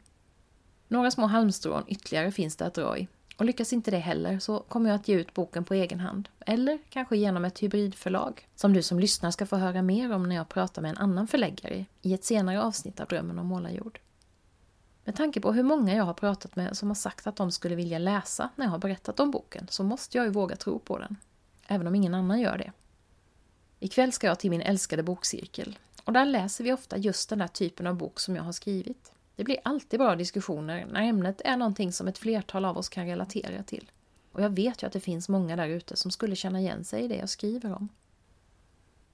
Några 0.87 1.11
små 1.11 1.25
halmstrån 1.25 1.83
ytterligare 1.87 2.31
finns 2.31 2.55
det 2.55 2.65
att 2.65 2.73
dra 2.73 2.97
i. 2.97 3.07
Och 3.37 3.45
lyckas 3.45 3.73
inte 3.73 3.91
det 3.91 3.97
heller 3.97 4.39
så 4.39 4.59
kommer 4.59 4.89
jag 4.89 4.95
att 4.95 5.07
ge 5.07 5.15
ut 5.15 5.33
boken 5.33 5.65
på 5.65 5.73
egen 5.73 5.99
hand. 5.99 6.29
Eller 6.39 6.79
kanske 6.89 7.17
genom 7.17 7.45
ett 7.45 7.63
hybridförlag. 7.63 8.47
Som 8.55 8.73
du 8.73 8.81
som 8.81 8.99
lyssnar 8.99 9.31
ska 9.31 9.45
få 9.45 9.55
höra 9.55 9.81
mer 9.81 10.13
om 10.13 10.29
när 10.29 10.35
jag 10.35 10.49
pratar 10.49 10.81
med 10.81 10.89
en 10.89 10.97
annan 10.97 11.27
förläggare 11.27 11.85
i 12.01 12.13
ett 12.13 12.23
senare 12.23 12.61
avsnitt 12.61 12.99
av 12.99 13.07
Drömmen 13.07 13.39
om 13.39 13.47
målarjord. 13.47 13.99
Med 15.05 15.15
tanke 15.15 15.41
på 15.41 15.51
hur 15.51 15.63
många 15.63 15.95
jag 15.95 16.03
har 16.03 16.13
pratat 16.13 16.55
med 16.55 16.77
som 16.77 16.87
har 16.87 16.95
sagt 16.95 17.27
att 17.27 17.35
de 17.35 17.51
skulle 17.51 17.75
vilja 17.75 17.99
läsa 17.99 18.49
när 18.55 18.65
jag 18.65 18.71
har 18.71 18.79
berättat 18.79 19.19
om 19.19 19.31
boken 19.31 19.67
så 19.69 19.83
måste 19.83 20.17
jag 20.17 20.25
ju 20.25 20.31
våga 20.31 20.55
tro 20.55 20.79
på 20.79 20.97
den 20.97 21.17
även 21.67 21.87
om 21.87 21.95
ingen 21.95 22.13
annan 22.13 22.39
gör 22.39 22.57
det. 22.57 22.71
Ikväll 23.79 24.11
ska 24.11 24.27
jag 24.27 24.39
till 24.39 24.49
min 24.49 24.61
älskade 24.61 25.03
bokcirkel 25.03 25.79
och 26.03 26.13
där 26.13 26.25
läser 26.25 26.63
vi 26.63 26.73
ofta 26.73 26.97
just 26.97 27.29
den 27.29 27.39
där 27.39 27.47
typen 27.47 27.87
av 27.87 27.95
bok 27.95 28.19
som 28.19 28.35
jag 28.35 28.43
har 28.43 28.51
skrivit. 28.51 29.11
Det 29.35 29.43
blir 29.43 29.57
alltid 29.63 29.99
bra 29.99 30.15
diskussioner 30.15 30.85
när 30.91 31.01
ämnet 31.01 31.41
är 31.45 31.57
någonting 31.57 31.91
som 31.93 32.07
ett 32.07 32.17
flertal 32.17 32.65
av 32.65 32.77
oss 32.77 32.89
kan 32.89 33.05
relatera 33.05 33.63
till. 33.63 33.91
Och 34.31 34.41
jag 34.41 34.49
vet 34.49 34.83
ju 34.83 34.87
att 34.87 34.93
det 34.93 34.99
finns 34.99 35.29
många 35.29 35.55
där 35.55 35.67
ute 35.67 35.95
som 35.95 36.11
skulle 36.11 36.35
känna 36.35 36.59
igen 36.59 36.83
sig 36.83 37.03
i 37.03 37.07
det 37.07 37.15
jag 37.15 37.29
skriver 37.29 37.73
om. 37.73 37.89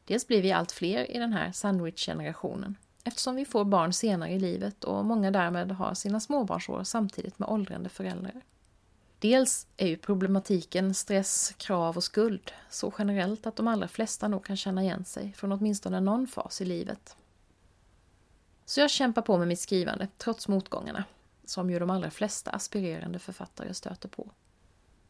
Dels 0.06 0.28
blir 0.28 0.42
vi 0.42 0.52
allt 0.52 0.72
fler 0.72 1.12
i 1.12 1.20
den 1.20 1.34
här 1.34 1.52
sandwich-generationen 1.52 2.76
eftersom 3.04 3.36
vi 3.36 3.46
får 3.46 3.66
barn 3.66 3.94
senare 3.94 4.32
i 4.32 4.40
livet 4.40 4.84
och 4.84 5.06
många 5.06 5.32
därmed 5.32 5.72
har 5.72 5.94
sina 5.94 6.20
småbarnsår 6.20 6.84
samtidigt 6.84 7.40
med 7.40 7.50
åldrande 7.50 7.90
föräldrar. 7.90 8.42
Dels 9.20 9.68
är 9.78 9.88
ju 9.88 9.98
problematiken 9.98 10.94
stress, 10.94 11.54
krav 11.58 11.98
och 11.98 12.04
skuld 12.04 12.52
så 12.70 12.94
generellt 12.98 13.48
att 13.48 13.56
de 13.56 13.68
allra 13.68 13.88
flesta 13.88 14.28
nog 14.28 14.46
kan 14.46 14.58
känna 14.58 14.84
igen 14.84 15.06
sig 15.06 15.34
från 15.34 15.52
åtminstone 15.52 16.00
någon 16.00 16.28
fas 16.28 16.62
i 16.62 16.66
livet. 16.66 17.16
Så 18.66 18.80
jag 18.80 18.90
kämpar 18.90 19.22
på 19.22 19.38
med 19.38 19.48
mitt 19.48 19.60
skrivande, 19.60 20.08
trots 20.18 20.48
motgångarna, 20.48 21.04
som 21.46 21.70
ju 21.70 21.80
de 21.80 21.90
allra 21.90 22.12
flesta 22.12 22.52
aspirerande 22.52 23.20
författare 23.20 23.74
stöter 23.74 24.10
på. 24.10 24.32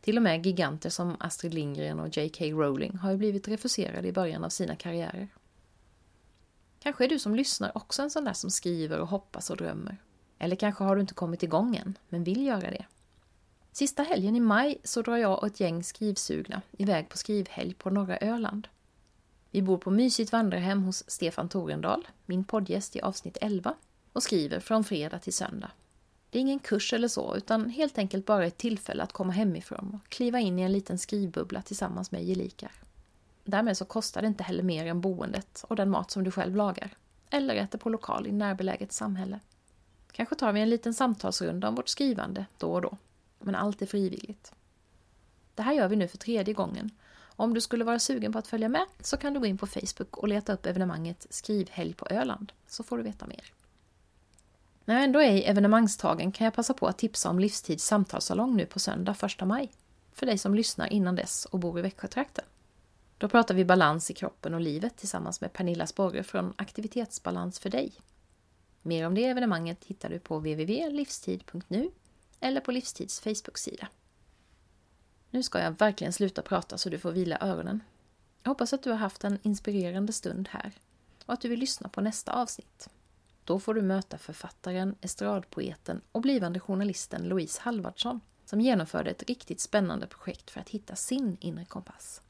Till 0.02 0.18
och 0.18 0.24
med 0.24 0.46
giganter 0.46 0.90
som 0.90 1.16
Astrid 1.20 1.54
Lindgren 1.54 2.00
och 2.00 2.18
J.K. 2.18 2.46
Rowling 2.46 2.98
har 2.98 3.12
ju 3.12 3.18
blivit 3.18 3.48
refuserade 3.48 4.08
i 4.08 4.12
början 4.12 4.44
av 4.44 4.50
sina 4.50 4.76
karriärer. 4.76 5.28
Kanske 6.84 7.04
är 7.04 7.08
du 7.08 7.20
som 7.20 7.36
lyssnar 7.36 7.78
också 7.78 8.02
en 8.02 8.10
sån 8.10 8.26
där 8.26 8.34
som 8.34 8.50
skriver 8.50 9.00
och 9.00 9.08
hoppas 9.08 9.50
och 9.50 9.58
drömmer. 9.58 9.98
Eller 10.40 10.56
kanske 10.56 10.84
har 10.84 10.96
du 10.96 11.02
inte 11.02 11.14
kommit 11.14 11.44
igång 11.44 11.76
än, 11.76 11.98
men 12.10 12.24
vill 12.24 12.46
göra 12.46 12.72
det. 12.72 12.86
Sista 13.72 14.04
helgen 14.04 14.36
i 14.36 14.40
maj 14.40 14.78
så 14.84 15.02
drar 15.02 15.18
jag 15.18 15.40
och 15.40 15.48
ett 15.48 15.60
gäng 15.60 15.84
skrivsugna 15.84 16.62
iväg 16.72 17.10
på 17.10 17.18
skrivhelg 17.18 17.74
på 17.74 17.90
norra 17.90 18.18
Öland. 18.18 18.68
Vi 19.52 19.62
bor 19.62 19.78
på 19.78 19.92
mysigt 19.92 20.32
vandrarhem 20.32 20.84
hos 20.84 21.10
Stefan 21.10 21.50
Torendal, 21.50 22.08
min 22.26 22.44
poddgäst 22.44 22.96
i 22.96 23.02
avsnitt 23.02 23.38
11, 23.42 23.76
och 24.14 24.24
skriver 24.24 24.60
från 24.60 24.84
fredag 24.84 25.20
till 25.20 25.34
söndag. 25.34 25.72
Det 26.30 26.38
är 26.38 26.42
ingen 26.42 26.60
kurs 26.60 26.94
eller 26.94 27.08
så, 27.08 27.36
utan 27.36 27.70
helt 27.70 27.98
enkelt 27.98 28.26
bara 28.26 28.46
ett 28.46 28.58
tillfälle 28.58 29.04
att 29.04 29.14
komma 29.14 29.34
hemifrån 29.34 30.00
och 30.04 30.10
kliva 30.10 30.40
in 30.40 30.60
i 30.60 30.62
en 30.62 30.72
liten 30.72 30.98
skrivbubbla 30.98 31.62
tillsammans 31.62 32.12
med 32.12 32.24
gelikar. 32.24 32.72
Därmed 33.44 33.78
så 33.78 33.86
kostar 33.86 34.22
det 34.22 34.28
inte 34.28 34.44
heller 34.44 34.64
mer 34.64 34.86
än 34.86 35.02
boendet 35.02 35.66
och 35.68 35.76
den 35.76 35.90
mat 35.90 36.12
som 36.12 36.24
du 36.24 36.32
själv 36.32 36.56
lagar. 36.56 36.96
Eller 37.30 37.56
äter 37.56 37.80
på 37.80 37.90
lokal 37.90 38.28
i 38.28 38.32
närbeläget 38.32 38.92
samhälle. 38.92 39.40
Kanske 40.12 40.36
tar 40.36 40.54
vi 40.54 40.62
en 40.62 40.70
liten 40.70 40.94
samtalsrunda 40.94 41.68
om 41.68 41.76
vårt 41.76 41.90
skrivande 41.90 42.46
då 42.58 42.74
och 42.74 42.82
då. 42.82 42.98
Men 43.40 43.56
allt 43.56 43.82
är 43.82 43.86
frivilligt. 43.86 44.54
Det 45.56 45.62
här 45.62 45.74
gör 45.74 45.88
vi 45.88 45.96
nu 45.96 46.08
för 46.08 46.18
tredje 46.18 46.54
gången. 46.54 46.92
Om 47.36 47.54
du 47.54 47.62
skulle 47.62 47.84
vara 47.84 48.00
sugen 48.00 48.34
på 48.34 48.40
att 48.40 48.48
följa 48.48 48.70
med 48.70 48.86
så 49.00 49.18
kan 49.18 49.34
du 49.34 49.40
gå 49.40 49.46
in 49.46 49.58
på 49.58 49.68
Facebook 49.68 50.18
och 50.18 50.28
leta 50.28 50.54
upp 50.54 50.66
evenemanget 50.66 51.28
Skrivhelg 51.30 51.94
på 51.94 52.08
Öland, 52.10 52.52
så 52.68 52.84
får 52.84 52.98
du 52.98 53.04
veta 53.04 53.28
mer. 53.28 53.54
När 54.86 54.96
jag 54.96 55.04
ändå 55.04 55.22
är 55.22 55.32
i 55.32 55.44
evenemangstagen 55.44 56.32
kan 56.32 56.46
jag 56.46 56.54
passa 56.54 56.74
på 56.74 56.88
att 56.88 56.98
tipsa 56.98 57.30
om 57.30 57.40
Livstids 57.40 57.86
samtalssalong 57.86 58.58
nu 58.58 58.66
på 58.66 58.80
söndag 58.80 59.16
1 59.24 59.48
maj. 59.48 59.72
För 60.14 60.26
dig 60.26 60.38
som 60.38 60.56
lyssnar 60.56 60.94
innan 60.94 61.16
dess 61.16 61.46
och 61.46 61.60
bor 61.60 61.80
i 61.80 61.82
Växjötrakten. 61.82 62.46
Då 63.22 63.30
pratar 63.30 63.56
vi 63.56 63.66
balans 63.66 64.12
i 64.12 64.14
kroppen 64.14 64.54
och 64.54 64.62
livet 64.62 64.98
tillsammans 64.98 65.42
med 65.42 65.54
Pernilla 65.54 65.88
Sporre 65.88 66.24
från 66.24 66.54
Aktivitetsbalans 66.58 67.60
för 67.60 67.70
dig. 67.70 67.94
Mer 68.82 69.08
om 69.08 69.16
det 69.16 69.26
evenemanget 69.26 69.84
hittar 69.84 70.10
du 70.10 70.20
på 70.20 70.38
www.livstid.nu 70.38 71.92
eller 72.40 72.62
på 72.62 72.72
Livstids 72.72 73.20
Facebook-sida. 73.20 73.88
Nu 75.30 75.44
ska 75.44 75.60
jag 75.60 75.80
verkligen 75.80 76.14
sluta 76.14 76.42
prata 76.42 76.78
så 76.78 76.90
du 76.90 77.00
får 77.00 77.12
vila 77.12 77.38
öronen. 77.42 77.84
Jag 78.44 78.50
hoppas 78.50 78.74
att 78.74 78.84
du 78.84 78.90
har 78.90 78.98
haft 78.98 79.24
en 79.24 79.40
inspirerande 79.42 80.14
stund 80.14 80.48
här 80.52 80.72
och 81.26 81.34
att 81.34 81.42
du 81.42 81.50
vill 81.50 81.60
lyssna 81.60 81.90
på 81.90 82.02
nästa 82.02 82.32
avsnitt. 82.32 82.90
Då 83.44 83.60
får 83.60 83.74
du 83.74 83.82
möta 83.82 84.18
författaren, 84.18 84.96
estradpoeten 85.02 86.02
och 86.12 86.22
blivande 86.22 86.60
journalisten 86.60 87.28
Louise 87.28 87.62
Halvardsson 87.62 88.22
som 88.46 88.62
genomförde 88.62 89.10
ett 89.10 89.24
riktigt 89.24 89.60
spännande 89.60 90.08
projekt 90.08 90.52
för 90.52 90.60
att 90.60 90.70
hitta 90.70 90.96
sin 90.96 91.38
inre 91.40 91.66
kompass. 91.66 92.22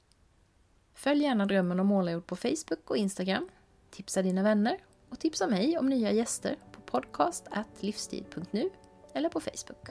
Följ 1.03 1.23
gärna 1.23 1.45
Drömmen 1.45 1.79
om 1.79 1.87
målarjord 1.87 2.27
på 2.27 2.35
Facebook 2.35 2.89
och 2.89 2.97
Instagram. 2.97 3.49
Tipsa 3.89 4.21
dina 4.21 4.43
vänner 4.43 4.77
och 5.09 5.19
tipsa 5.19 5.47
mig 5.47 5.77
om 5.77 5.89
nya 5.89 6.11
gäster 6.11 6.55
på 6.71 6.81
podcast.livstid.nu 6.81 8.69
eller 9.13 9.29
på 9.29 9.39
Facebook. 9.39 9.89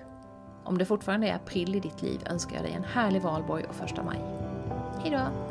Om 0.64 0.78
det 0.78 0.84
fortfarande 0.84 1.28
är 1.28 1.34
april 1.34 1.74
i 1.74 1.80
ditt 1.80 2.02
liv 2.02 2.20
önskar 2.26 2.56
jag 2.56 2.64
dig 2.64 2.72
en 2.72 2.84
härlig 2.84 3.22
valborg 3.22 3.64
och 3.64 3.74
första 3.74 4.02
maj. 4.02 4.18
Hejdå! 5.02 5.49